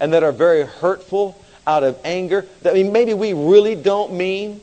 and 0.00 0.12
that 0.12 0.22
are 0.22 0.32
very 0.32 0.62
hurtful 0.64 1.40
out 1.66 1.84
of 1.84 1.98
anger 2.04 2.46
that 2.62 2.74
maybe 2.74 3.14
we 3.14 3.32
really 3.32 3.74
don't 3.74 4.14
mean. 4.14 4.60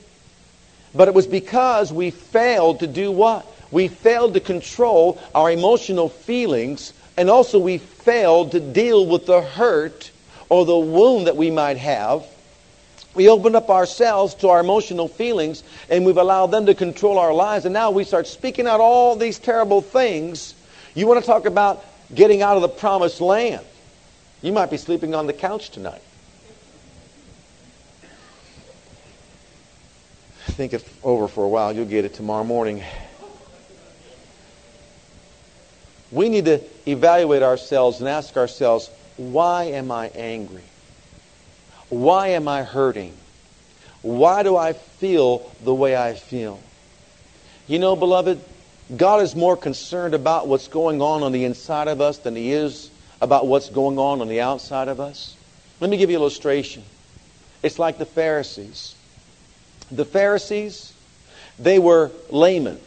But 0.93 1.07
it 1.07 1.13
was 1.13 1.27
because 1.27 1.91
we 1.91 2.11
failed 2.11 2.79
to 2.79 2.87
do 2.87 3.11
what? 3.11 3.45
We 3.71 3.87
failed 3.87 4.33
to 4.35 4.39
control 4.39 5.21
our 5.33 5.51
emotional 5.51 6.09
feelings 6.09 6.93
and 7.17 7.29
also 7.29 7.59
we 7.59 7.77
failed 7.77 8.51
to 8.51 8.59
deal 8.59 9.05
with 9.05 9.25
the 9.25 9.41
hurt 9.41 10.11
or 10.49 10.65
the 10.65 10.77
wound 10.77 11.27
that 11.27 11.35
we 11.35 11.51
might 11.51 11.77
have 11.77 12.25
we 13.15 13.29
opened 13.29 13.55
up 13.55 13.69
ourselves 13.69 14.35
to 14.35 14.49
our 14.49 14.59
emotional 14.59 15.07
feelings 15.07 15.63
and 15.89 16.05
we've 16.05 16.17
allowed 16.17 16.47
them 16.47 16.65
to 16.65 16.75
control 16.75 17.17
our 17.17 17.33
lives. 17.33 17.65
And 17.65 17.73
now 17.73 17.91
we 17.91 18.03
start 18.03 18.27
speaking 18.27 18.67
out 18.67 18.81
all 18.81 19.15
these 19.15 19.39
terrible 19.39 19.81
things. 19.81 20.53
You 20.93 21.07
want 21.07 21.21
to 21.21 21.25
talk 21.25 21.45
about 21.45 21.83
getting 22.13 22.41
out 22.41 22.57
of 22.57 22.61
the 22.61 22.67
promised 22.67 23.21
land. 23.21 23.65
You 24.41 24.51
might 24.51 24.69
be 24.69 24.77
sleeping 24.77 25.15
on 25.15 25.27
the 25.27 25.33
couch 25.33 25.69
tonight. 25.71 26.01
Think 30.47 30.73
it 30.73 30.87
over 31.03 31.27
for 31.27 31.43
a 31.43 31.49
while. 31.49 31.73
You'll 31.73 31.85
get 31.85 32.05
it 32.05 32.13
tomorrow 32.13 32.43
morning. 32.43 32.83
We 36.11 36.29
need 36.29 36.45
to 36.45 36.61
evaluate 36.87 37.43
ourselves 37.43 37.99
and 37.99 38.07
ask 38.07 38.37
ourselves, 38.37 38.89
why 39.17 39.65
am 39.65 39.91
I 39.91 40.09
angry? 40.09 40.61
Why 41.89 42.29
am 42.29 42.47
I 42.47 42.63
hurting? 42.63 43.13
Why 44.01 44.43
do 44.43 44.55
I 44.55 44.73
feel 44.73 45.51
the 45.63 45.73
way 45.73 45.95
I 45.95 46.13
feel? 46.13 46.59
You 47.67 47.79
know, 47.79 47.95
beloved, 47.95 48.39
God 48.95 49.21
is 49.23 49.35
more 49.35 49.57
concerned 49.57 50.13
about 50.13 50.47
what's 50.47 50.67
going 50.67 51.01
on 51.01 51.23
on 51.23 51.31
the 51.31 51.45
inside 51.45 51.87
of 51.87 52.01
us 52.01 52.19
than 52.19 52.35
he 52.35 52.51
is 52.51 52.89
about 53.21 53.47
what's 53.47 53.69
going 53.69 53.97
on 53.97 54.21
on 54.21 54.27
the 54.27 54.41
outside 54.41 54.87
of 54.87 54.99
us. 54.99 55.35
Let 55.79 55.89
me 55.89 55.97
give 55.97 56.09
you 56.09 56.17
an 56.17 56.21
illustration. 56.21 56.83
It's 57.63 57.79
like 57.79 57.97
the 57.97 58.05
Pharisees. 58.05 58.95
The 59.91 60.05
Pharisees, 60.05 60.93
they 61.57 61.79
were 61.79 62.11
laymen, 62.29 62.79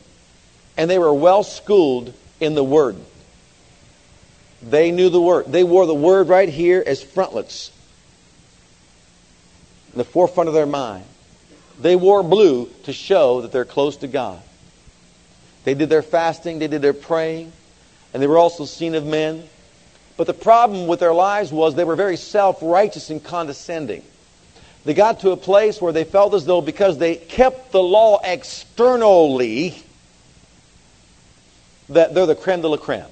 and 0.77 0.89
they 0.89 0.99
were 0.99 1.15
well 1.15 1.43
schooled 1.43 2.15
in 2.41 2.55
the 2.55 2.65
Word. 2.65 2.97
They 4.63 4.91
knew 4.91 5.09
the 5.09 5.21
Word. 5.21 5.47
They 5.47 5.65
wore 5.65 5.87
the 5.87 5.95
Word 5.95 6.29
right 6.29 6.49
here 6.49 6.83
as 6.87 7.03
frontlets 7.03 7.73
in 9.93 9.99
the 9.99 10.05
forefront 10.05 10.49
of 10.49 10.55
their 10.55 10.67
mind. 10.67 11.05
They 11.81 11.97
wore 11.97 12.23
blue 12.23 12.69
to 12.85 12.93
show 12.93 13.43
that 13.43 13.53
they're 13.53 13.65
close 13.65 13.97
to 13.99 14.09
God. 14.09 14.41
They 15.65 15.75
did 15.75 15.89
their 15.89 16.03
fasting, 16.03 16.59
they 16.59 16.69
did 16.69 16.83
their 16.83 16.93
praying, 16.93 17.53
and 18.13 18.23
they 18.23 18.27
were 18.27 18.39
also 18.39 18.65
seen 18.65 18.95
of 18.95 19.05
men. 19.05 19.49
But 20.17 20.27
the 20.27 20.35
problem 20.35 20.87
with 20.87 20.99
their 20.99 21.15
lives 21.15 21.53
was 21.53 21.75
they 21.75 21.85
were 21.85 21.95
very 21.95 22.17
self 22.17 22.59
righteous 22.63 23.11
and 23.11 23.23
condescending. 23.23 24.03
They 24.85 24.95
got 24.95 25.21
to 25.21 25.31
a 25.33 25.37
place 25.37 25.81
where 25.81 25.93
they 25.93 26.05
felt 26.05 26.35
as 26.35 26.47
though 26.47 26.63
because 26.63 26.99
they 26.99 27.17
kept 27.17 27.73
the 27.73 27.83
law 27.83 28.21
externally, 28.25 29.83
that 31.91 32.15
they're 32.15 32.27
the 32.27 32.35
creme 32.35 32.63
de 32.63 32.69
la 32.69 32.79
creme. 32.79 33.05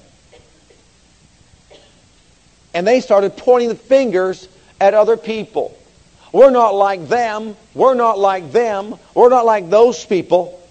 And 2.73 2.85
they 2.85 2.99
started 2.99 3.37
pointing 3.37 3.69
the 3.69 3.75
fingers 3.75 4.47
at 4.81 4.93
other 4.93 5.17
people. 5.17 5.76
We're 6.37 6.51
not 6.51 6.75
like 6.75 7.07
them. 7.07 7.55
We're 7.73 7.95
not 7.95 8.19
like 8.19 8.51
them. 8.51 8.99
We're 9.15 9.29
not 9.29 9.47
like 9.47 9.71
those 9.71 10.05
people. 10.05 10.61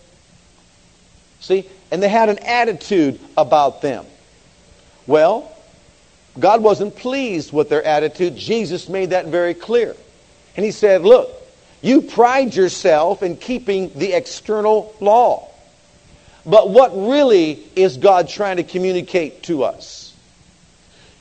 See? 1.40 1.68
And 1.90 2.00
they 2.00 2.08
had 2.08 2.28
an 2.28 2.38
attitude 2.38 3.18
about 3.36 3.82
them. 3.82 4.06
Well, 5.08 5.52
God 6.38 6.62
wasn't 6.62 6.94
pleased 6.94 7.52
with 7.52 7.68
their 7.68 7.82
attitude. 7.82 8.36
Jesus 8.36 8.88
made 8.88 9.10
that 9.10 9.26
very 9.26 9.54
clear. 9.54 9.96
And 10.56 10.64
he 10.64 10.70
said, 10.70 11.02
Look, 11.02 11.32
You 11.82 12.02
pride 12.02 12.54
yourself 12.54 13.24
in 13.24 13.36
keeping 13.36 13.90
the 13.96 14.12
external 14.12 14.94
law. 15.00 15.48
But 16.44 16.70
what 16.70 16.92
really 16.92 17.60
is 17.74 17.96
God 17.96 18.28
trying 18.28 18.58
to 18.58 18.62
communicate 18.62 19.42
to 19.44 19.64
us? 19.64 20.14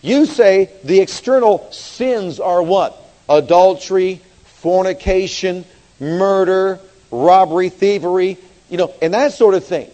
You 0.03 0.27
say 0.27 0.69
the 0.83 0.99
external 0.99 1.67
sins 1.71 2.39
are 2.39 2.61
what? 2.61 2.95
Adultery, 3.27 4.21
fornication, 4.66 5.63
murder, 5.99 6.80
robbery, 7.11 7.70
thievery, 7.70 8.36
you 8.68 8.78
know, 8.78 8.91
and 8.99 9.13
that 9.13 9.32
sort 9.32 9.53
of 9.53 9.63
thing. 9.63 9.88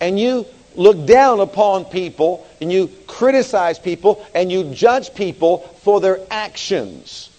And 0.00 0.18
you 0.18 0.44
look 0.74 1.06
down 1.06 1.38
upon 1.38 1.84
people 1.84 2.44
and 2.60 2.72
you 2.72 2.90
criticize 3.06 3.78
people 3.78 4.26
and 4.34 4.50
you 4.50 4.74
judge 4.74 5.14
people 5.14 5.58
for 5.82 6.00
their 6.00 6.18
actions. 6.32 7.30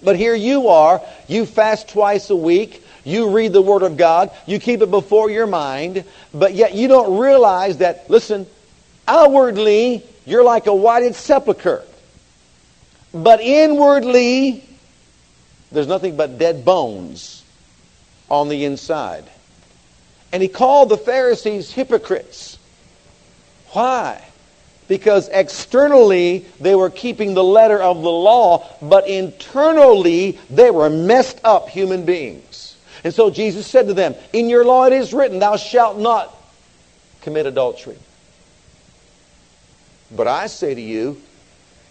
But 0.00 0.14
here 0.14 0.36
you 0.36 0.68
are, 0.68 1.02
you 1.26 1.44
fast 1.44 1.88
twice 1.88 2.30
a 2.30 2.36
week, 2.36 2.84
you 3.02 3.30
read 3.30 3.52
the 3.52 3.60
Word 3.60 3.82
of 3.82 3.96
God, 3.96 4.30
you 4.46 4.60
keep 4.60 4.82
it 4.82 4.90
before 4.92 5.28
your 5.28 5.48
mind, 5.48 6.04
but 6.32 6.54
yet 6.54 6.72
you 6.72 6.86
don't 6.86 7.18
realize 7.18 7.78
that, 7.78 8.08
listen, 8.08 8.46
outwardly, 9.08 10.04
you're 10.24 10.44
like 10.44 10.68
a 10.68 10.74
whited 10.74 11.16
sepulchre. 11.16 11.82
But 13.12 13.40
inwardly, 13.40 14.62
there's 15.76 15.86
nothing 15.86 16.16
but 16.16 16.38
dead 16.38 16.64
bones 16.64 17.44
on 18.30 18.48
the 18.48 18.64
inside. 18.64 19.24
And 20.32 20.42
he 20.42 20.48
called 20.48 20.88
the 20.88 20.96
Pharisees 20.96 21.70
hypocrites. 21.70 22.58
Why? 23.72 24.24
Because 24.88 25.28
externally 25.28 26.46
they 26.60 26.74
were 26.74 26.88
keeping 26.88 27.34
the 27.34 27.44
letter 27.44 27.78
of 27.78 28.00
the 28.00 28.10
law, 28.10 28.66
but 28.80 29.06
internally 29.06 30.38
they 30.48 30.70
were 30.70 30.88
messed 30.88 31.40
up 31.44 31.68
human 31.68 32.06
beings. 32.06 32.74
And 33.04 33.12
so 33.12 33.28
Jesus 33.28 33.66
said 33.66 33.88
to 33.88 33.94
them, 33.94 34.14
In 34.32 34.48
your 34.48 34.64
law 34.64 34.86
it 34.86 34.94
is 34.94 35.12
written, 35.12 35.40
Thou 35.40 35.56
shalt 35.56 35.98
not 35.98 36.34
commit 37.20 37.44
adultery. 37.44 37.98
But 40.10 40.26
I 40.26 40.46
say 40.46 40.74
to 40.74 40.80
you, 40.80 41.20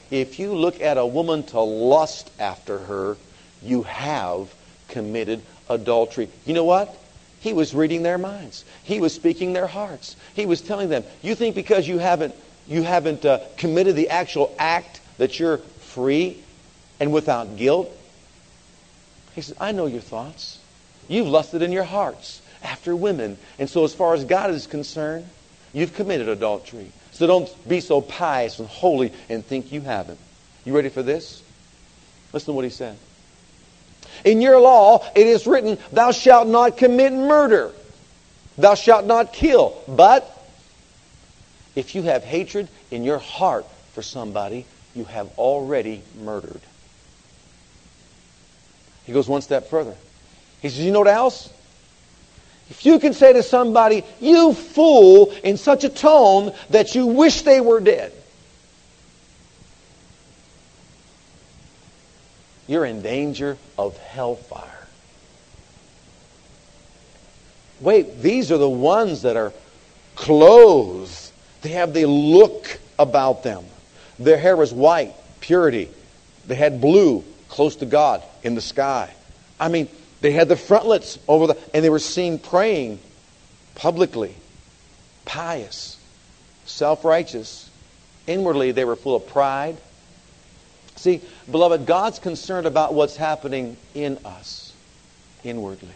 if 0.10 0.40
you 0.40 0.56
look 0.56 0.82
at 0.82 0.98
a 0.98 1.06
woman 1.06 1.44
to 1.44 1.60
lust 1.60 2.32
after 2.40 2.80
her, 2.80 3.18
you 3.66 3.84
have 3.84 4.54
committed 4.88 5.42
adultery. 5.70 6.30
You 6.46 6.54
know 6.54 6.64
what? 6.64 6.96
He 7.40 7.54
was 7.54 7.76
reading 7.76 8.04
their 8.04 8.18
minds. 8.18 8.66
He 8.84 9.00
was 9.00 9.14
speaking 9.14 9.54
their 9.54 9.68
hearts. 9.68 10.16
He 10.34 10.46
was 10.46 10.62
telling 10.62 10.90
them, 10.90 11.04
you 11.22 11.36
think 11.36 11.56
because 11.56 11.88
you 11.88 12.00
haven't, 12.00 12.34
you 12.68 12.82
haven't 12.82 13.26
uh, 13.26 13.40
committed 13.58 13.96
the 13.96 14.10
actual 14.10 14.56
act 14.58 15.02
that 15.18 15.40
you're 15.40 15.58
free 15.58 16.42
and 17.00 17.14
without 17.14 17.58
guilt? 17.58 17.92
He 19.36 19.42
says, 19.42 19.56
I 19.60 19.74
know 19.74 19.86
your 19.86 20.02
thoughts. 20.02 20.60
You've 21.08 21.28
lusted 21.28 21.62
in 21.62 21.72
your 21.72 21.84
hearts 21.84 22.42
after 22.64 22.96
women. 22.96 23.38
And 23.60 23.70
so 23.70 23.84
as 23.84 23.94
far 23.94 24.14
as 24.14 24.24
God 24.24 24.50
is 24.50 24.66
concerned, 24.66 25.28
you've 25.74 25.94
committed 25.94 26.30
adultery. 26.30 26.92
So 27.12 27.28
don't 27.28 27.68
be 27.68 27.80
so 27.80 28.02
pious 28.02 28.60
and 28.60 28.68
holy 28.68 29.14
and 29.30 29.46
think 29.46 29.72
you 29.72 29.82
haven't. 29.82 30.20
You 30.66 30.76
ready 30.76 30.90
for 30.90 31.04
this? 31.04 31.44
Listen 32.34 32.48
to 32.48 32.54
what 32.54 32.66
he 32.66 32.72
said. 32.72 32.98
In 34.26 34.42
your 34.42 34.60
law, 34.60 35.06
it 35.16 35.28
is 35.28 35.46
written, 35.46 35.78
Thou 35.94 36.12
shalt 36.12 36.48
not 36.48 36.78
commit 36.78 37.14
murder. 37.14 37.72
Thou 38.58 38.74
shalt 38.74 39.06
not 39.06 39.32
kill. 39.32 39.78
But 39.88 40.30
if 41.76 41.94
you 41.94 42.02
have 42.02 42.24
hatred 42.24 42.68
in 42.90 43.04
your 43.04 43.20
heart 43.20 43.66
for 43.94 44.02
somebody, 44.02 44.66
you 44.96 45.04
have 45.06 45.30
already 45.38 46.02
murdered. 46.20 46.62
He 49.06 49.14
goes 49.14 49.28
one 49.28 49.42
step 49.42 49.70
further. 49.70 49.96
He 50.62 50.70
says, 50.70 50.80
You 50.80 50.92
know 50.92 51.00
what 51.00 51.08
else? 51.08 51.52
If 52.72 52.84
you 52.84 52.98
can 52.98 53.14
say 53.14 53.34
to 53.34 53.44
somebody, 53.44 54.04
You 54.20 54.54
fool, 54.54 55.32
in 55.44 55.58
such 55.58 55.84
a 55.84 55.90
tone 55.90 56.52
that 56.72 56.96
you 56.96 57.06
wish 57.06 57.44
they 57.44 57.62
were 57.62 57.80
dead, 57.80 58.12
you're 62.68 62.86
in 62.86 63.02
danger 63.02 63.58
of 63.78 63.98
hellfire. 63.98 64.88
Wait, 67.82 68.22
these 68.22 68.52
are 68.52 68.58
the 68.58 68.70
ones 68.70 69.24
that 69.24 69.36
are 69.36 69.54
clothed. 70.16 71.32
They 71.62 71.70
have 71.70 71.94
the 71.94 72.06
look 72.06 72.80
about 72.98 73.44
them. 73.44 73.66
Their 74.18 74.38
hair 74.38 74.62
is 74.62 74.74
white, 74.74 75.14
purity. 75.42 75.90
They 76.48 76.56
had 76.56 76.80
blue, 76.80 77.24
close 77.50 77.76
to 77.78 77.86
God, 77.86 78.24
in 78.44 78.56
the 78.56 78.62
sky. 78.62 79.14
I 79.60 79.68
mean, 79.68 79.90
they 80.22 80.32
had 80.32 80.48
the 80.48 80.56
frontlets 80.56 81.20
over 81.28 81.48
the, 81.48 81.58
and 81.74 81.84
they 81.84 81.90
were 81.90 82.00
seen 82.00 82.40
praying 82.40 83.00
publicly, 83.76 84.34
pious, 85.26 85.98
self 86.66 87.04
righteous. 87.04 87.70
Inwardly, 88.26 88.72
they 88.72 88.86
were 88.86 88.96
full 88.96 89.16
of 89.16 89.28
pride, 89.28 89.78
See, 91.06 91.22
beloved, 91.52 91.86
God's 91.86 92.18
concerned 92.18 92.66
about 92.66 92.96
what's 92.96 93.16
happening 93.16 93.78
in 93.94 94.18
us 94.26 94.74
inwardly. 95.44 95.94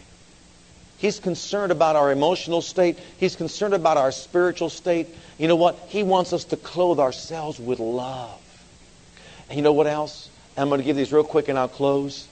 He's 0.98 1.18
concerned 1.18 1.72
about 1.72 1.96
our 1.96 2.12
emotional 2.12 2.62
state. 2.62 2.96
He's 3.18 3.34
concerned 3.34 3.74
about 3.74 3.96
our 3.96 4.12
spiritual 4.12 4.70
state. 4.70 5.08
You 5.36 5.48
know 5.48 5.56
what? 5.56 5.76
He 5.88 6.04
wants 6.04 6.32
us 6.32 6.44
to 6.44 6.56
clothe 6.56 7.00
ourselves 7.00 7.58
with 7.58 7.80
love. 7.80 8.38
And 9.48 9.56
you 9.56 9.64
know 9.64 9.72
what 9.72 9.88
else? 9.88 10.30
I'm 10.56 10.68
going 10.68 10.78
to 10.78 10.84
give 10.84 10.94
these 10.94 11.12
real 11.12 11.24
quick 11.24 11.48
and 11.48 11.58
I'll 11.58 11.66
close. 11.66 12.28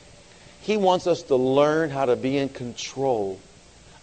He 0.60 0.76
wants 0.76 1.08
us 1.08 1.24
to 1.24 1.34
learn 1.34 1.90
how 1.90 2.04
to 2.04 2.14
be 2.14 2.38
in 2.38 2.48
control 2.48 3.40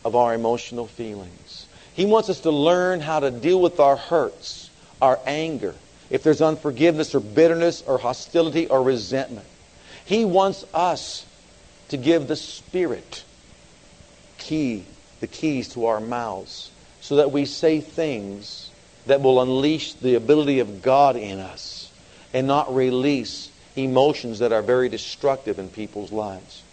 of 0.03 0.17
our 0.17 0.33
emotional 0.33 0.87
feelings. 0.87 1.65
He 1.93 2.03
wants 2.05 2.29
us 2.29 2.41
to 2.41 2.51
learn 2.51 2.99
how 2.99 3.21
to 3.21 3.31
deal 3.31 3.61
with 3.61 3.79
our 3.79 3.95
hurts, 3.95 4.69
our 5.01 5.17
anger, 5.25 5.75
if 6.09 6.23
there's 6.23 6.41
unforgiveness 6.41 7.15
or 7.15 7.19
bitterness 7.19 7.83
or 7.85 7.97
hostility 7.97 8.67
or 8.67 8.81
resentment. 8.83 9.47
He 10.05 10.25
wants 10.25 10.65
us 10.73 11.25
to 11.89 11.97
give 11.97 12.27
the 12.27 12.35
Spirit 12.35 13.23
key, 14.37 14.85
the 15.19 15.27
keys 15.27 15.69
to 15.69 15.85
our 15.85 15.99
mouths, 15.99 16.71
so 17.01 17.17
that 17.17 17.31
we 17.31 17.45
say 17.45 17.81
things 17.81 18.71
that 19.05 19.21
will 19.21 19.41
unleash 19.41 19.93
the 19.93 20.15
ability 20.15 20.59
of 20.59 20.81
God 20.81 21.15
in 21.15 21.39
us 21.39 21.91
and 22.33 22.47
not 22.47 22.73
release 22.73 23.51
emotions 23.75 24.39
that 24.39 24.51
are 24.51 24.61
very 24.61 24.89
destructive 24.89 25.59
in 25.59 25.69
people's 25.69 26.11
lives. 26.11 26.63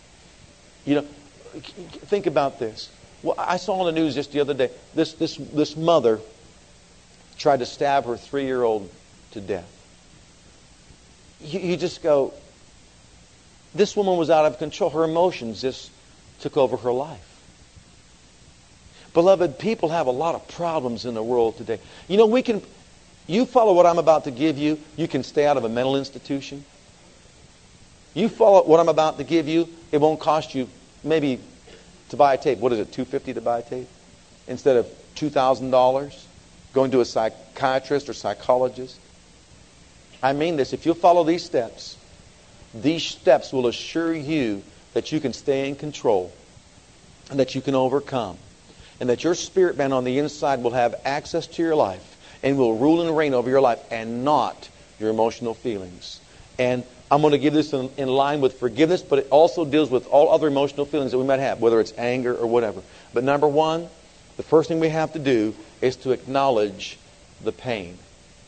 You 0.85 0.97
know, 0.97 1.03
think 1.03 2.27
about 2.27 2.59
this. 2.59 2.91
Well, 3.23 3.37
I 3.39 3.57
saw 3.57 3.81
on 3.81 3.87
the 3.87 3.93
news 3.93 4.15
just 4.15 4.33
the 4.33 4.41
other 4.41 4.55
day 4.55 4.71
this, 4.95 5.13
this, 5.15 5.37
this 5.37 5.77
mother 5.77 6.21
tried 7.39 7.59
to 7.59 7.67
stab 7.67 8.05
her 8.07 8.17
three 8.17 8.45
year 8.45 8.63
old 8.63 8.91
to 9.33 9.41
death. 9.41 9.69
You, 11.41 11.61
you 11.61 11.77
just 11.77 12.03
go, 12.03 12.33
this 13.75 13.97
woman 13.97 14.17
was 14.17 14.31
out 14.31 14.47
of 14.47 14.59
control. 14.59 14.91
Her 14.91 15.05
emotions 15.05 15.61
just 15.61 15.91
took 16.41 16.57
over 16.57 16.77
her 16.79 16.93
life. 16.93 17.29
Beloved, 19.15 19.59
people 19.59 19.91
have 19.91 20.07
a 20.07 20.13
lot 20.13 20.35
of 20.35 20.49
problems 20.49 21.05
in 21.05 21.15
the 21.15 21.23
world 21.23 21.57
today. 21.59 21.79
You 22.09 22.17
know, 22.17 22.27
we 22.27 22.43
can, 22.43 22.63
you 23.27 23.45
follow 23.45 23.75
what 23.75 23.85
I'm 23.85 23.99
about 23.99 24.25
to 24.25 24.31
give 24.31 24.57
you, 24.57 24.79
you 24.97 25.07
can 25.07 25.23
stay 25.23 25.47
out 25.47 25.57
of 25.57 25.65
a 25.65 25.69
mental 25.69 25.97
institution. 25.97 26.65
You 28.15 28.29
follow 28.29 28.65
what 28.65 28.81
I'm 28.81 28.89
about 28.89 29.19
to 29.19 29.25
give 29.25 29.49
you, 29.49 29.69
it 29.91 29.99
won't 29.99 30.21
cost 30.21 30.55
you 30.55 30.69
maybe 31.05 31.41
to 32.09 32.17
buy 32.17 32.35
a 32.35 32.39
tape. 32.39 32.59
What 32.59 32.73
is 32.73 32.79
it, 32.79 32.93
250 32.93 33.35
to 33.35 33.41
buy 33.41 33.59
a 33.59 33.63
tape? 33.63 33.89
Instead 34.47 34.77
of 34.77 34.87
$2,000 35.17 36.25
going 36.73 36.91
to 36.91 37.01
a 37.01 37.05
psychiatrist 37.05 38.09
or 38.09 38.13
psychologist. 38.13 38.99
I 40.23 40.33
mean 40.33 40.57
this. 40.57 40.73
If 40.73 40.87
you 40.87 40.95
follow 40.95 41.25
these 41.25 41.45
steps, 41.45 41.97
these 42.75 43.03
steps 43.03 43.53
will 43.53 43.67
assure 43.67 44.15
you 44.15 44.63
that 44.95 45.13
you 45.13 45.21
can 45.21 45.33
stay 45.33 45.69
in 45.69 45.77
control 45.77 46.33
and 47.31 47.41
that 47.41 47.55
you 47.55 47.61
can 47.61 47.75
overcome 47.75 48.39
and 49.01 49.09
that 49.09 49.25
your 49.25 49.35
spirit 49.35 49.77
man 49.77 49.93
on 49.93 50.05
the 50.05 50.19
inside 50.19 50.63
will 50.63 50.71
have 50.71 50.95
access 51.05 51.47
to 51.47 51.63
your 51.63 51.75
life 51.75 52.39
and 52.43 52.57
will 52.57 52.77
rule 52.77 53.03
and 53.03 53.17
reign 53.17 53.35
over 53.35 53.51
your 53.51 53.61
life 53.61 53.81
and 53.91 54.25
not 54.25 54.69
your 55.01 55.11
emotional 55.11 55.55
feelings. 55.55 56.21
And 56.59 56.85
I'm 57.11 57.21
going 57.21 57.33
to 57.33 57.39
give 57.39 57.53
this 57.53 57.73
in, 57.73 57.91
in, 57.97 58.09
line 58.09 58.41
with 58.41 58.59
forgiveness, 58.59 59.03
but 59.03 59.19
it 59.19 59.29
also 59.31 59.65
deals 59.65 59.91
with 59.91 60.07
all 60.07 60.31
other 60.31 60.47
emotional 60.47 60.87
feelings 60.87 61.13
that 61.13 61.19
we 61.19 61.27
might 61.27 61.41
have, 61.41 61.61
whether 61.61 61.81
it's 61.81 61.93
anger 61.99 62.35
or 62.35 62.47
whatever. 62.47 62.81
But 63.13 63.25
number 63.25 63.49
one, 63.49 63.89
the 64.37 64.43
first 64.43 64.69
thing 64.69 64.81
we 64.81 64.89
have 64.89 65.13
to 65.13 65.19
do 65.19 65.55
is 65.81 65.97
to 65.97 66.13
acknowledge 66.13 66.97
the 67.43 67.53
pain. 67.53 67.99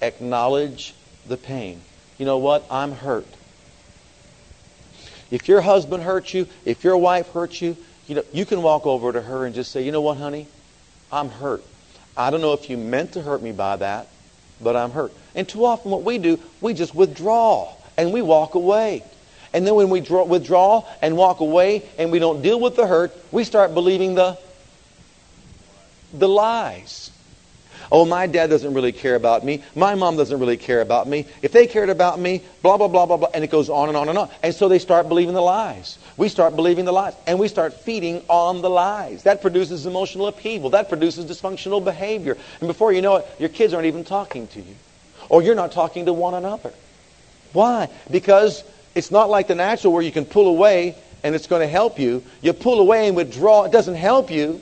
Acknowledge 0.00 0.94
the 1.26 1.36
pain. 1.36 1.80
You 2.18 2.26
know 2.26 2.38
what? 2.38 2.64
I'm 2.70 2.92
hurt. 2.92 3.26
If 5.30 5.48
your 5.48 5.60
husband 5.60 6.02
hurts 6.02 6.34
you, 6.34 6.46
if 6.64 6.84
your 6.84 6.96
wife 6.96 7.30
hurts 7.30 7.60
you, 7.60 7.76
you 8.06 8.16
know, 8.16 8.24
you 8.32 8.44
can 8.44 8.62
walk 8.62 8.86
over 8.86 9.12
to 9.12 9.20
her 9.20 9.46
and 9.46 9.54
just 9.54 9.72
say, 9.72 9.82
"You 9.82 9.92
know 9.92 10.02
what, 10.02 10.18
honey? 10.18 10.46
I'm 11.10 11.28
hurt. 11.28 11.64
I 12.16 12.30
don't 12.30 12.40
know 12.40 12.52
if 12.52 12.70
you 12.70 12.76
meant 12.76 13.12
to 13.12 13.22
hurt 13.22 13.42
me 13.42 13.52
by 13.52 13.76
that, 13.76 14.08
but 14.60 14.76
I'm 14.76 14.90
hurt." 14.90 15.12
And 15.34 15.48
too 15.48 15.64
often 15.64 15.90
what 15.90 16.02
we 16.02 16.18
do, 16.18 16.38
we 16.60 16.74
just 16.74 16.94
withdraw 16.94 17.72
and 17.96 18.12
we 18.12 18.22
walk 18.22 18.54
away. 18.54 19.02
And 19.52 19.66
then 19.66 19.74
when 19.76 19.88
we 19.88 20.00
draw, 20.00 20.24
withdraw 20.24 20.84
and 21.00 21.16
walk 21.16 21.40
away 21.40 21.82
and 21.96 22.10
we 22.10 22.18
don't 22.18 22.42
deal 22.42 22.60
with 22.60 22.76
the 22.76 22.86
hurt, 22.86 23.16
we 23.30 23.44
start 23.44 23.72
believing 23.72 24.14
the, 24.14 24.36
the 26.12 26.28
lies. 26.28 27.10
Oh, 27.94 28.04
my 28.04 28.26
dad 28.26 28.50
doesn't 28.50 28.74
really 28.74 28.90
care 28.90 29.14
about 29.14 29.44
me. 29.44 29.62
My 29.76 29.94
mom 29.94 30.16
doesn't 30.16 30.40
really 30.40 30.56
care 30.56 30.80
about 30.80 31.06
me. 31.06 31.26
If 31.42 31.52
they 31.52 31.68
cared 31.68 31.90
about 31.90 32.18
me, 32.18 32.42
blah, 32.60 32.76
blah, 32.76 32.88
blah, 32.88 33.06
blah, 33.06 33.18
blah. 33.18 33.28
And 33.32 33.44
it 33.44 33.50
goes 33.50 33.70
on 33.70 33.86
and 33.86 33.96
on 33.96 34.08
and 34.08 34.18
on. 34.18 34.28
And 34.42 34.52
so 34.52 34.68
they 34.68 34.80
start 34.80 35.08
believing 35.08 35.32
the 35.32 35.40
lies. 35.40 35.96
We 36.16 36.28
start 36.28 36.56
believing 36.56 36.86
the 36.86 36.92
lies. 36.92 37.14
And 37.28 37.38
we 37.38 37.46
start 37.46 37.72
feeding 37.72 38.24
on 38.26 38.62
the 38.62 38.68
lies. 38.68 39.22
That 39.22 39.40
produces 39.40 39.86
emotional 39.86 40.26
upheaval. 40.26 40.70
That 40.70 40.88
produces 40.88 41.26
dysfunctional 41.26 41.84
behavior. 41.84 42.36
And 42.58 42.66
before 42.66 42.92
you 42.92 43.00
know 43.00 43.14
it, 43.18 43.28
your 43.38 43.48
kids 43.48 43.72
aren't 43.72 43.86
even 43.86 44.02
talking 44.02 44.48
to 44.48 44.58
you. 44.58 44.74
Or 45.28 45.40
you're 45.40 45.54
not 45.54 45.70
talking 45.70 46.06
to 46.06 46.12
one 46.12 46.34
another. 46.34 46.72
Why? 47.52 47.90
Because 48.10 48.64
it's 48.96 49.12
not 49.12 49.30
like 49.30 49.46
the 49.46 49.54
natural 49.54 49.92
where 49.92 50.02
you 50.02 50.10
can 50.10 50.24
pull 50.24 50.48
away 50.48 50.96
and 51.22 51.32
it's 51.36 51.46
going 51.46 51.62
to 51.62 51.68
help 51.68 52.00
you. 52.00 52.24
You 52.42 52.54
pull 52.54 52.80
away 52.80 53.06
and 53.06 53.14
withdraw. 53.14 53.66
It 53.66 53.70
doesn't 53.70 53.94
help 53.94 54.32
you 54.32 54.60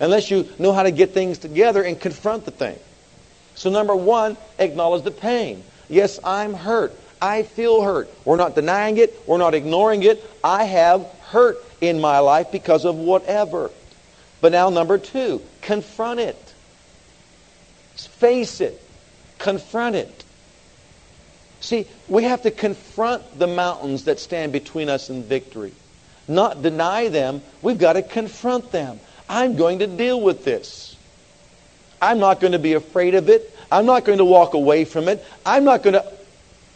unless 0.00 0.30
you 0.30 0.48
know 0.58 0.72
how 0.72 0.82
to 0.82 0.90
get 0.90 1.12
things 1.12 1.38
together 1.38 1.82
and 1.82 2.00
confront 2.00 2.44
the 2.44 2.50
thing. 2.50 2.78
So, 3.54 3.70
number 3.70 3.94
one, 3.94 4.36
acknowledge 4.58 5.04
the 5.04 5.10
pain. 5.10 5.62
Yes, 5.88 6.18
I'm 6.24 6.54
hurt. 6.54 6.94
I 7.20 7.42
feel 7.42 7.82
hurt. 7.82 8.08
We're 8.24 8.36
not 8.36 8.54
denying 8.54 8.96
it. 8.96 9.20
We're 9.26 9.38
not 9.38 9.54
ignoring 9.54 10.02
it. 10.02 10.24
I 10.42 10.64
have 10.64 11.04
hurt 11.28 11.58
in 11.80 12.00
my 12.00 12.20
life 12.20 12.50
because 12.50 12.84
of 12.84 12.96
whatever. 12.96 13.70
But 14.40 14.52
now, 14.52 14.70
number 14.70 14.96
two, 14.96 15.42
confront 15.60 16.20
it. 16.20 16.54
Face 17.96 18.60
it. 18.60 18.82
Confront 19.38 19.96
it. 19.96 20.24
See, 21.60 21.86
we 22.08 22.24
have 22.24 22.42
to 22.42 22.50
confront 22.50 23.38
the 23.38 23.46
mountains 23.46 24.04
that 24.04 24.18
stand 24.18 24.52
between 24.52 24.88
us 24.88 25.10
and 25.10 25.24
victory. 25.24 25.72
Not 26.26 26.62
deny 26.62 27.08
them. 27.08 27.42
We've 27.60 27.78
got 27.78 27.94
to 27.94 28.02
confront 28.02 28.72
them. 28.72 28.98
I'm 29.30 29.54
going 29.54 29.78
to 29.78 29.86
deal 29.86 30.20
with 30.20 30.44
this. 30.44 30.96
I'm 32.02 32.18
not 32.18 32.40
going 32.40 32.52
to 32.52 32.58
be 32.58 32.72
afraid 32.72 33.14
of 33.14 33.28
it. 33.28 33.56
I'm 33.70 33.86
not 33.86 34.04
going 34.04 34.18
to 34.18 34.24
walk 34.24 34.54
away 34.54 34.84
from 34.84 35.06
it. 35.06 35.24
I'm 35.46 35.62
not 35.62 35.84
going 35.84 35.94
to 35.94 36.04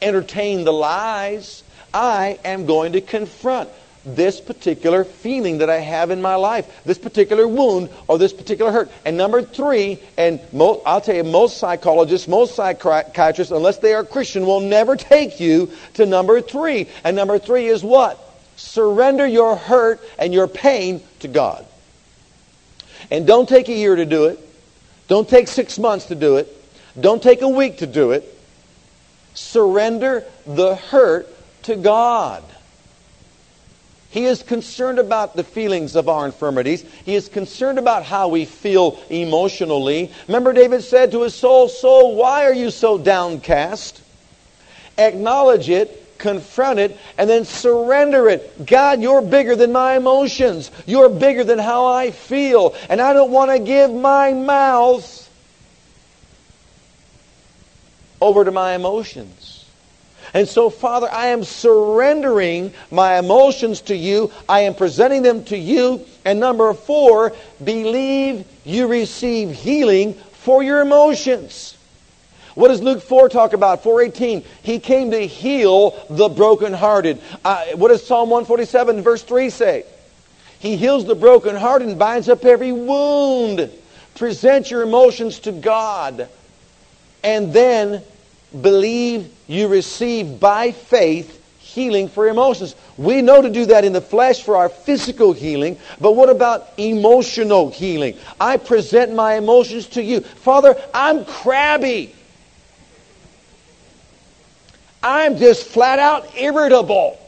entertain 0.01 0.63
the 0.63 0.73
lies. 0.73 1.65
I 1.93 2.39
am 2.45 2.65
going 2.65 2.93
to 2.93 3.01
confront 3.01 3.71
this 4.07 4.41
particular 4.41 5.03
feeling 5.03 5.59
that 5.59 5.71
I 5.71 5.81
have 5.81 6.11
in 6.11 6.23
my 6.23 6.37
life, 6.37 6.83
this 6.85 6.99
particular 6.99 7.49
wound 7.49 7.89
or 8.07 8.19
this 8.19 8.33
particular 8.33 8.71
hurt. 8.71 8.89
And 9.05 9.17
number 9.17 9.43
three, 9.43 9.99
and 10.17 10.39
I'll 10.55 11.01
tell 11.01 11.17
you, 11.17 11.25
most 11.25 11.57
psychologists, 11.57 12.29
most 12.29 12.55
psychiatrists, 12.55 13.51
unless 13.51 13.79
they 13.79 13.95
are 13.95 14.05
Christian, 14.05 14.47
will 14.47 14.61
never 14.61 14.95
take 14.95 15.41
you 15.41 15.73
to 15.95 16.07
number 16.07 16.41
three. 16.41 16.87
And 17.03 17.17
number 17.17 17.41
three 17.41 17.67
is 17.67 17.83
what? 17.83 18.21
Surrender 18.55 19.27
your 19.27 19.57
hurt 19.57 20.01
and 20.21 20.33
your 20.33 20.47
pain 20.47 21.03
to 21.19 21.27
God. 21.27 21.64
And 23.11 23.27
don't 23.27 23.49
take 23.49 23.69
a 23.69 23.75
year 23.75 23.97
to 23.97 24.07
do 24.07 24.27
it. 24.27 24.39
Don't 25.09 25.29
take 25.29 25.49
six 25.49 25.79
months 25.79 26.07
to 26.07 26.15
do 26.15 26.37
it. 26.37 26.49
Don't 26.99 27.23
take 27.23 27.43
a 27.43 27.49
week 27.49 27.79
to 27.79 27.87
do 27.87 28.13
it. 28.13 28.31
Surrender 29.35 30.25
the 30.47 30.77
hurt 30.77 31.29
to 31.65 31.77
God. 31.77 32.43
He 34.11 34.27
is 34.27 34.45
concerned 34.45 35.01
about 35.01 35.35
the 35.35 35.43
feelings 35.43 35.97
of 35.97 36.09
our 36.09 36.25
infirmities. 36.25 36.83
He 37.05 37.17
is 37.17 37.29
concerned 37.29 37.81
about 37.81 38.05
how 38.05 38.29
we 38.29 38.45
feel 38.45 39.01
emotionally. 39.11 40.13
Remember, 40.29 40.53
David 40.53 40.85
said 40.85 41.11
to 41.11 41.23
his 41.23 41.35
soul, 41.35 41.69
Soul, 41.69 42.15
why 42.15 42.45
are 42.45 42.55
you 42.55 42.71
so 42.71 42.97
downcast? 42.97 44.01
Acknowledge 44.97 45.69
it, 45.69 46.04
confront 46.25 46.79
it, 46.79 46.99
and 47.19 47.29
then 47.29 47.45
surrender 47.45 48.31
it. 48.31 48.65
God, 48.65 49.03
you're 49.03 49.21
bigger 49.21 49.55
than 49.55 49.73
my 49.73 49.95
emotions. 49.97 50.71
You're 50.87 51.11
bigger 51.11 51.45
than 51.45 51.59
how 51.59 51.85
I 51.85 52.13
feel. 52.13 52.75
And 52.89 52.99
I 52.99 53.13
don't 53.13 53.31
want 53.31 53.51
to 53.51 53.59
give 53.59 53.93
my 53.93 54.33
mouth 54.33 55.31
over 58.23 58.43
to 58.43 58.51
my 58.51 58.75
emotions. 58.75 59.67
And 60.33 60.49
so, 60.49 60.71
Father, 60.71 61.09
I 61.13 61.27
am 61.27 61.45
surrendering 61.45 62.73
my 62.91 63.19
emotions 63.19 63.83
to 63.83 63.95
you. 63.95 64.33
I 64.49 64.61
am 64.61 64.75
presenting 64.75 65.23
them 65.23 65.45
to 65.45 65.59
you. 65.59 66.07
And 66.25 66.41
number 66.41 66.73
four, 66.73 67.35
believe 67.63 68.47
you 68.65 68.87
receive 68.87 69.53
healing 69.53 70.15
for 70.15 70.63
your 70.63 70.81
emotions. 70.81 71.74
What 72.55 72.69
does 72.69 72.83
Luke 72.83 73.03
4 73.03 73.29
talk 73.29 73.53
about? 73.53 73.83
418. 73.83 74.45
He 74.63 74.79
came 74.79 75.11
to 75.11 75.27
heal 75.27 75.91
the 76.09 76.29
brokenhearted. 76.29 77.21
Uh, 77.45 77.65
what 77.75 77.89
does 77.89 78.07
Psalm 78.07 78.31
147 78.31 79.03
verse 79.03 79.23
3 79.23 79.51
say? 79.51 79.85
He 80.61 80.77
heals 80.77 81.05
the 81.05 81.15
brokenhearted 81.15 81.89
and 81.89 81.99
binds 81.99 82.29
up 82.29 82.45
every 82.45 82.73
wound. 82.73 83.71
Present 84.15 84.71
your 84.71 84.83
emotions 84.83 85.41
to 85.41 85.53
God. 85.53 86.29
And 87.23 87.53
then 87.53 88.03
believe 88.59 89.33
you 89.49 89.69
receive 89.69 90.39
by 90.39 90.71
faith 90.73 91.43
healing 91.59 92.09
for 92.09 92.29
emotions. 92.29 92.77
We 92.97 93.21
know 93.21 93.43
to 93.43 93.51
do 93.51 93.67
that 93.67 93.85
in 93.85 93.93
the 93.93 94.01
flesh 94.01 94.43
for 94.43 94.57
our 94.57 94.69
physical 94.69 95.33
healing, 95.33 95.77
but 96.01 96.13
what 96.13 96.31
about 96.31 96.69
emotional 96.79 97.71
healing? 97.71 98.17
I 98.41 98.59
present 98.59 99.13
my 99.13 99.35
emotions 99.35 99.87
to 99.89 100.03
you. 100.03 100.21
Father, 100.21 100.81
I'm 100.95 101.25
crabby. 101.25 102.15
I'm 105.05 105.37
just 105.37 105.67
flat 105.67 105.99
out 105.99 106.35
irritable, 106.35 107.19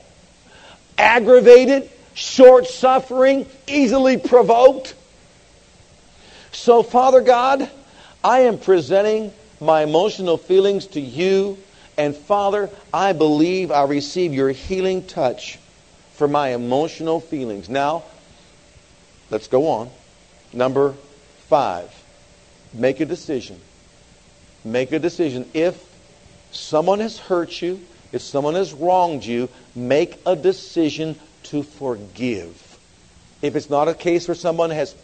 aggravated, 0.96 1.90
short 2.14 2.66
suffering, 2.66 3.46
easily 3.66 4.16
provoked. 4.16 4.94
So, 6.52 6.82
Father 6.82 7.20
God, 7.20 7.70
I 8.24 8.40
am 8.40 8.58
presenting 8.58 9.30
my 9.60 9.82
emotional 9.82 10.38
feelings 10.38 10.86
to 10.88 11.00
you. 11.00 11.58
And 11.98 12.16
Father, 12.16 12.70
I 12.94 13.12
believe 13.12 13.70
I 13.70 13.84
receive 13.84 14.32
your 14.32 14.50
healing 14.50 15.06
touch 15.06 15.58
for 16.14 16.26
my 16.26 16.54
emotional 16.54 17.20
feelings. 17.20 17.68
Now, 17.68 18.04
let's 19.30 19.48
go 19.48 19.68
on. 19.68 19.90
Number 20.54 20.94
five, 21.48 21.90
make 22.72 23.00
a 23.00 23.06
decision. 23.06 23.60
Make 24.64 24.92
a 24.92 24.98
decision. 24.98 25.48
If 25.52 25.85
someone 26.52 27.00
has 27.00 27.18
hurt 27.18 27.60
you, 27.60 27.80
if 28.12 28.22
someone 28.22 28.54
has 28.54 28.72
wronged 28.72 29.24
you, 29.24 29.48
make 29.74 30.18
a 30.26 30.36
decision 30.36 31.16
to 31.44 31.62
forgive. 31.62 32.78
If 33.42 33.56
it's 33.56 33.70
not 33.70 33.88
a 33.88 33.94
case 33.94 34.28
where 34.28 34.34
someone 34.34 34.70
has 34.70 34.94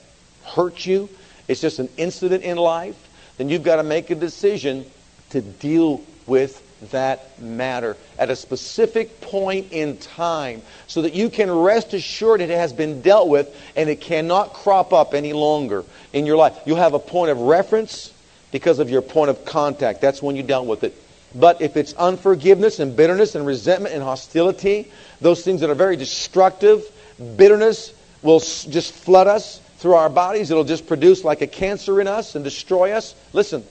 hurt 0.45 0.86
you, 0.86 1.09
it's 1.49 1.61
just 1.61 1.78
an 1.78 1.88
incident 1.97 2.45
in 2.45 2.57
life, 2.57 2.97
then 3.36 3.49
you've 3.49 3.62
got 3.62 3.76
to 3.76 3.82
make 3.82 4.11
a 4.11 4.14
decision 4.14 4.84
to 5.30 5.40
deal 5.40 6.03
with 6.26 6.68
that 6.90 7.40
matter 7.40 7.97
at 8.18 8.30
a 8.30 8.36
specific 8.36 9.20
point 9.20 9.70
in 9.70 9.97
time 9.99 10.62
so 10.86 11.03
that 11.03 11.14
you 11.14 11.30
can 11.30 11.51
rest 11.51 11.95
assured 11.95 12.40
it 12.40 12.51
has 12.51 12.72
been 12.72 13.01
dealt 13.03 13.28
with 13.28 13.55
and 13.76 13.88
it 13.88 14.01
cannot 14.01 14.53
crop 14.53 14.93
up 14.93 15.14
any 15.14 15.32
longer 15.32 15.84
in 16.12 16.26
your 16.26 16.36
life. 16.36 16.59
You'll 16.66 16.76
have 16.76 16.95
a 16.95 16.99
point 16.99 17.30
of 17.30 17.38
reference 17.38 18.12
because 18.51 18.78
of 18.78 18.90
your 18.90 19.03
point 19.03 19.30
of 19.30 19.45
contact. 19.45 20.01
That's 20.01 20.20
when 20.22 20.36
you 20.36 20.43
dealt 20.43 20.66
with 20.66 20.84
it. 20.84 20.95
But 21.34 21.62
if 21.62 21.76
it's 21.76 21.94
unforgiveness 21.94 22.78
and 22.78 22.96
bitterness 22.96 23.34
and 23.34 23.46
resentment 23.46 23.94
and 23.94 24.02
hostility, 24.02 24.90
those 25.20 25.42
things 25.42 25.60
that 25.62 25.70
are 25.70 25.74
very 25.74 25.96
destructive, 25.96 26.84
bitterness 27.36 27.94
will 28.22 28.40
just 28.40 28.92
flood 28.92 29.26
us 29.26 29.60
through 29.78 29.94
our 29.94 30.10
bodies. 30.10 30.50
It'll 30.50 30.64
just 30.64 30.86
produce 30.86 31.24
like 31.24 31.40
a 31.40 31.46
cancer 31.46 32.00
in 32.00 32.06
us 32.06 32.34
and 32.34 32.44
destroy 32.44 32.92
us. 32.92 33.14
Listen, 33.32 33.64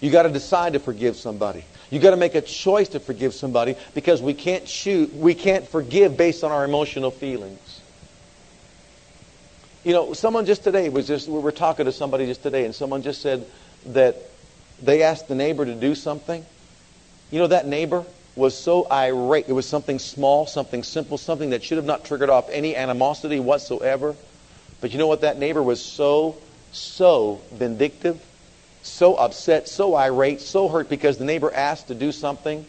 you 0.00 0.10
got 0.10 0.24
to 0.24 0.30
decide 0.30 0.72
to 0.72 0.80
forgive 0.80 1.16
somebody. 1.16 1.64
You 1.90 2.00
got 2.00 2.10
to 2.10 2.16
make 2.16 2.34
a 2.34 2.40
choice 2.40 2.88
to 2.90 3.00
forgive 3.00 3.34
somebody 3.34 3.76
because 3.94 4.20
we 4.20 4.34
can't 4.34 4.66
shoot, 4.66 5.14
we 5.14 5.34
can't 5.34 5.68
forgive 5.68 6.16
based 6.16 6.42
on 6.42 6.50
our 6.50 6.64
emotional 6.64 7.10
feelings. 7.10 7.80
You 9.84 9.92
know, 9.92 10.12
someone 10.12 10.46
just 10.46 10.64
today 10.64 10.88
was 10.88 11.06
just 11.06 11.28
we 11.28 11.38
were 11.38 11.52
talking 11.52 11.86
to 11.86 11.92
somebody 11.92 12.26
just 12.26 12.42
today, 12.42 12.64
and 12.64 12.74
someone 12.74 13.02
just 13.02 13.20
said 13.20 13.44
that 13.86 14.16
they 14.82 15.02
asked 15.02 15.28
the 15.28 15.34
neighbor 15.34 15.64
to 15.64 15.74
do 15.74 15.94
something. 15.94 16.44
You 17.30 17.38
know, 17.38 17.46
that 17.46 17.66
neighbor 17.66 18.04
was 18.34 18.56
so 18.56 18.86
irate. 18.90 19.48
It 19.48 19.52
was 19.52 19.66
something 19.66 19.98
small, 19.98 20.46
something 20.46 20.82
simple, 20.82 21.18
something 21.18 21.50
that 21.50 21.62
should 21.62 21.76
have 21.76 21.84
not 21.84 22.04
triggered 22.04 22.30
off 22.30 22.48
any 22.50 22.74
animosity 22.74 23.40
whatsoever. 23.40 24.16
But 24.80 24.92
you 24.92 24.98
know 24.98 25.06
what? 25.06 25.20
That 25.20 25.38
neighbor 25.38 25.62
was 25.62 25.82
so, 25.82 26.36
so 26.72 27.40
vindictive, 27.52 28.20
so 28.82 29.14
upset, 29.14 29.68
so 29.68 29.94
irate, 29.94 30.40
so 30.40 30.68
hurt 30.68 30.88
because 30.88 31.18
the 31.18 31.24
neighbor 31.24 31.52
asked 31.54 31.88
to 31.88 31.94
do 31.94 32.10
something. 32.10 32.66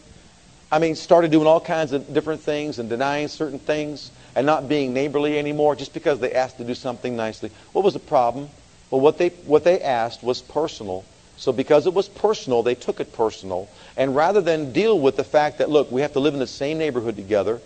I 0.70 0.78
mean, 0.78 0.94
started 0.94 1.30
doing 1.30 1.46
all 1.46 1.60
kinds 1.60 1.92
of 1.92 2.12
different 2.12 2.40
things 2.40 2.78
and 2.78 2.88
denying 2.88 3.28
certain 3.28 3.58
things 3.58 4.10
and 4.36 4.46
not 4.46 4.68
being 4.68 4.92
neighborly 4.92 5.38
anymore 5.38 5.76
just 5.76 5.94
because 5.94 6.20
they 6.20 6.32
asked 6.32 6.58
to 6.58 6.64
do 6.64 6.74
something 6.74 7.16
nicely. 7.16 7.50
What 7.72 7.84
was 7.84 7.94
the 7.94 8.00
problem? 8.00 8.48
Well, 8.90 9.00
what 9.00 9.18
they, 9.18 9.28
what 9.28 9.64
they 9.64 9.80
asked 9.80 10.22
was 10.22 10.42
personal 10.42 11.04
So 11.36 11.52
because 11.52 11.86
it 11.86 11.94
was 11.94 12.08
personal, 12.08 12.62
they 12.62 12.74
took 12.74 13.00
it 13.00 13.12
personal. 13.12 13.68
And 13.96 14.14
rather 14.14 14.40
than 14.40 14.72
deal 14.72 14.98
with 14.98 15.16
the 15.16 15.24
fact 15.24 15.58
that, 15.58 15.68
look, 15.68 15.90
we 15.90 16.00
have 16.00 16.12
to 16.12 16.20
live 16.20 16.34
in 16.34 16.40
the 16.40 16.46
same 16.46 16.78
neighborhood 16.78 17.16
together, 17.16 17.60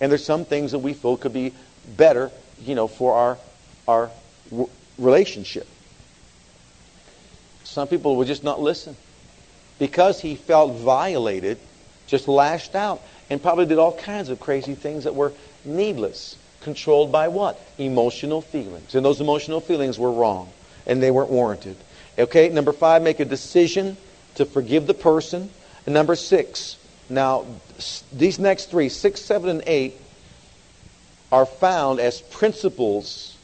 and 0.00 0.10
there's 0.10 0.24
some 0.24 0.44
things 0.44 0.72
that 0.72 0.80
we 0.80 0.92
feel 0.92 1.16
could 1.16 1.32
be 1.32 1.54
better, 1.96 2.30
you 2.64 2.74
know, 2.74 2.88
for 2.88 3.14
our, 3.14 3.38
our 3.88 4.10
relationship. 4.98 5.66
Some 7.64 7.88
people 7.88 8.16
would 8.16 8.26
just 8.26 8.44
not 8.44 8.60
listen. 8.60 8.96
Because 9.78 10.20
he 10.20 10.36
felt 10.36 10.74
violated, 10.76 11.58
just 12.06 12.28
lashed 12.28 12.74
out 12.74 13.02
and 13.28 13.42
probably 13.42 13.66
did 13.66 13.78
all 13.78 13.96
kinds 13.96 14.28
of 14.28 14.40
crazy 14.40 14.74
things 14.74 15.04
that 15.04 15.14
were 15.14 15.32
needless. 15.64 16.36
Controlled 16.62 17.12
by 17.12 17.28
what? 17.28 17.60
Emotional 17.78 18.40
feelings. 18.40 18.94
And 18.94 19.04
those 19.04 19.20
emotional 19.20 19.60
feelings 19.60 19.98
were 19.98 20.10
wrong 20.10 20.50
and 20.86 21.02
they 21.02 21.10
weren't 21.10 21.30
warranted. 21.30 21.76
Okay, 22.18 22.48
number 22.48 22.72
five, 22.72 23.02
make 23.02 23.20
a 23.20 23.24
decision 23.24 23.96
to 24.36 24.44
forgive 24.44 24.86
the 24.86 24.94
person. 24.94 25.50
And 25.84 25.94
number 25.94 26.16
six, 26.16 26.76
now 27.08 27.46
these 28.12 28.38
next 28.38 28.70
three, 28.70 28.88
six, 28.88 29.20
seven, 29.20 29.50
and 29.50 29.62
eight, 29.66 29.94
are 31.30 31.46
found 31.46 32.00
as 32.00 32.20
principles 32.20 33.36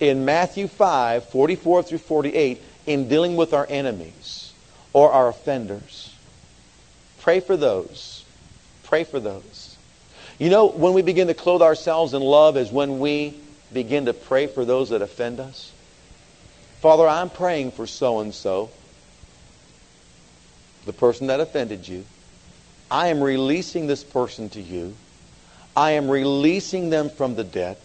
in 0.00 0.24
Matthew 0.24 0.66
5, 0.66 1.28
44 1.28 1.82
through 1.82 1.98
48, 1.98 2.60
in 2.86 3.08
dealing 3.08 3.36
with 3.36 3.54
our 3.54 3.66
enemies 3.68 4.52
or 4.92 5.12
our 5.12 5.28
offenders. 5.28 6.14
Pray 7.20 7.40
for 7.40 7.56
those. 7.56 8.24
Pray 8.82 9.04
for 9.04 9.20
those. 9.20 9.76
You 10.38 10.50
know, 10.50 10.68
when 10.68 10.94
we 10.94 11.02
begin 11.02 11.28
to 11.28 11.34
clothe 11.34 11.62
ourselves 11.62 12.14
in 12.14 12.22
love 12.22 12.56
is 12.56 12.72
when 12.72 12.98
we 12.98 13.34
begin 13.72 14.06
to 14.06 14.14
pray 14.14 14.46
for 14.46 14.64
those 14.64 14.88
that 14.90 15.02
offend 15.02 15.38
us. 15.38 15.70
Father, 16.80 17.06
I'm 17.06 17.28
praying 17.28 17.72
for 17.72 17.86
so 17.86 18.20
and 18.20 18.32
so, 18.32 18.70
the 20.86 20.94
person 20.94 21.26
that 21.26 21.38
offended 21.38 21.86
you. 21.86 22.06
I 22.90 23.08
am 23.08 23.22
releasing 23.22 23.86
this 23.86 24.02
person 24.02 24.48
to 24.50 24.62
you. 24.62 24.94
I 25.76 25.92
am 25.92 26.10
releasing 26.10 26.88
them 26.88 27.10
from 27.10 27.34
the 27.34 27.44
debt. 27.44 27.78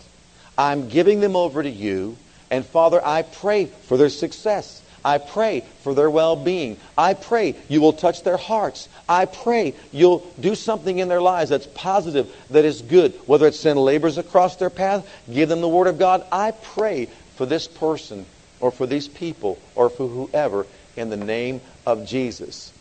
I'm 0.58 0.88
giving 0.88 1.20
them 1.20 1.36
over 1.36 1.62
to 1.62 1.70
you. 1.70 2.16
And 2.50 2.66
Father, 2.66 3.06
I 3.06 3.24
pray 3.24 3.66
for 3.66 3.98
their 3.98 4.10
success. 4.10 4.82
I 5.04 5.18
pray 5.18 5.66
for 5.84 5.94
their 5.94 6.10
well 6.10 6.38
being. 6.38 6.78
I 6.98 7.16
pray 7.16 7.56
you 7.68 7.82
will 7.82 7.94
touch 7.94 8.24
their 8.24 8.38
hearts. 8.38 8.88
I 9.10 9.26
pray 9.26 9.74
you'll 9.92 10.26
do 10.40 10.56
something 10.56 11.00
in 11.00 11.10
their 11.10 11.22
lives 11.22 11.50
that's 11.50 11.68
positive, 11.68 12.34
that 12.50 12.64
is 12.64 12.82
good. 12.82 13.14
Whether 13.26 13.48
it's 13.48 13.60
send 13.60 13.78
laborers 13.78 14.18
across 14.18 14.56
their 14.56 14.70
path, 14.70 15.06
give 15.32 15.50
them 15.50 15.60
the 15.60 15.68
Word 15.68 15.88
of 15.88 16.00
God. 16.00 16.26
I 16.32 16.52
pray 16.52 17.08
for 17.36 17.46
this 17.46 17.68
person 17.68 18.26
or 18.66 18.72
for 18.72 18.88
these 18.88 19.08
people 19.08 19.60
or 19.76 19.92
for 19.92 20.08
whoever 20.08 20.66
in 20.96 21.12
the 21.12 21.18
name 21.18 21.62
of 21.86 22.04
Jesus. 22.04 22.74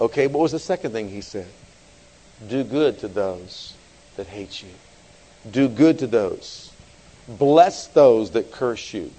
Okay, 0.00 0.26
what 0.26 0.40
was 0.40 0.52
the 0.52 0.58
second 0.58 0.92
thing 0.92 1.10
he 1.10 1.20
said? 1.20 1.48
Do 2.48 2.64
good 2.64 2.98
to 3.00 3.08
those 3.08 3.74
that 4.16 4.26
hate 4.26 4.62
you. 4.62 4.70
Do 5.50 5.68
good 5.68 5.98
to 5.98 6.06
those. 6.06 6.72
Bless 7.28 7.88
those 7.88 8.30
that 8.30 8.52
curse 8.52 8.94
you. 8.94 9.10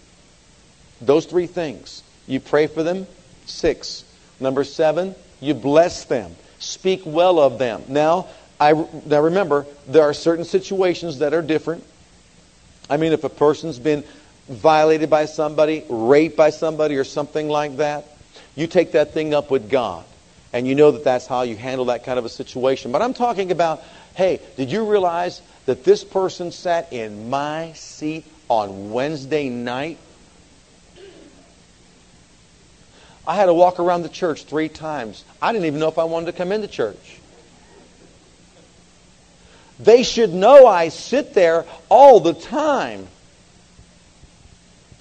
Those 0.99 1.27
three 1.27 1.45
things. 1.45 2.01
You 2.25 2.39
pray 2.39 2.65
for 2.65 2.81
them. 2.81 3.05
Six. 3.45 4.03
Number 4.39 4.63
seven, 4.63 5.13
you 5.41 5.53
bless 5.53 6.05
them. 6.05 6.35
Speak 6.57 7.03
well 7.05 7.37
of 7.37 7.59
them. 7.59 7.83
Now, 7.87 8.29
I, 8.59 8.73
now 9.05 9.21
remember, 9.21 9.67
there 9.87 10.03
are 10.03 10.13
certain 10.15 10.45
situations 10.45 11.19
that 11.19 11.35
are 11.35 11.43
different. 11.43 11.83
I 12.89 12.97
mean, 12.97 13.13
if 13.13 13.23
a 13.23 13.29
person's 13.29 13.77
been 13.77 14.03
violated 14.47 15.09
by 15.09 15.25
somebody, 15.25 15.83
raped 15.89 16.35
by 16.35 16.49
somebody, 16.49 16.95
or 16.97 17.03
something 17.03 17.49
like 17.49 17.77
that, 17.77 18.05
you 18.55 18.67
take 18.67 18.91
that 18.93 19.13
thing 19.13 19.33
up 19.33 19.49
with 19.49 19.69
God. 19.69 20.05
And 20.51 20.67
you 20.67 20.75
know 20.75 20.91
that 20.91 21.03
that's 21.03 21.25
how 21.25 21.41
you 21.41 21.55
handle 21.55 21.85
that 21.85 22.03
kind 22.03 22.19
of 22.19 22.25
a 22.25 22.29
situation. 22.29 22.91
But 22.91 23.01
I'm 23.01 23.13
talking 23.13 23.51
about, 23.51 23.81
hey, 24.15 24.39
did 24.55 24.71
you 24.71 24.89
realize 24.89 25.41
that 25.65 25.83
this 25.83 26.03
person 26.03 26.51
sat 26.51 26.93
in 26.93 27.29
my 27.29 27.73
seat 27.73 28.25
on 28.49 28.91
Wednesday 28.91 29.49
night? 29.49 29.97
I 33.25 33.35
had 33.35 33.45
to 33.45 33.53
walk 33.53 33.79
around 33.79 34.03
the 34.03 34.09
church 34.09 34.43
three 34.43 34.69
times. 34.69 35.23
I 35.41 35.53
didn't 35.53 35.65
even 35.65 35.79
know 35.79 35.87
if 35.87 35.97
I 35.97 36.03
wanted 36.03 36.27
to 36.27 36.33
come 36.33 36.51
into 36.51 36.67
church. 36.67 37.19
They 39.79 40.03
should 40.03 40.33
know 40.33 40.67
I 40.67 40.89
sit 40.89 41.33
there 41.33 41.65
all 41.89 42.19
the 42.19 42.33
time. 42.33 43.07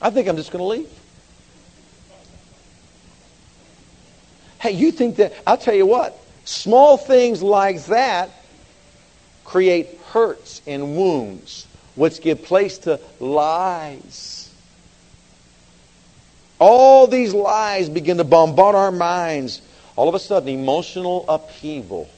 I 0.03 0.11
think 0.11 0.29
I'm 0.29 0.37
just 0.37 0.51
going 0.51 0.61
to 0.61 0.67
leave. 0.67 0.91
Hey, 4.61 4.73
you 4.73 4.93
think 4.93 5.17
that, 5.17 5.33
I'll 5.47 5.57
tell 5.57 5.75
you 5.75 5.87
what, 5.87 6.19
small 6.45 6.97
things 6.97 7.43
like 7.43 7.85
that 7.87 8.31
create 9.45 9.99
hurts 10.11 10.61
and 10.67 10.97
wounds, 10.97 11.67
which 11.95 12.21
give 12.21 12.43
place 12.43 12.79
to 12.79 13.01
lies. 13.21 14.53
All 16.59 17.07
these 17.07 17.35
lies 17.35 17.89
begin 17.89 18.19
to 18.19 18.25
bombard 18.25 18.75
our 18.75 18.93
minds. 18.93 19.63
All 19.97 20.09
of 20.09 20.15
a 20.15 20.19
sudden, 20.19 20.49
emotional 20.49 21.25
upheaval. 21.29 22.09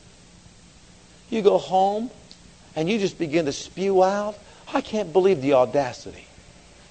You 1.30 1.43
go 1.43 1.59
home 1.59 2.11
and 2.76 2.89
you 2.89 2.99
just 2.99 3.18
begin 3.18 3.47
to 3.47 3.53
spew 3.53 4.03
out. 4.05 4.39
I 4.72 4.80
can't 4.80 5.12
believe 5.12 5.41
the 5.41 5.55
audacity. 5.55 6.24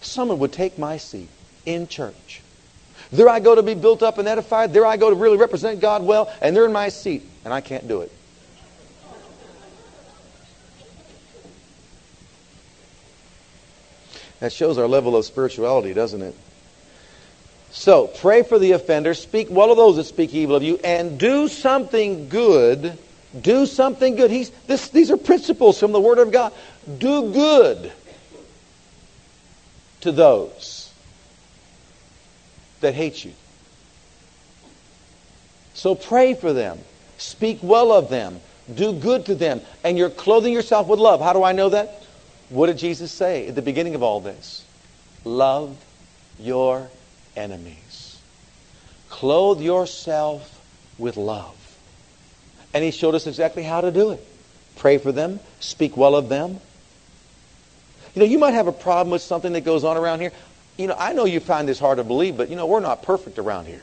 Someone 0.03 0.39
would 0.39 0.51
take 0.51 0.77
my 0.77 0.97
seat 0.97 1.29
in 1.65 1.87
church. 1.87 2.41
There 3.11 3.29
I 3.29 3.39
go 3.39 3.55
to 3.55 3.63
be 3.63 3.73
built 3.73 4.03
up 4.03 4.17
and 4.17 4.27
edified. 4.27 4.73
There 4.73 4.85
I 4.85 4.97
go 4.97 5.09
to 5.09 5.15
really 5.15 5.37
represent 5.37 5.79
God 5.79 6.03
well, 6.03 6.31
and 6.41 6.55
they're 6.55 6.65
in 6.65 6.73
my 6.73 6.89
seat, 6.89 7.23
and 7.45 7.53
I 7.53 7.61
can't 7.61 7.87
do 7.87 8.01
it. 8.01 8.11
That 14.39 14.51
shows 14.51 14.77
our 14.77 14.87
level 14.87 15.15
of 15.15 15.23
spirituality, 15.23 15.93
doesn't 15.93 16.21
it? 16.21 16.35
So, 17.71 18.07
pray 18.07 18.43
for 18.43 18.59
the 18.59 18.73
offender, 18.73 19.13
speak 19.13 19.47
well 19.49 19.71
of 19.71 19.77
those 19.77 19.95
that 19.95 20.03
speak 20.03 20.33
evil 20.33 20.55
of 20.55 20.63
you, 20.63 20.79
and 20.83 21.17
do 21.17 21.47
something 21.47 22.27
good. 22.27 22.97
Do 23.39 23.65
something 23.65 24.15
good. 24.15 24.29
He's, 24.29 24.49
this, 24.67 24.89
these 24.89 25.09
are 25.11 25.17
principles 25.17 25.79
from 25.79 25.91
the 25.91 25.99
Word 25.99 26.19
of 26.19 26.31
God. 26.31 26.51
Do 26.99 27.31
good 27.31 27.91
to 30.03 30.11
those 30.11 30.91
that 32.81 32.93
hate 32.93 33.25
you. 33.25 33.33
So 35.73 35.95
pray 35.95 36.33
for 36.33 36.53
them. 36.53 36.79
Speak 37.17 37.59
well 37.61 37.91
of 37.91 38.09
them. 38.09 38.39
Do 38.73 38.93
good 38.93 39.25
to 39.25 39.35
them. 39.35 39.61
And 39.83 39.97
you're 39.97 40.09
clothing 40.09 40.53
yourself 40.53 40.87
with 40.87 40.99
love. 40.99 41.19
How 41.19 41.33
do 41.33 41.43
I 41.43 41.51
know 41.51 41.69
that? 41.69 42.03
What 42.49 42.67
did 42.67 42.77
Jesus 42.77 43.11
say 43.11 43.47
at 43.47 43.55
the 43.55 43.61
beginning 43.61 43.95
of 43.95 44.03
all 44.03 44.19
this? 44.19 44.63
Love 45.25 45.75
your 46.39 46.89
enemies. 47.35 48.19
Clothe 49.09 49.61
yourself 49.61 50.61
with 50.97 51.17
love. 51.17 51.55
And 52.73 52.83
he 52.83 52.91
showed 52.91 53.15
us 53.15 53.27
exactly 53.27 53.63
how 53.63 53.81
to 53.81 53.91
do 53.91 54.11
it. 54.11 54.25
Pray 54.75 54.97
for 54.97 55.11
them, 55.11 55.39
speak 55.59 55.95
well 55.95 56.15
of 56.15 56.29
them. 56.29 56.59
You 58.13 58.21
know, 58.21 58.25
you 58.25 58.39
might 58.39 58.53
have 58.53 58.67
a 58.67 58.71
problem 58.71 59.11
with 59.11 59.21
something 59.21 59.53
that 59.53 59.61
goes 59.61 59.83
on 59.83 59.97
around 59.97 60.19
here. 60.19 60.31
You 60.77 60.87
know, 60.87 60.95
I 60.97 61.13
know 61.13 61.25
you 61.25 61.39
find 61.39 61.67
this 61.67 61.79
hard 61.79 61.97
to 61.97 62.03
believe, 62.03 62.37
but 62.37 62.49
you 62.49 62.55
know, 62.55 62.67
we're 62.67 62.79
not 62.79 63.03
perfect 63.03 63.39
around 63.39 63.65
here. 63.65 63.81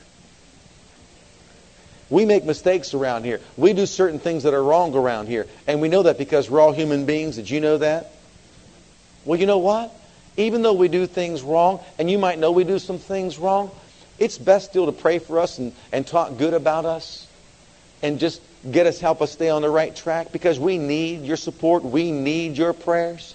We 2.08 2.24
make 2.24 2.44
mistakes 2.44 2.92
around 2.94 3.24
here. 3.24 3.40
We 3.56 3.72
do 3.72 3.86
certain 3.86 4.18
things 4.18 4.42
that 4.42 4.54
are 4.54 4.62
wrong 4.62 4.94
around 4.94 5.28
here. 5.28 5.46
And 5.66 5.80
we 5.80 5.88
know 5.88 6.02
that 6.02 6.18
because 6.18 6.50
we're 6.50 6.60
all 6.60 6.72
human 6.72 7.06
beings. 7.06 7.36
Did 7.36 7.48
you 7.48 7.60
know 7.60 7.78
that? 7.78 8.12
Well, 9.24 9.38
you 9.38 9.46
know 9.46 9.58
what? 9.58 9.94
even 10.36 10.62
though 10.62 10.72
we 10.72 10.88
do 10.88 11.06
things 11.06 11.42
wrong, 11.42 11.80
and 11.98 12.10
you 12.10 12.18
might 12.18 12.38
know 12.38 12.52
we 12.52 12.64
do 12.64 12.78
some 12.78 12.98
things 12.98 13.38
wrong, 13.38 13.70
it's 14.18 14.38
best 14.38 14.70
still 14.70 14.86
to 14.86 14.92
pray 14.92 15.18
for 15.18 15.38
us 15.38 15.58
and, 15.58 15.72
and 15.92 16.06
talk 16.06 16.36
good 16.36 16.54
about 16.54 16.84
us 16.84 17.26
and 18.02 18.18
just 18.18 18.40
get 18.70 18.86
us, 18.86 19.00
help 19.00 19.22
us 19.22 19.32
stay 19.32 19.50
on 19.50 19.62
the 19.62 19.70
right 19.70 19.94
track 19.94 20.32
because 20.32 20.58
we 20.58 20.78
need 20.78 21.24
your 21.24 21.36
support. 21.36 21.84
We 21.84 22.12
need 22.12 22.56
your 22.56 22.72
prayers. 22.72 23.34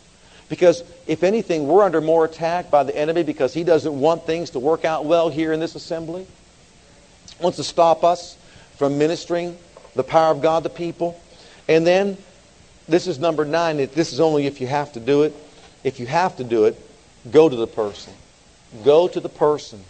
Because 0.49 0.83
if 1.07 1.23
anything, 1.23 1.67
we're 1.67 1.83
under 1.83 2.01
more 2.01 2.25
attack 2.25 2.69
by 2.69 2.83
the 2.83 2.95
enemy 2.95 3.23
because 3.23 3.53
he 3.53 3.63
doesn't 3.63 3.99
want 3.99 4.25
things 4.25 4.51
to 4.51 4.59
work 4.59 4.85
out 4.85 5.05
well 5.05 5.29
here 5.29 5.53
in 5.53 5.59
this 5.59 5.75
assembly. 5.75 6.27
He 7.37 7.43
wants 7.43 7.57
to 7.57 7.63
stop 7.63 8.03
us 8.03 8.37
from 8.77 8.97
ministering 8.97 9.57
the 9.95 10.03
power 10.03 10.31
of 10.31 10.41
God 10.41 10.63
to 10.63 10.69
people. 10.69 11.19
And 11.67 11.85
then, 11.85 12.17
this 12.87 13.07
is 13.07 13.17
number 13.17 13.45
nine. 13.45 13.77
This 13.77 14.13
is 14.13 14.19
only 14.19 14.45
if 14.45 14.61
you 14.61 14.67
have 14.67 14.93
to 14.93 14.99
do 14.99 15.23
it. 15.23 15.33
If 15.83 15.99
you 15.99 16.05
have 16.05 16.37
to 16.37 16.43
do 16.43 16.65
it, 16.65 16.79
Go 17.31 17.49
to 17.49 17.55
the 17.55 17.67
person. 17.67 18.13
Go 18.83 19.07
to 19.07 19.19
the 19.19 19.29
person 19.29 19.83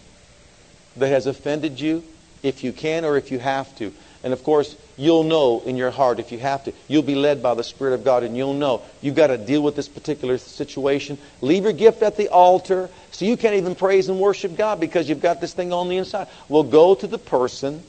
that 0.95 1.09
has 1.09 1.27
offended 1.27 1.79
you 1.79 2.03
if 2.43 2.63
you 2.63 2.71
can 2.71 3.03
or 3.03 3.17
if 3.17 3.31
you 3.31 3.39
have 3.39 3.75
to. 3.77 3.91
And 4.23 4.31
of 4.31 4.43
course, 4.43 4.75
you'll 4.97 5.23
know 5.23 5.61
in 5.65 5.75
your 5.75 5.91
heart 5.91 6.19
if 6.19 6.31
you 6.31 6.39
have 6.39 6.63
to. 6.65 6.73
You'll 6.87 7.03
be 7.03 7.15
led 7.15 7.43
by 7.43 7.53
the 7.53 7.63
Spirit 7.63 7.93
of 7.93 8.03
God 8.03 8.23
and 8.23 8.35
you'll 8.35 8.53
know 8.53 8.81
you've 9.01 9.15
got 9.15 9.27
to 9.27 9.37
deal 9.37 9.61
with 9.61 9.75
this 9.75 9.87
particular 9.87 10.37
situation. 10.37 11.17
Leave 11.41 11.63
your 11.63 11.73
gift 11.73 12.01
at 12.01 12.17
the 12.17 12.29
altar 12.29 12.89
so 13.11 13.25
you 13.25 13.37
can't 13.37 13.55
even 13.55 13.75
praise 13.75 14.09
and 14.09 14.19
worship 14.19 14.55
God 14.55 14.79
because 14.79 15.09
you've 15.09 15.21
got 15.21 15.41
this 15.41 15.53
thing 15.53 15.73
on 15.73 15.89
the 15.89 15.97
inside. 15.97 16.27
Well, 16.49 16.63
go 16.63 16.95
to 16.95 17.07
the 17.07 17.17
person 17.17 17.83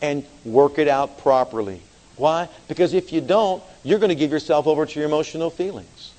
and 0.00 0.24
work 0.44 0.78
it 0.78 0.88
out 0.88 1.18
properly. 1.18 1.80
Why? 2.16 2.48
Because 2.66 2.94
if 2.94 3.12
you 3.12 3.20
don't, 3.20 3.62
you're 3.84 3.98
going 3.98 4.10
to 4.10 4.14
give 4.14 4.30
yourself 4.30 4.66
over 4.66 4.86
to 4.86 4.98
your 4.98 5.08
emotional 5.08 5.50
feelings. 5.50 6.12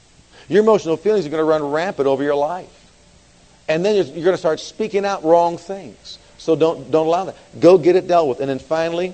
Your 0.48 0.64
emotional 0.64 0.98
feelings 0.98 1.26
are 1.26 1.30
going 1.30 1.42
to 1.42 1.46
run 1.46 1.64
rampant 1.64 2.08
over 2.08 2.24
your 2.24 2.36
life. 2.36 2.76
And 3.68 3.86
then 3.86 3.96
you're 3.96 4.24
going 4.24 4.34
to 4.34 4.38
start 4.38 4.60
speaking 4.60 5.06
out 5.06 5.24
wrong 5.24 5.58
things. 5.58 6.18
So 6.40 6.56
don't, 6.56 6.90
don't 6.90 7.06
allow 7.06 7.26
that. 7.26 7.36
Go 7.60 7.78
get 7.78 7.96
it 7.96 8.08
dealt 8.08 8.28
with. 8.28 8.40
And 8.40 8.50
then 8.50 8.60
finally, 8.60 9.14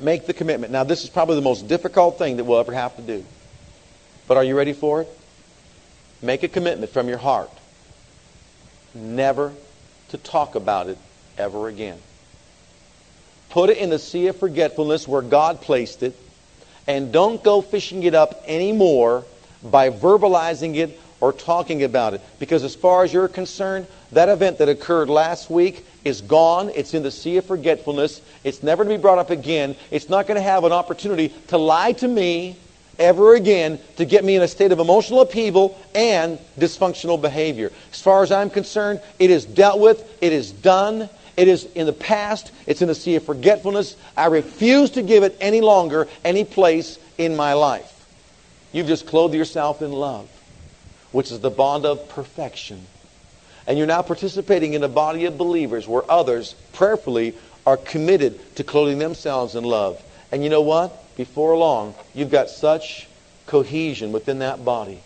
make 0.00 0.26
the 0.26 0.32
commitment. 0.32 0.72
Now, 0.72 0.84
this 0.84 1.04
is 1.04 1.10
probably 1.10 1.36
the 1.36 1.42
most 1.42 1.68
difficult 1.68 2.18
thing 2.18 2.36
that 2.36 2.44
we'll 2.44 2.60
ever 2.60 2.72
have 2.72 2.96
to 2.96 3.02
do. 3.02 3.24
But 4.26 4.36
are 4.36 4.44
you 4.44 4.56
ready 4.56 4.72
for 4.72 5.02
it? 5.02 5.08
Make 6.22 6.42
a 6.42 6.48
commitment 6.48 6.92
from 6.92 7.08
your 7.08 7.18
heart 7.18 7.50
never 8.94 9.52
to 10.08 10.18
talk 10.18 10.54
about 10.54 10.88
it 10.88 10.98
ever 11.36 11.68
again. 11.68 11.98
Put 13.50 13.70
it 13.70 13.78
in 13.78 13.90
the 13.90 13.98
sea 13.98 14.26
of 14.26 14.36
forgetfulness 14.36 15.06
where 15.08 15.22
God 15.22 15.60
placed 15.60 16.02
it, 16.02 16.16
and 16.86 17.12
don't 17.12 17.42
go 17.42 17.60
fishing 17.60 18.02
it 18.02 18.14
up 18.14 18.42
anymore 18.46 19.24
by 19.62 19.90
verbalizing 19.90 20.76
it 20.76 21.00
or 21.20 21.32
talking 21.32 21.82
about 21.82 22.14
it. 22.14 22.20
Because 22.38 22.64
as 22.64 22.74
far 22.74 23.04
as 23.04 23.12
you're 23.12 23.28
concerned, 23.28 23.86
that 24.12 24.28
event 24.28 24.58
that 24.58 24.68
occurred 24.68 25.08
last 25.08 25.50
week 25.50 25.84
is 26.04 26.20
gone. 26.20 26.70
It's 26.74 26.94
in 26.94 27.02
the 27.02 27.10
sea 27.10 27.36
of 27.38 27.44
forgetfulness. 27.44 28.20
It's 28.44 28.62
never 28.62 28.84
to 28.84 28.90
be 28.90 28.96
brought 28.96 29.18
up 29.18 29.30
again. 29.30 29.76
It's 29.90 30.08
not 30.08 30.26
going 30.26 30.36
to 30.36 30.42
have 30.42 30.64
an 30.64 30.72
opportunity 30.72 31.32
to 31.48 31.58
lie 31.58 31.92
to 31.92 32.08
me 32.08 32.56
ever 32.98 33.34
again 33.34 33.78
to 33.96 34.04
get 34.04 34.24
me 34.24 34.34
in 34.36 34.42
a 34.42 34.48
state 34.48 34.72
of 34.72 34.80
emotional 34.80 35.20
upheaval 35.20 35.78
and 35.94 36.38
dysfunctional 36.58 37.20
behavior. 37.20 37.72
As 37.92 38.00
far 38.00 38.22
as 38.22 38.32
I'm 38.32 38.50
concerned, 38.50 39.00
it 39.18 39.30
is 39.30 39.44
dealt 39.44 39.80
with, 39.80 40.18
it 40.20 40.32
is 40.32 40.50
done, 40.50 41.08
it 41.36 41.46
is 41.46 41.64
in 41.76 41.86
the 41.86 41.92
past, 41.92 42.50
it's 42.66 42.82
in 42.82 42.88
the 42.88 42.94
sea 42.94 43.14
of 43.14 43.24
forgetfulness. 43.24 43.96
I 44.16 44.26
refuse 44.26 44.90
to 44.90 45.02
give 45.02 45.22
it 45.22 45.36
any 45.40 45.60
longer 45.60 46.08
any 46.24 46.44
place 46.44 46.98
in 47.16 47.36
my 47.36 47.52
life. 47.52 47.94
You've 48.72 48.88
just 48.88 49.06
clothed 49.06 49.34
yourself 49.34 49.80
in 49.80 49.92
love, 49.92 50.28
which 51.12 51.30
is 51.30 51.40
the 51.40 51.50
bond 51.50 51.86
of 51.86 52.08
perfection. 52.08 52.86
And 53.66 53.76
you're 53.76 53.86
now 53.86 54.02
participating 54.02 54.74
in 54.74 54.82
a 54.82 54.88
body 54.88 55.26
of 55.26 55.36
believers 55.36 55.86
where 55.86 56.08
others, 56.10 56.54
prayerfully, 56.72 57.34
are 57.66 57.76
committed 57.76 58.56
to 58.56 58.64
clothing 58.64 58.98
themselves 58.98 59.54
in 59.54 59.64
love. 59.64 60.02
And 60.32 60.42
you 60.42 60.50
know 60.50 60.62
what? 60.62 61.16
Before 61.16 61.56
long, 61.56 61.94
you've 62.14 62.30
got 62.30 62.48
such 62.48 63.06
cohesion 63.46 64.12
within 64.12 64.38
that 64.38 64.64
body. 64.64 65.00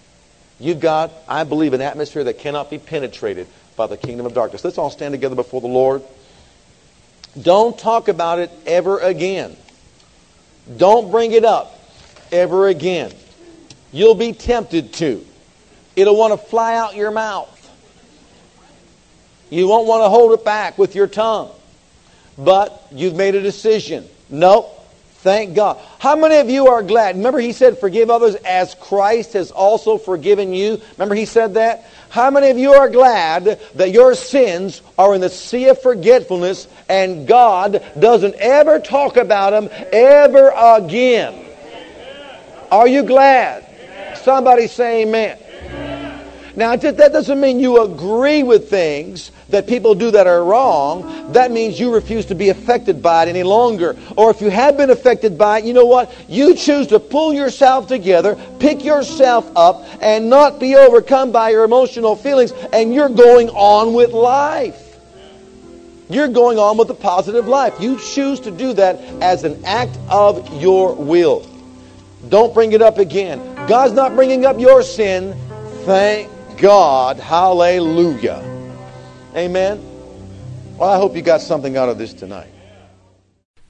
You've 0.61 0.81
got, 0.81 1.11
I 1.27 1.45
believe, 1.45 1.73
an 1.73 1.81
atmosphere 1.81 2.23
that 2.25 2.39
cannot 2.39 2.71
be 2.71 2.79
penetrated 2.79 3.49
by 3.75 3.89
the 3.89 3.97
kingdom 3.97 4.27
of 4.27 4.35
darkness. 4.35 4.65
Let's 4.65 4.79
all 4.79 4.91
stand 4.91 5.13
together 5.13 5.35
before 5.35 5.61
the 5.61 5.67
Lord. 5.67 6.03
Don't 7.41 7.77
talk 7.77 8.09
about 8.09 8.39
it 8.39 8.51
ever 8.67 8.99
again. 9.01 9.57
Don't 10.77 11.11
bring 11.11 11.33
it 11.33 11.45
up 11.45 11.81
ever 12.31 12.69
again. 12.69 13.13
You'll 13.91 14.15
be 14.15 14.33
tempted 14.33 14.93
to. 14.95 15.25
It'll 15.97 16.17
want 16.17 16.33
to 16.33 16.47
fly 16.49 16.77
out 16.77 16.97
your 16.97 17.11
mouth. 17.11 17.59
You 19.51 19.69
won't 19.69 19.87
want 19.87 20.03
to 20.03 20.09
hold 20.09 20.33
it 20.33 20.45
back 20.45 20.79
with 20.79 20.95
your 20.95 21.07
tongue. 21.07 21.51
But 22.39 22.87
you've 22.91 23.15
made 23.15 23.35
a 23.35 23.43
decision. 23.43 24.09
Nope. 24.31 24.79
Thank 25.23 25.55
God. 25.55 25.79
How 26.01 26.17
many 26.17 26.37
of 26.37 26.51
you 26.51 26.67
are 26.67 26.83
glad? 26.83 27.17
Remember, 27.17 27.39
he 27.39 27.53
said, 27.53 27.79
Forgive 27.79 28.11
others 28.11 28.35
as 28.35 28.75
Christ 28.75 29.35
has 29.35 29.53
also 29.53 29.97
forgiven 29.97 30.53
you. 30.53 30.81
Remember, 30.97 31.15
he 31.15 31.27
said 31.27 31.55
that? 31.55 31.85
How 32.09 32.29
many 32.31 32.51
of 32.51 32.59
you 32.59 32.73
are 32.73 32.89
glad 32.89 33.61
that 33.77 33.93
your 33.93 34.17
sins 34.17 34.83
are 34.99 35.15
in 35.15 35.21
the 35.21 35.29
sea 35.29 35.69
of 35.69 35.81
forgetfulness 35.81 36.67
and 36.89 37.29
God 37.29 37.85
doesn't 37.97 38.35
ever 38.35 38.81
talk 38.81 39.17
about 39.17 39.51
them 39.51 39.69
ever 39.93 40.53
again? 40.57 41.47
Are 42.73 42.89
you 42.89 43.05
glad? 43.05 43.65
Somebody 44.17 44.67
say 44.67 45.03
amen. 45.03 45.39
Now, 46.55 46.77
that 46.77 46.97
doesn't 46.97 47.41
mean 47.41 47.61
you 47.61 47.83
agree 47.83 48.43
with 48.43 48.69
things 48.69 49.31
that 49.49 49.67
people 49.67 49.95
do 49.95 50.11
that 50.11 50.27
are 50.27 50.45
wrong. 50.45 51.33
That 51.33 51.51
means 51.51 51.81
you 51.81 51.95
refuse 51.95 52.27
to 52.27 52.35
be 52.35 52.51
affected 52.51 53.03
by 53.03 53.25
it 53.25 53.29
any 53.29 53.43
longer. 53.43 53.97
Or 54.17 54.31
if 54.31 54.41
you 54.41 54.51
have 54.51 54.77
been 54.77 54.91
affected 54.91 55.39
by 55.39 55.59
it, 55.59 55.65
you 55.65 55.73
know 55.73 55.87
what? 55.87 56.15
You 56.29 56.55
choose 56.55 56.89
to 56.89 57.01
pull 57.01 57.33
yourself 57.33 57.87
together, 57.87 58.37
pick 58.59 58.85
yourself 58.85 59.51
up, 59.57 59.85
and 60.03 60.29
not 60.29 60.59
be 60.59 60.75
overcome 60.77 61.33
by 61.33 61.51
your 61.51 61.65
emotional 61.65 62.17
feelings, 62.17 62.53
and 62.73 62.93
you're 62.95 63.09
going 63.09 63.49
on 63.51 63.95
with 63.95 64.13
life. 64.13 64.79
You're 66.11 66.29
going 66.29 66.59
on 66.59 66.77
with 66.77 66.91
a 66.91 66.95
positive 66.95 67.49
life. 67.49 67.81
You 67.81 67.99
choose 67.99 68.41
to 68.41 68.51
do 68.51 68.75
that 68.75 69.01
as 69.23 69.45
an 69.45 69.65
act 69.65 69.97
of 70.11 70.61
your 70.61 70.95
will. 70.95 71.47
Don't 72.29 72.53
bring 72.53 72.73
it 72.73 72.83
up 72.83 72.99
again. 72.99 73.39
God's 73.67 73.95
not 73.95 74.15
bringing 74.15 74.45
up 74.45 74.61
your 74.61 74.83
sin. 74.83 75.35
Thank 75.85 76.32
God. 76.59 77.19
Hallelujah. 77.19 78.43
Amen. 79.35 79.81
Well, 80.77 80.91
I 80.91 80.97
hope 80.97 81.15
you 81.15 81.23
got 81.23 81.41
something 81.41 81.77
out 81.77 81.89
of 81.89 81.99
this 81.99 82.13
tonight. 82.13 82.51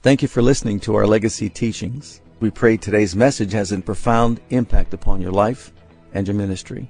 Thank 0.01 0.21
you 0.21 0.27
for 0.27 0.41
listening 0.41 0.79
to 0.81 0.95
our 0.95 1.07
legacy 1.07 1.49
teachings. 1.49 2.21
We 2.39 2.51
pray 2.51 2.75
today's 2.75 3.15
message 3.15 3.53
has 3.53 3.71
a 3.71 3.79
profound 3.79 4.41
impact 4.49 4.93
upon 4.93 5.21
your 5.21 5.31
life 5.31 5.71
and 6.13 6.27
your 6.27 6.35
ministry. 6.35 6.89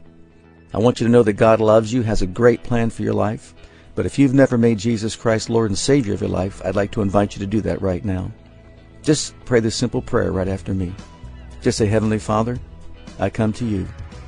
I 0.74 0.80
want 0.80 1.00
you 1.00 1.06
to 1.06 1.12
know 1.12 1.22
that 1.24 1.34
God 1.34 1.62
loves 1.62 1.94
you, 1.94 2.02
has 2.02 2.24
a 2.24 2.28
great 2.28 2.64
plan 2.64 2.89
for 2.89 3.04
your 3.04 3.14
life. 3.14 3.54
But 3.94 4.08
if 4.08 4.18
you've 4.18 4.34
never 4.34 4.58
made 4.58 4.80
Jesus 4.80 5.16
Christ 5.16 5.50
Lord 5.50 5.70
and 5.70 5.78
Savior 5.78 6.16
of 6.16 6.22
your 6.22 6.30
life, 6.30 6.62
I'd 6.66 6.76
like 6.76 6.91
to 6.91 7.04
invite 7.04 7.36
you 7.36 7.39
to 7.41 7.46
do 7.46 7.62
that 7.62 7.82
right 7.82 8.04
now. 8.04 8.32
Just 9.04 9.36
pray 9.46 9.60
this 9.60 9.76
simple 9.76 10.02
prayer 10.02 10.32
right 10.32 10.48
after 10.48 10.74
me. 10.74 10.91
Just 11.62 11.78
say, 11.78 11.86
Heavenly 11.86 12.18
Father, 12.18 12.58
I 13.20 13.30
come 13.30 13.54
to 13.54 13.66
you 13.66 13.88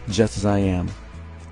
just 0.09 0.37
as 0.37 0.45
I 0.45 0.59
am. 0.59 0.91